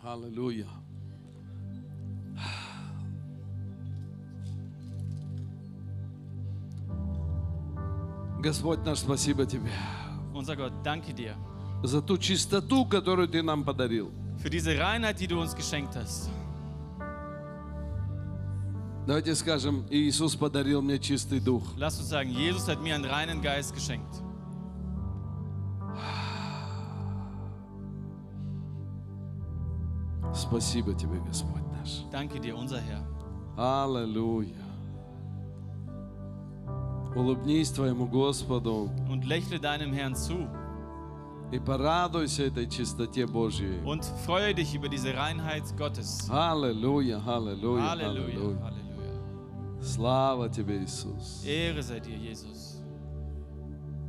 Аллилуйя. 0.01 0.67
Господь 8.42 8.84
наш, 8.84 8.98
спасибо 9.00 9.44
Тебе 9.46 9.70
Unser 10.32 10.56
Gott, 10.56 10.72
danke 10.82 11.12
dir 11.12 11.34
за 11.82 12.00
ту 12.02 12.18
чистоту, 12.18 12.84
которую 12.86 13.28
Ты 13.28 13.42
нам 13.42 13.64
подарил. 13.64 14.10
für 14.38 14.50
diese 14.50 14.78
Reinheit, 14.78 15.18
die 15.20 15.26
du 15.26 15.40
uns 15.40 15.54
geschenkt 15.54 15.94
hast. 15.96 16.28
Давайте 19.06 19.34
скажем, 19.34 19.84
Иисус 19.90 20.36
подарил 20.36 20.82
мне 20.82 20.98
чистый 20.98 21.40
дух. 21.40 21.62
Lass 21.76 21.98
uns 21.98 22.08
sagen, 22.10 22.30
Jesus 22.30 22.68
hat 22.68 22.80
mir 22.82 22.94
einen 22.94 23.04
reinen 23.04 23.42
Geist 23.42 23.74
geschenkt. 23.74 24.22
Спасибо 30.34 30.94
Тебе, 30.94 31.18
Господь 31.26 31.62
наш. 31.72 32.04
Danke 32.12 32.38
dir, 32.40 32.56
unser 32.56 32.80
Herr. 32.80 33.04
Аллилуйя. 33.56 34.69
Улыбнись 37.14 37.70
Твоему 37.70 38.06
Господу 38.06 38.90
Und 39.10 39.24
lächle 39.26 39.58
deinem 39.58 39.92
Herrn 39.92 40.14
zu 40.14 40.46
и 41.52 41.58
порадуйся 41.58 42.44
этой 42.44 42.68
чистоте 42.68 43.26
Божьей. 43.26 43.80
und 43.84 44.04
freue 44.24 44.54
dich 44.54 44.72
über 44.74 44.88
diese 44.88 45.12
Reinheit 45.16 45.64
Gottes. 45.76 46.28
Аллилуйя, 46.30 47.18
Halleluja, 47.24 47.90
аллилуйя. 47.90 48.56
Halleluja. 48.62 48.80
Слава 49.82 50.48
Тебе, 50.48 50.78
Иисус. 50.84 51.42
Ehre 51.44 51.82
sei 51.82 51.98
dir, 52.00 52.16
Jesus. 52.16 52.76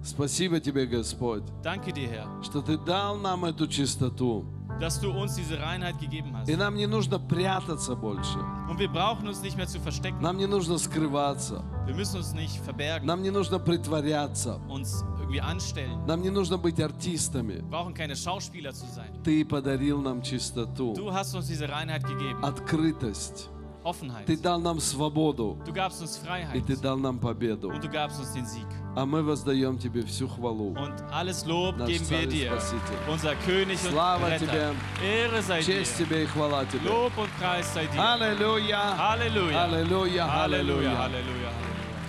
Спасибо 0.03 0.59
Тебе, 0.59 0.85
Господь, 0.85 1.43
Danke 1.63 1.91
dir, 1.91 2.09
Herr, 2.09 2.43
что 2.43 2.61
Ты 2.61 2.77
дал 2.77 3.17
нам 3.17 3.45
эту 3.45 3.67
чистоту. 3.67 4.45
Dass 4.81 4.99
du 4.99 5.11
uns 5.11 5.35
diese 5.35 5.59
Reinheit 5.61 5.99
gegeben 5.99 6.35
hast. 6.35 6.49
И 6.49 6.55
нам 6.55 6.75
не 6.75 6.87
нужно 6.87 7.19
прятаться 7.19 7.95
больше. 7.95 8.39
Und 8.69 8.79
wir 8.79 8.89
brauchen 8.89 9.27
uns 9.27 9.41
nicht 9.41 9.55
mehr 9.55 9.67
zu 9.67 9.79
verstecken. 9.79 10.19
Нам 10.21 10.37
не 10.37 10.47
нужно 10.47 10.77
скрываться. 10.77 11.63
Wir 11.85 11.95
müssen 11.95 12.17
uns 12.17 12.33
nicht 12.33 12.57
verbergen, 12.63 13.05
Нам 13.05 13.21
не 13.21 13.29
нужно 13.31 13.59
притворяться. 13.59 14.59
uns 14.67 15.03
irgendwie 15.19 15.39
anstellen. 15.41 16.05
Нам 16.07 16.21
не 16.21 16.29
нужно 16.31 16.57
быть 16.57 16.79
артистами. 16.81 17.61
Wir 17.61 17.69
brauchen 17.69 17.93
keine 17.93 18.15
Schauspieler 18.15 18.73
zu 18.73 18.85
sein. 18.87 19.11
Ты 19.23 19.45
подарил 19.45 20.01
нам 20.01 20.21
чистоту, 20.21 20.93
Du 20.95 21.13
hast 21.13 21.33
uns 21.35 21.47
diese 21.47 21.69
Reinheit 21.69 22.03
gegeben. 22.03 22.43
открытость. 22.43 23.49
Offenheit. 23.83 24.25
Ты 24.27 24.37
дал 24.37 24.59
нам 24.59 24.79
свободу, 24.79 25.57
Du 25.65 25.73
gabst 25.73 26.01
uns 26.01 26.17
и 26.17 26.25
Freiheit. 26.25 26.65
Ты 26.67 26.75
дал 26.77 26.97
нам 26.97 27.17
победу. 27.19 27.69
Und 27.69 27.83
du 27.83 27.89
gabst 27.89 28.19
uns 28.19 28.31
den 28.33 28.45
Sieg. 28.45 28.67
А 28.96 29.04
мы 29.04 29.22
воздаем 29.22 29.76
Тебе 29.78 30.02
всю 30.04 30.26
хвалу. 30.26 30.72
Und 30.74 30.94
alles 31.12 31.44
Lob 31.44 31.76
Наш 31.76 31.88
geben 31.88 32.08
wir 32.08 32.18
Царь 32.18 32.22
и 32.24 32.30
dir. 32.30 32.48
Спаситель. 32.50 32.98
Unser 33.08 33.34
König 33.44 33.78
und 33.84 33.90
Слава 33.92 34.26
Retter. 34.26 34.46
тебе. 34.46 34.74
Ehre 35.04 35.42
sei 35.42 35.60
dir. 35.60 35.66
Честь 35.66 35.98
Тебе 35.98 36.22
и 36.22 36.26
хвала 36.26 36.64
Тебе. 36.64 36.88
Lob 36.88 37.12
und 37.18 37.28
Preis 37.38 37.66
sei 37.74 37.86
dir. 37.86 37.98
Аллилуйя! 38.00 38.96
Halleluja. 38.96 39.64
Аллилуйя! 39.64 40.24
Halleluja, 40.24 40.24
Аллилуйя! 40.24 40.96
Halleluja, 40.96 40.98
Halleluja. 40.98 41.50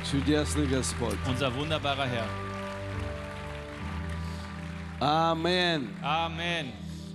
Чудесный 0.10 0.66
Господь. 0.68 1.18
Unser 1.28 1.54
wunderbarer 1.54 2.06
Herr. 2.06 2.26
Аминь. 5.00 5.90
Amen. 6.02 6.72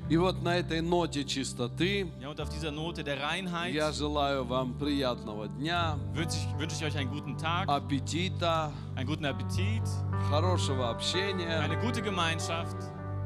И 0.10 0.16
вот 0.16 0.42
на 0.42 0.56
этой 0.58 0.80
ноте 0.82 1.26
чистоты 1.26 2.08
Ja, 2.22 2.30
und 2.30 2.40
auf 2.40 2.48
dieser 2.50 2.72
Note 2.72 3.04
der 3.04 3.20
Reinheit 3.22 3.74
я 3.74 3.92
желаю 3.92 4.46
вам 4.46 4.74
приятного 4.80 5.48
дня, 5.50 5.98
wünsche 6.14 6.38
ich, 6.38 6.60
wünsche 6.60 6.76
ich 6.78 6.86
euch 6.86 6.98
einen 6.98 7.10
guten 7.10 7.38
Tag, 7.38 7.68
аппетита, 7.68 8.72
einen 8.96 9.06
guten 9.06 9.26
Appetit, 9.26 9.84
хорошего 10.30 10.90
общения. 10.90 11.60
eine 11.60 11.78
gute 11.82 12.02
Gemeinschaft 12.02 12.78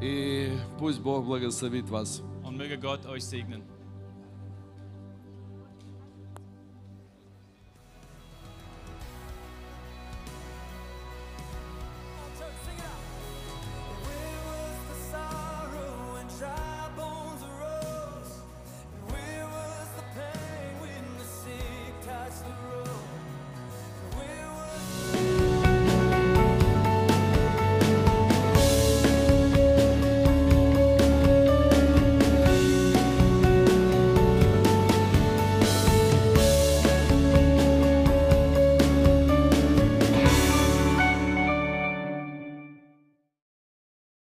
И 0.01 0.57
пусть 0.79 0.99
Бог 1.01 1.25
благословит 1.25 1.87
вас. 1.89 2.23
und 2.43 2.57
möge 2.57 2.79
Gott 2.79 3.05
euch 3.05 3.23
segnen. 3.23 3.61